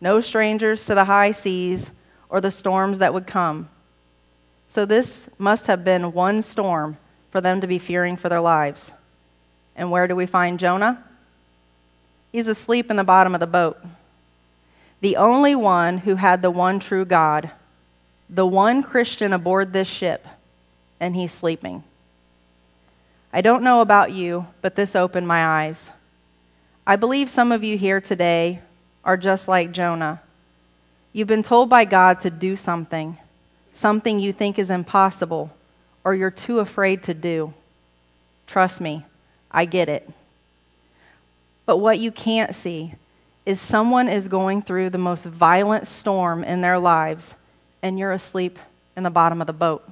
no 0.01 0.21
strangers 0.21 0.85
to 0.87 0.95
the 0.95 1.07
high 1.07 1.31
seas 1.31 1.93
or 2.29 2.41
the 2.41 2.51
storms 2.51 2.99
that 2.99 3.14
would 3.14 3.27
come. 3.27 3.69
So 4.69 4.85
this 4.85 5.29
must 5.39 5.69
have 5.69 5.85
been 5.85 6.12
one 6.12 6.43
storm 6.43 6.99
for 7.31 7.41
them 7.41 7.61
to 7.61 7.67
be 7.67 7.79
fearing 7.79 8.17
for 8.17 8.29
their 8.29 8.41
lives. 8.41 8.93
And 9.75 9.91
where 9.91 10.09
do 10.09 10.17
we 10.17 10.27
find 10.27 10.59
Jonah? 10.59 11.03
He's 12.33 12.49
asleep 12.49 12.91
in 12.91 12.97
the 12.97 13.05
bottom 13.05 13.35
of 13.35 13.41
the 13.41 13.47
boat. 13.47 13.79
The 15.01 15.17
only 15.17 15.55
one 15.55 15.99
who 15.99 16.17
had 16.17 16.43
the 16.43 16.51
one 16.51 16.81
true 16.81 17.05
God, 17.05 17.51
the 18.29 18.47
one 18.47 18.83
Christian 18.83 19.33
aboard 19.33 19.73
this 19.73 19.89
ship, 19.89 20.27
and 20.99 21.14
he's 21.14 21.33
sleeping. 21.33 21.85
I 23.37 23.43
don't 23.43 23.62
know 23.62 23.82
about 23.82 24.12
you, 24.12 24.47
but 24.62 24.76
this 24.76 24.97
opened 24.97 25.28
my 25.28 25.66
eyes. 25.66 25.93
I 26.87 26.97
believe 26.97 27.28
some 27.28 27.53
of 27.53 27.62
you 27.62 27.76
here 27.76 28.01
today 28.01 28.61
are 29.05 29.18
just 29.18 29.47
like 29.47 29.72
Jonah. 29.72 30.22
You've 31.12 31.28
been 31.28 31.43
told 31.43 31.68
by 31.68 31.84
God 31.84 32.18
to 32.20 32.30
do 32.30 32.57
something, 32.57 33.18
something 33.72 34.18
you 34.18 34.32
think 34.32 34.59
is 34.59 34.70
impossible 34.70 35.55
or 36.03 36.14
you're 36.14 36.30
too 36.30 36.61
afraid 36.61 37.03
to 37.03 37.12
do. 37.12 37.53
Trust 38.47 38.80
me, 38.80 39.05
I 39.51 39.66
get 39.66 39.91
it. 39.91 40.09
But 41.66 41.76
what 41.76 41.99
you 41.99 42.11
can't 42.11 42.55
see 42.55 42.95
is 43.45 43.61
someone 43.61 44.09
is 44.09 44.28
going 44.28 44.62
through 44.62 44.89
the 44.89 44.97
most 44.97 45.26
violent 45.26 45.87
storm 45.87 46.43
in 46.43 46.62
their 46.62 46.78
lives, 46.78 47.34
and 47.82 47.99
you're 47.99 48.12
asleep 48.12 48.59
in 48.97 49.03
the 49.03 49.11
bottom 49.11 49.43
of 49.43 49.47
the 49.47 49.53
boat. 49.53 49.87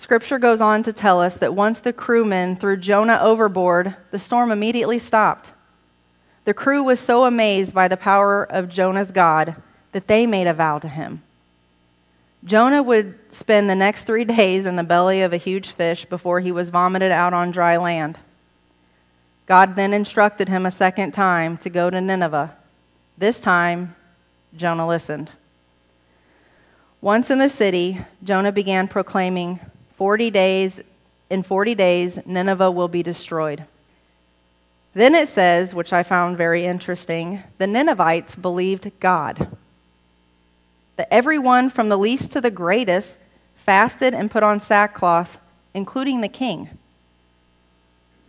Scripture 0.00 0.38
goes 0.38 0.62
on 0.62 0.82
to 0.82 0.94
tell 0.94 1.20
us 1.20 1.36
that 1.36 1.54
once 1.54 1.78
the 1.78 1.92
crewmen 1.92 2.56
threw 2.56 2.74
Jonah 2.78 3.18
overboard, 3.20 3.94
the 4.10 4.18
storm 4.18 4.50
immediately 4.50 4.98
stopped. 4.98 5.52
The 6.46 6.54
crew 6.54 6.82
was 6.82 6.98
so 6.98 7.26
amazed 7.26 7.74
by 7.74 7.86
the 7.86 7.98
power 7.98 8.44
of 8.44 8.70
Jonah's 8.70 9.12
God 9.12 9.56
that 9.92 10.06
they 10.06 10.24
made 10.24 10.46
a 10.46 10.54
vow 10.54 10.78
to 10.78 10.88
him. 10.88 11.22
Jonah 12.42 12.82
would 12.82 13.18
spend 13.28 13.68
the 13.68 13.74
next 13.74 14.04
three 14.04 14.24
days 14.40 14.64
in 14.64 14.76
the 14.76 14.82
belly 14.82 15.20
of 15.20 15.34
a 15.34 15.36
huge 15.36 15.68
fish 15.72 16.06
before 16.06 16.40
he 16.40 16.50
was 16.50 16.70
vomited 16.70 17.12
out 17.12 17.34
on 17.34 17.50
dry 17.50 17.76
land. 17.76 18.16
God 19.44 19.76
then 19.76 19.92
instructed 19.92 20.48
him 20.48 20.64
a 20.64 20.70
second 20.70 21.12
time 21.12 21.58
to 21.58 21.68
go 21.68 21.90
to 21.90 22.00
Nineveh. 22.00 22.56
This 23.18 23.38
time, 23.38 23.94
Jonah 24.56 24.88
listened. 24.88 25.30
Once 27.02 27.28
in 27.28 27.38
the 27.38 27.50
city, 27.50 28.00
Jonah 28.24 28.50
began 28.50 28.88
proclaiming, 28.88 29.60
40 30.00 30.30
days, 30.30 30.80
in 31.28 31.42
40 31.42 31.74
days, 31.74 32.18
Nineveh 32.24 32.70
will 32.70 32.88
be 32.88 33.02
destroyed. 33.02 33.66
Then 34.94 35.14
it 35.14 35.28
says, 35.28 35.74
which 35.74 35.92
I 35.92 36.02
found 36.04 36.38
very 36.38 36.64
interesting, 36.64 37.42
the 37.58 37.66
Ninevites 37.66 38.34
believed 38.34 38.90
God 38.98 39.54
that 40.96 41.12
everyone 41.12 41.68
from 41.68 41.90
the 41.90 41.98
least 41.98 42.32
to 42.32 42.40
the 42.40 42.50
greatest 42.50 43.18
fasted 43.56 44.14
and 44.14 44.30
put 44.30 44.42
on 44.42 44.58
sackcloth, 44.58 45.38
including 45.74 46.22
the 46.22 46.28
king. 46.28 46.70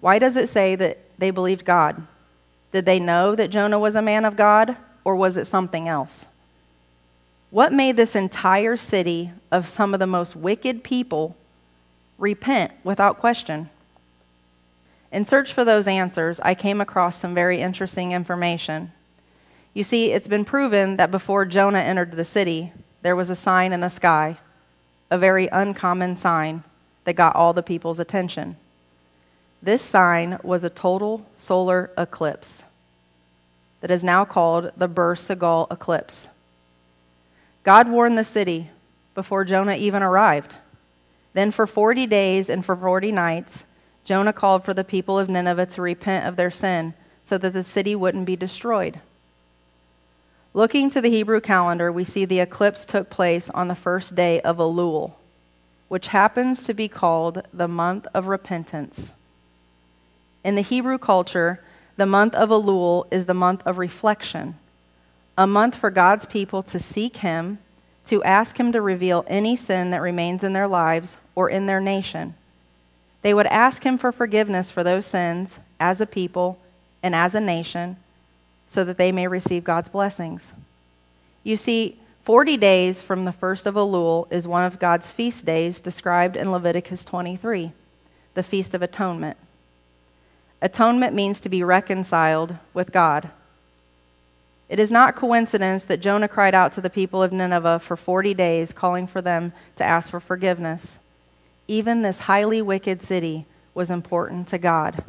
Why 0.02 0.20
does 0.20 0.36
it 0.36 0.50
say 0.50 0.76
that 0.76 0.98
they 1.18 1.32
believed 1.32 1.64
God? 1.64 2.06
Did 2.74 2.84
they 2.84 3.00
know 3.00 3.34
that 3.34 3.50
Jonah 3.50 3.80
was 3.80 3.96
a 3.96 4.02
man 4.02 4.26
of 4.26 4.36
God, 4.36 4.76
or 5.06 5.16
was 5.16 5.38
it 5.38 5.48
something 5.48 5.88
else? 5.88 6.28
What 7.50 7.72
made 7.72 7.96
this 7.96 8.14
entire 8.14 8.76
city 8.76 9.32
of 9.54 9.70
some 9.70 9.94
of 9.94 10.02
the 10.02 10.06
most 10.06 10.36
wicked 10.36 10.84
people 10.84 11.38
repent 12.22 12.72
without 12.86 13.18
question? 13.18 13.70
In 15.12 15.26
search 15.26 15.52
for 15.52 15.66
those 15.66 15.88
answers, 15.88 16.40
I 16.40 16.56
came 16.56 16.80
across 16.80 17.18
some 17.18 17.34
very 17.34 17.60
interesting 17.60 18.14
information. 18.14 18.94
You 19.74 19.84
see, 19.84 20.12
it's 20.12 20.28
been 20.28 20.46
proven 20.46 20.96
that 20.98 21.12
before 21.12 21.46
Jonah 21.46 21.80
entered 21.80 22.12
the 22.12 22.24
city, 22.24 22.72
there 23.02 23.16
was 23.16 23.30
a 23.30 23.36
sign 23.36 23.74
in 23.74 23.82
the 23.82 23.90
sky, 23.90 24.38
a 25.10 25.18
very 25.18 25.48
uncommon 25.48 26.16
sign 26.16 26.64
that 27.04 27.14
got 27.14 27.36
all 27.36 27.52
the 27.52 27.64
people's 27.64 28.00
attention. 28.00 28.56
This 29.62 29.82
sign 29.82 30.40
was 30.44 30.64
a 30.64 30.70
total 30.70 31.26
solar 31.36 31.92
eclipse 31.98 32.64
that 33.82 33.92
is 33.92 34.04
now 34.04 34.24
called 34.24 34.72
the 34.78 34.88
Bur 34.88 35.16
Sagale 35.16 35.68
eclipse. 35.72 36.30
God 37.64 37.90
warned 37.90 38.18
the 38.18 38.24
city 38.24 38.70
before 39.16 39.44
Jonah 39.44 39.76
even 39.76 40.04
arrived. 40.04 40.56
Then, 41.34 41.52
for 41.52 41.66
40 41.66 42.08
days 42.08 42.50
and 42.50 42.66
for 42.66 42.76
40 42.76 43.12
nights, 43.12 43.66
Jonah 44.04 44.34
called 44.34 44.66
for 44.66 44.74
the 44.74 44.84
people 44.84 45.18
of 45.18 45.30
Nineveh 45.30 45.68
to 45.68 45.82
repent 45.82 46.28
of 46.28 46.36
their 46.36 46.52
sin 46.52 46.94
so 47.24 47.38
that 47.38 47.54
the 47.54 47.64
city 47.64 47.96
wouldn't 47.96 48.26
be 48.26 48.36
destroyed. 48.36 49.00
Looking 50.54 50.90
to 50.90 51.00
the 51.00 51.10
Hebrew 51.10 51.40
calendar, 51.40 51.92
we 51.92 52.04
see 52.04 52.26
the 52.26 52.42
eclipse 52.42 52.84
took 52.84 53.10
place 53.10 53.50
on 53.52 53.70
the 53.70 53.76
first 53.76 54.16
day 54.16 54.42
of 54.42 54.58
Elul, 54.58 55.14
which 55.88 56.08
happens 56.08 56.66
to 56.66 56.74
be 56.74 56.90
called 56.90 57.44
the 57.54 57.70
month 57.70 58.06
of 58.14 58.28
repentance. 58.28 59.14
In 60.44 60.56
the 60.56 60.62
Hebrew 60.62 60.98
culture, 60.98 61.64
the 61.96 62.06
month 62.06 62.36
of 62.36 62.50
Elul 62.50 63.06
is 63.12 63.28
the 63.28 63.34
month 63.34 63.62
of 63.66 63.78
reflection, 63.78 64.58
a 65.38 65.48
month 65.48 65.76
for 65.76 65.90
God's 65.90 66.26
people 66.26 66.64
to 66.64 66.80
seek 66.80 67.18
Him, 67.18 67.60
to 68.12 68.22
ask 68.24 68.59
Him 68.59 68.74
to 68.74 68.82
reveal 68.82 69.24
any 69.26 69.55
sin 69.55 69.91
that 69.91 70.01
remains 70.01 70.43
in 70.43 70.51
their 70.51 70.68
lives 70.68 71.16
or 71.34 71.49
in 71.49 71.66
their 71.66 71.80
nation. 71.80 72.36
They 73.22 73.34
would 73.34 73.47
ask 73.47 73.86
Him 73.86 73.97
for 73.97 74.12
forgiveness 74.12 74.70
for 74.70 74.84
those 74.84 75.05
sins 75.05 75.62
as 75.80 76.01
a 76.01 76.05
people 76.05 76.59
and 77.01 77.16
as 77.16 77.36
a 77.36 77.39
nation 77.39 77.95
so 78.68 78.84
that 78.84 78.97
they 78.97 79.14
may 79.14 79.28
receive 79.28 79.64
God's 79.64 79.88
blessings. 79.88 80.53
You 81.45 81.55
see, 81.55 82.01
40 82.26 82.57
days 82.57 83.01
from 83.01 83.24
the 83.24 83.32
first 83.32 83.66
of 83.66 83.76
Elul 83.76 84.30
is 84.30 84.45
one 84.45 84.66
of 84.66 84.78
God's 84.78 85.14
feast 85.14 85.45
days 85.45 85.80
described 85.80 86.36
in 86.36 86.51
Leviticus 86.51 87.05
23, 87.05 87.72
the 88.34 88.43
Feast 88.43 88.76
of 88.76 88.82
Atonement. 88.82 89.38
Atonement 90.62 91.16
means 91.16 91.39
to 91.39 91.47
be 91.47 91.64
reconciled 91.64 92.57
with 92.74 92.91
God. 92.91 93.30
It 94.72 94.80
is 94.80 94.90
not 94.90 95.18
coincidence 95.18 95.84
that 95.84 96.00
Jonah 96.00 96.30
cried 96.30 96.56
out 96.56 96.72
to 96.74 96.82
the 96.82 96.90
people 96.90 97.22
of 97.22 97.34
Nineveh 97.34 97.80
for 97.80 97.98
40 97.98 98.34
days, 98.34 98.72
calling 98.72 99.06
for 99.06 99.22
them 99.22 99.52
to 99.76 99.84
ask 99.84 100.10
for 100.10 100.22
forgiveness. 100.22 100.98
Even 101.68 102.02
this 102.02 102.22
highly 102.22 102.62
wicked 102.62 103.04
city 103.04 103.46
was 103.74 103.92
important 103.92 104.48
to 104.48 104.58
God. 104.58 105.04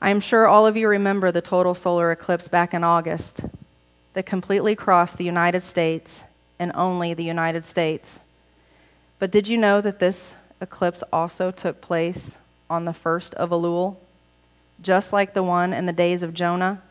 I 0.00 0.10
am 0.10 0.18
sure 0.18 0.48
all 0.48 0.66
of 0.66 0.76
you 0.76 0.88
remember 0.88 1.30
the 1.30 1.40
total 1.40 1.76
solar 1.76 2.10
eclipse 2.10 2.48
back 2.48 2.74
in 2.74 2.82
August 2.82 3.42
that 4.14 4.26
completely 4.26 4.74
crossed 4.74 5.16
the 5.16 5.24
United 5.24 5.62
States 5.62 6.24
and 6.58 6.72
only 6.74 7.14
the 7.14 7.22
United 7.22 7.66
States. 7.66 8.18
But 9.20 9.30
did 9.30 9.46
you 9.46 9.56
know 9.56 9.80
that 9.80 10.00
this 10.00 10.34
eclipse 10.60 11.04
also 11.12 11.52
took 11.52 11.80
place 11.80 12.36
on 12.68 12.84
the 12.84 12.92
first 12.92 13.32
of 13.34 13.50
Elul, 13.50 13.94
just 14.82 15.12
like 15.12 15.34
the 15.34 15.44
one 15.44 15.72
in 15.72 15.86
the 15.86 15.92
days 15.92 16.24
of 16.24 16.34
Jonah? 16.34 16.82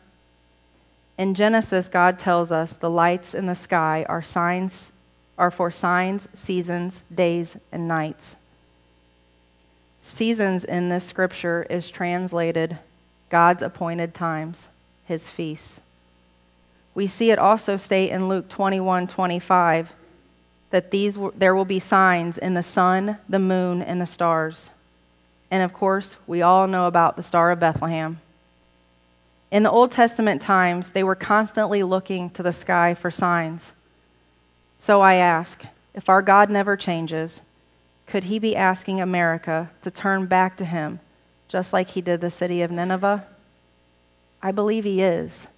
In 1.22 1.34
Genesis, 1.34 1.86
God 1.86 2.18
tells 2.18 2.50
us 2.50 2.72
the 2.72 2.90
lights 2.90 3.32
in 3.32 3.46
the 3.46 3.54
sky 3.54 4.04
are 4.08 4.22
signs 4.22 4.92
are 5.38 5.52
for 5.52 5.70
signs, 5.70 6.28
seasons, 6.34 7.04
days, 7.14 7.56
and 7.70 7.86
nights. 7.86 8.34
Seasons 10.00 10.64
in 10.64 10.88
this 10.88 11.04
scripture 11.04 11.64
is 11.70 11.92
translated 11.92 12.76
God's 13.30 13.62
appointed 13.62 14.14
times, 14.14 14.66
his 15.04 15.30
feasts. 15.30 15.80
We 16.92 17.06
see 17.06 17.30
it 17.30 17.38
also 17.38 17.76
state 17.76 18.10
in 18.10 18.28
Luke 18.28 18.48
21 18.48 19.06
25 19.06 19.92
that 20.70 20.90
these, 20.90 21.16
there 21.36 21.54
will 21.54 21.64
be 21.64 21.78
signs 21.78 22.36
in 22.36 22.54
the 22.54 22.64
sun, 22.64 23.18
the 23.28 23.38
moon, 23.38 23.80
and 23.80 24.00
the 24.00 24.06
stars. 24.06 24.70
And 25.52 25.62
of 25.62 25.72
course, 25.72 26.16
we 26.26 26.42
all 26.42 26.66
know 26.66 26.88
about 26.88 27.14
the 27.14 27.22
Star 27.22 27.52
of 27.52 27.60
Bethlehem. 27.60 28.18
In 29.52 29.64
the 29.64 29.70
Old 29.70 29.92
Testament 29.92 30.40
times, 30.40 30.92
they 30.92 31.04
were 31.04 31.14
constantly 31.14 31.82
looking 31.82 32.30
to 32.30 32.42
the 32.42 32.54
sky 32.54 32.94
for 32.94 33.10
signs. 33.10 33.74
So 34.78 35.02
I 35.02 35.16
ask 35.16 35.62
if 35.92 36.08
our 36.08 36.22
God 36.22 36.48
never 36.48 36.74
changes, 36.74 37.42
could 38.06 38.24
he 38.24 38.38
be 38.38 38.56
asking 38.56 38.98
America 38.98 39.70
to 39.82 39.90
turn 39.90 40.24
back 40.24 40.56
to 40.56 40.64
him 40.64 41.00
just 41.48 41.74
like 41.74 41.90
he 41.90 42.00
did 42.00 42.22
the 42.22 42.30
city 42.30 42.62
of 42.62 42.70
Nineveh? 42.70 43.26
I 44.42 44.52
believe 44.52 44.84
he 44.84 45.02
is. 45.02 45.48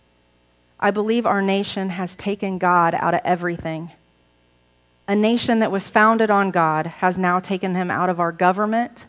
I 0.80 0.90
believe 0.90 1.24
our 1.24 1.40
nation 1.40 1.90
has 1.90 2.16
taken 2.16 2.58
God 2.58 2.96
out 2.96 3.14
of 3.14 3.20
everything. 3.24 3.92
A 5.06 5.14
nation 5.14 5.60
that 5.60 5.70
was 5.70 5.88
founded 5.88 6.32
on 6.32 6.50
God 6.50 6.86
has 6.86 7.16
now 7.16 7.38
taken 7.38 7.76
him 7.76 7.92
out 7.92 8.10
of 8.10 8.18
our 8.18 8.32
government, 8.32 9.06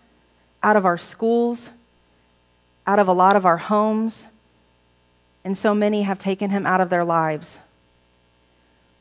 out 0.62 0.78
of 0.78 0.86
our 0.86 1.00
schools, 1.00 1.72
out 2.86 3.00
of 3.00 3.08
a 3.08 3.14
lot 3.14 3.36
of 3.36 3.48
our 3.48 3.58
homes, 3.58 4.28
and 5.46 5.56
so 5.56 5.76
many 5.76 6.02
have 6.02 6.18
taken 6.18 6.50
him 6.50 6.66
out 6.66 6.82
of 6.82 6.90
their 6.90 7.06
lives. 7.06 7.60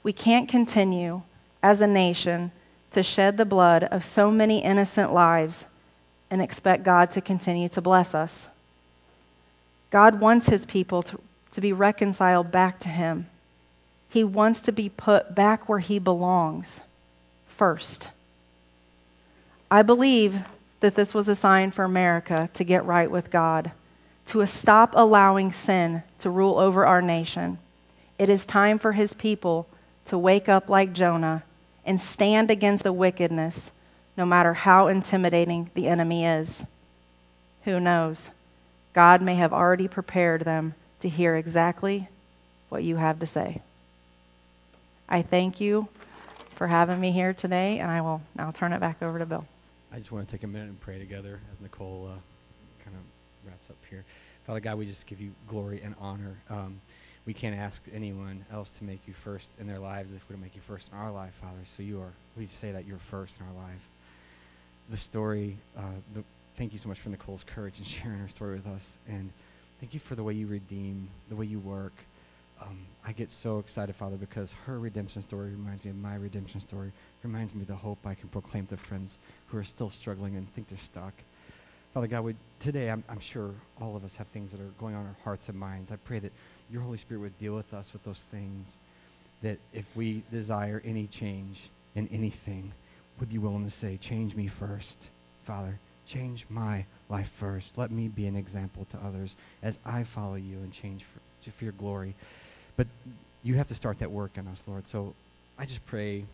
We 0.03 0.13
can't 0.13 0.47
continue 0.47 1.23
as 1.63 1.81
a 1.81 1.87
nation 1.87 2.53
to 2.93 3.03
shed 3.03 3.39
the 3.39 3.47
blood 3.47 3.85
of 3.85 4.05
so 4.05 4.31
many 4.31 4.63
innocent 4.63 5.13
lives 5.13 5.67
and 6.31 6.43
expect 6.43 6.85
God 6.85 7.11
to 7.13 7.23
continue 7.23 7.69
to 7.71 7.81
bless 7.81 8.15
us. 8.15 8.49
God 9.91 10.21
wants 10.21 10.49
his 10.49 10.67
people 10.67 11.03
to, 11.05 11.19
to 11.53 11.61
be 11.63 11.73
reconciled 11.73 12.53
back 12.53 12.79
to 12.81 12.91
him. 12.91 13.27
He 14.11 14.23
wants 14.23 14.61
to 14.61 14.73
be 14.73 14.91
put 14.91 15.35
back 15.35 15.69
where 15.69 15.79
he 15.79 15.99
belongs 15.99 16.83
first. 17.49 18.11
I 19.71 19.81
believe 19.83 20.43
that 20.81 20.95
this 20.95 21.15
was 21.15 21.29
a 21.29 21.35
sign 21.35 21.71
for 21.71 21.85
America 21.85 22.51
to 22.53 22.65
get 22.65 22.85
right 22.85 23.11
with 23.11 23.31
God, 23.31 23.73
to 24.27 24.47
stop 24.47 24.93
allowing 24.95 25.51
sin 25.51 26.03
to 26.25 26.31
rule 26.31 26.59
over 26.59 26.87
our 26.87 27.03
nation. 27.03 27.59
It 28.19 28.31
is 28.31 28.47
time 28.47 28.79
for 28.79 28.93
his 28.93 29.13
people 29.13 29.67
to 30.07 30.17
wake 30.17 30.49
up 30.49 30.71
like 30.71 30.95
Jonah 30.95 31.45
and 31.85 32.01
stand 32.01 32.51
against 32.51 32.83
the 32.83 32.95
wickedness, 32.95 33.73
no 34.17 34.25
matter 34.25 34.55
how 34.55 34.87
intimidating 34.87 35.71
the 35.75 35.87
enemy 35.87 36.25
is. 36.25 36.65
Who 37.65 37.79
knows? 37.79 38.31
God 38.95 39.21
may 39.21 39.35
have 39.35 39.53
already 39.53 39.87
prepared 39.87 40.47
them 40.47 40.75
to 41.01 41.11
hear 41.11 41.37
exactly 41.37 42.09
what 42.71 42.83
you 42.83 42.97
have 42.97 43.19
to 43.21 43.27
say. 43.27 43.61
I 45.07 45.21
thank 45.21 45.61
you 45.61 45.89
for 46.57 46.69
having 46.69 46.99
me 46.99 47.13
here 47.13 47.35
today, 47.35 47.81
and 47.81 47.91
I 47.91 48.01
will 48.01 48.23
now 48.35 48.51
turn 48.51 48.73
it 48.73 48.81
back 48.81 49.03
over 49.03 49.19
to 49.19 49.27
Bill. 49.27 49.47
I 49.93 49.99
just 49.99 50.11
want 50.11 50.27
to 50.27 50.35
take 50.35 50.45
a 50.45 50.47
minute 50.47 50.69
and 50.69 50.81
pray 50.81 50.99
together 50.99 51.39
as 51.53 51.61
Nicole 51.61 52.09
uh, 52.11 52.83
kind 52.83 52.97
of 52.97 53.47
wraps 53.47 53.69
up 53.69 53.77
here. 53.91 54.07
Father 54.47 54.61
God, 54.61 54.77
we 54.77 54.85
just 54.85 55.07
give 55.07 55.21
you 55.21 55.33
glory 55.49 55.81
and 55.83 55.95
honor. 55.99 56.37
Um, 56.51 56.81
we 57.27 57.33
can't 57.33 57.57
ask 57.57 57.83
anyone 57.95 58.45
else 58.53 58.71
to 58.73 58.85
make 58.85 59.01
you 59.07 59.15
first 59.15 59.49
in 59.59 59.67
their 59.67 59.79
lives 59.79 60.13
if 60.13 60.29
we 60.29 60.35
don't 60.35 60.43
make 60.43 60.55
you 60.55 60.61
first 60.67 60.91
in 60.93 60.99
our 60.99 61.11
life, 61.11 61.33
Father. 61.41 61.61
So 61.65 61.83
you 61.83 62.01
are. 62.01 62.13
We 62.37 62.45
say 62.47 62.71
that 62.73 62.87
you're 62.87 62.99
first 63.11 63.35
in 63.41 63.47
our 63.47 63.65
life. 63.65 63.81
The 64.91 64.99
story. 64.99 65.57
Uh, 65.77 65.83
the, 66.15 66.23
thank 66.59 66.75
you 66.75 66.79
so 66.79 66.91
much 66.91 67.01
for 67.01 67.09
Nicole's 67.09 67.45
courage 67.45 67.79
and 67.79 67.87
sharing 67.87 68.19
her 68.19 68.29
story 68.29 68.57
with 68.57 68.67
us, 68.67 68.99
and 69.09 69.31
thank 69.81 69.95
you 69.95 70.01
for 70.01 70.15
the 70.15 70.23
way 70.23 70.35
you 70.35 70.47
redeem, 70.47 71.09
the 71.31 71.37
way 71.37 71.47
you 71.47 71.59
work. 71.59 71.95
Um, 72.61 72.87
I 73.05 73.13
get 73.13 73.31
so 73.31 73.59
excited, 73.59 73.97
Father, 73.97 74.17
because 74.17 74.53
her 74.67 74.79
redemption 74.79 75.23
story 75.23 75.51
reminds 75.51 75.85
me 75.85 75.91
of 75.91 75.97
my 75.97 76.17
redemption 76.17 76.61
story. 76.61 76.93
Reminds 77.23 77.55
me 77.55 77.63
of 77.63 77.69
the 77.69 77.75
hope 77.75 77.99
I 78.05 78.15
can 78.15 78.29
proclaim 78.29 78.67
to 78.67 78.77
friends 78.77 79.19
who 79.49 79.59
are 79.59 79.65
still 79.65 79.91
struggling 79.91 80.37
and 80.37 80.53
think 80.55 80.69
they're 80.69 80.79
stuck. 80.79 81.15
Father 81.95 82.09
God, 82.09 82.25
would, 82.25 82.37
today 82.59 82.91
I'm, 82.91 83.05
I'm 83.09 83.21
sure 83.21 83.53
all 83.81 83.95
of 83.95 84.05
us 84.05 84.17
have 84.17 84.27
things 84.29 84.51
that 84.51 84.61
are 84.61 84.73
going 84.81 84.97
on 84.97 85.03
in 85.03 85.07
our 85.07 85.17
hearts 85.23 85.49
and 85.49 85.57
minds. 85.57 85.93
I 85.93 85.97
pray 85.97 86.19
that 86.19 86.33
your 86.69 86.83
Holy 86.83 86.99
Spirit 86.99 87.21
would 87.21 87.39
deal 87.39 87.55
with 87.55 87.73
us 87.73 87.93
with 87.93 88.03
those 88.03 88.25
things. 88.33 88.67
That 89.43 89.59
if 89.73 89.85
we 89.95 90.25
desire 90.33 90.83
any 90.85 91.07
change 91.07 91.61
in 91.95 92.09
anything, 92.09 92.73
would 93.21 93.33
you 93.33 93.41
willing 93.41 93.65
to 93.65 93.71
say, 93.71 93.97
change 93.97 94.35
me 94.35 94.49
first, 94.49 94.97
Father? 95.45 95.79
Change 96.09 96.47
my 96.49 96.85
life 97.09 97.31
first. 97.39 97.79
Let 97.79 97.93
me 97.93 98.09
be 98.09 98.27
an 98.27 98.35
example 98.35 98.89
to 98.91 98.99
others 98.99 99.37
as 99.63 99.79
I 99.87 100.03
follow 100.03 100.35
you 100.35 100.57
and 100.57 100.73
change 100.73 101.05
for, 101.05 101.51
for 101.53 101.63
your 101.63 101.75
glory. 101.75 102.17
But 102.77 102.89
you 103.45 103.55
have 103.55 103.69
to 103.69 103.75
start 103.77 104.01
that 104.01 104.11
work 104.11 104.33
in 104.37 104.49
us, 104.49 104.65
Lord. 104.67 104.89
So 104.89 105.15
I 105.57 105.65
just 105.65 105.87
pray. 105.87 106.25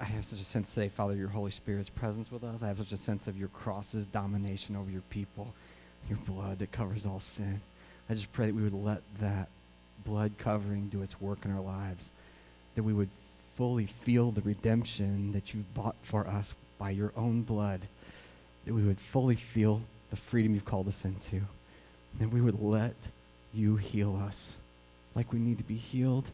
I, 0.00 0.04
have 0.04 0.24
such 0.24 0.40
a 0.40 0.44
sense 0.44 0.72
today, 0.72 0.88
Father, 0.88 1.16
your 1.16 1.28
Holy 1.28 1.50
Spirit's 1.50 1.88
presence 1.88 2.30
with 2.30 2.44
us. 2.44 2.62
I 2.62 2.68
have 2.68 2.78
such 2.78 2.92
a 2.92 2.96
sense 2.96 3.26
of 3.26 3.36
your 3.36 3.48
cross's 3.48 4.04
domination 4.06 4.76
over 4.76 4.90
your 4.90 5.02
people, 5.10 5.54
your 6.08 6.18
blood 6.18 6.60
that 6.60 6.72
covers 6.72 7.04
all 7.04 7.20
sin. 7.20 7.60
I 8.08 8.14
just 8.14 8.32
pray 8.32 8.46
that 8.46 8.54
we 8.54 8.62
would 8.62 8.72
let 8.72 9.02
that 9.20 9.48
blood 10.04 10.32
covering 10.38 10.88
do 10.88 11.02
its 11.02 11.20
work 11.20 11.44
in 11.44 11.52
our 11.52 11.60
lives, 11.60 12.10
that 12.74 12.82
we 12.82 12.92
would 12.92 13.08
fully 13.56 13.86
feel 14.04 14.30
the 14.30 14.40
redemption 14.42 15.32
that 15.32 15.52
you 15.52 15.64
bought 15.74 15.96
for 16.02 16.26
us 16.26 16.54
by 16.78 16.90
your 16.90 17.12
own 17.16 17.42
blood, 17.42 17.80
that 18.64 18.74
we 18.74 18.82
would 18.82 19.00
fully 19.00 19.36
feel 19.36 19.82
the 20.10 20.16
freedom 20.16 20.54
you've 20.54 20.64
called 20.64 20.88
us 20.88 21.04
into, 21.04 21.40
that 22.20 22.30
we 22.30 22.40
would 22.40 22.60
let 22.60 22.94
you 23.52 23.76
heal 23.76 24.16
us 24.16 24.56
like 25.14 25.32
we 25.32 25.38
need 25.38 25.58
to 25.58 25.64
be 25.64 25.76
healed, 25.76 26.30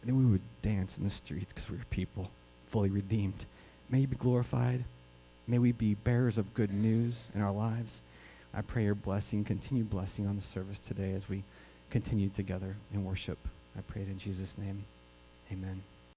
and 0.00 0.08
then 0.08 0.18
we 0.18 0.30
would 0.30 0.42
dance 0.62 0.96
in 0.98 1.04
the 1.04 1.10
streets 1.10 1.52
because 1.52 1.68
we're 1.68 1.78
people 1.90 2.30
fully 2.70 2.90
redeemed. 2.90 3.44
May 3.88 4.00
you 4.00 4.06
be 4.06 4.16
glorified. 4.16 4.84
May 5.46 5.58
we 5.58 5.72
be 5.72 5.94
bearers 5.94 6.38
of 6.38 6.54
good 6.54 6.72
news 6.72 7.28
in 7.34 7.40
our 7.40 7.52
lives. 7.52 8.00
I 8.54 8.62
pray 8.62 8.84
your 8.84 8.94
blessing, 8.94 9.44
continued 9.44 9.90
blessing 9.90 10.26
on 10.26 10.36
the 10.36 10.42
service 10.42 10.78
today 10.78 11.12
as 11.12 11.28
we 11.28 11.42
continue 11.90 12.28
together 12.28 12.76
in 12.92 13.04
worship. 13.04 13.38
I 13.76 13.80
pray 13.82 14.02
it 14.02 14.08
in 14.08 14.18
Jesus' 14.18 14.56
name. 14.58 14.84
Amen. 15.52 15.82